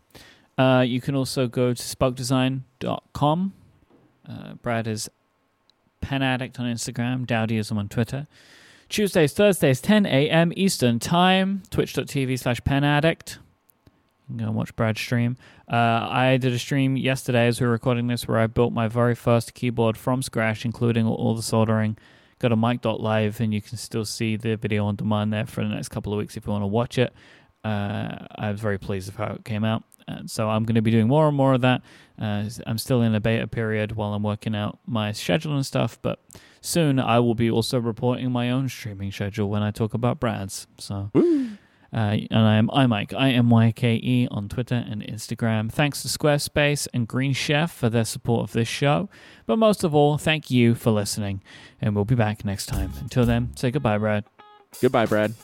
Uh, 0.58 0.84
you 0.88 1.02
can 1.02 1.16
also 1.16 1.48
go 1.48 1.74
to 1.74 1.82
spokedesign.com. 1.82 3.54
Uh, 4.30 4.54
Brad 4.62 4.88
is 4.88 5.10
Pen 6.02 6.22
Addict 6.22 6.60
on 6.60 6.66
Instagram. 6.66 7.26
Dowdyism 7.26 7.78
on 7.78 7.90
Twitter. 7.90 8.28
Tuesdays, 8.90 9.34
Thursdays, 9.34 9.82
10 9.82 10.06
a.m. 10.06 10.54
Eastern 10.56 11.00
Time. 11.00 11.64
Twitch.tv 11.72 12.38
slash 12.38 12.64
Pen 12.64 12.84
Addict. 12.84 13.40
You 14.30 14.36
can 14.36 14.38
go 14.38 14.46
and 14.46 14.56
watch 14.56 14.76
Brad 14.76 14.98
stream. 14.98 15.36
Uh, 15.68 16.08
I 16.10 16.38
did 16.38 16.54
a 16.54 16.60
stream 16.60 16.96
yesterday 16.96 17.48
as 17.48 17.60
we 17.60 17.66
were 17.66 17.72
recording 17.74 18.08
this 18.08 18.28
where 18.28 18.38
I 18.40 18.48
built 18.48 18.72
my 18.72 18.88
very 18.88 19.16
first 19.16 19.54
keyboard 19.54 19.98
from 19.98 20.22
scratch, 20.22 20.64
including 20.66 21.06
all, 21.08 21.16
all 21.16 21.36
the 21.36 21.42
soldering. 21.42 21.98
Go 22.40 22.50
to 22.50 22.56
myke.live 22.56 23.40
and 23.42 23.54
you 23.54 23.62
can 23.62 23.78
still 23.78 24.06
see 24.06 24.36
the 24.36 24.56
video 24.56 24.86
on 24.86 24.96
demand 24.96 25.34
there 25.34 25.46
for 25.46 25.64
the 25.64 25.70
next 25.70 25.90
couple 25.90 26.14
of 26.14 26.20
weeks 26.20 26.38
if 26.38 26.46
you 26.46 26.52
want 26.52 26.64
to 26.64 26.68
watch 26.68 26.98
it. 26.98 27.14
uh, 27.64 28.28
I 28.36 28.52
was 28.52 28.60
very 28.60 28.78
pleased 28.78 29.08
with 29.08 29.16
how 29.16 29.34
it 29.36 29.46
came 29.46 29.64
out. 29.64 29.84
And 30.08 30.30
so 30.30 30.50
I'm 30.50 30.64
going 30.64 30.76
to 30.76 30.82
be 30.82 30.92
doing 30.92 31.08
more 31.08 31.28
and 31.28 31.36
more 31.36 31.54
of 31.54 31.62
that. 31.62 31.82
Uh, 32.20 32.46
I'm 32.68 32.78
still 32.78 33.02
in 33.02 33.16
a 33.16 33.20
beta 33.20 33.48
period 33.48 33.94
while 33.94 34.14
I'm 34.14 34.24
working 34.24 34.56
out 34.56 34.80
my 34.86 35.12
schedule 35.12 35.56
and 35.56 35.66
stuff, 35.66 36.00
but 36.02 36.20
soon 36.62 37.00
I 37.00 37.20
will 37.20 37.36
be 37.36 37.50
also 37.50 37.80
reporting 37.80 38.32
my 38.32 38.52
own 38.52 38.70
streaming 38.70 39.12
schedule 39.12 39.50
when 39.50 39.64
I 39.64 39.72
talk 39.72 39.94
about 39.94 40.20
Brad's. 40.20 40.68
So. 40.78 41.12
Uh, 41.94 42.18
and 42.32 42.40
I 42.40 42.56
am 42.56 42.70
iMyke, 42.70 43.14
I 43.14 43.30
M 43.30 43.52
Y 43.52 43.72
K 43.72 44.00
E 44.02 44.28
on 44.32 44.50
Twitter 44.50 44.84
and 44.90 45.04
Instagram. 45.04 45.72
Thanks 45.72 46.02
to 46.02 46.08
Squarespace 46.08 46.88
and 46.92 47.08
Green 47.08 47.34
Chef 47.34 47.72
for 47.72 47.88
their 47.88 48.04
support 48.04 48.50
of 48.50 48.54
this 48.54 48.68
show. 48.68 49.10
But 49.46 49.60
most 49.60 49.84
of 49.84 49.94
all, 49.94 50.18
thank 50.18 50.50
you 50.50 50.74
for 50.74 50.90
listening. 50.90 51.44
And 51.80 51.96
we'll 51.96 52.06
be 52.06 52.16
back 52.16 52.44
next 52.44 52.66
time. 52.66 52.94
Until 53.00 53.28
then, 53.28 53.56
say 53.56 53.70
goodbye, 53.70 54.00
Brad. 54.00 54.26
Goodbye, 54.82 55.06
Brad. 55.06 55.36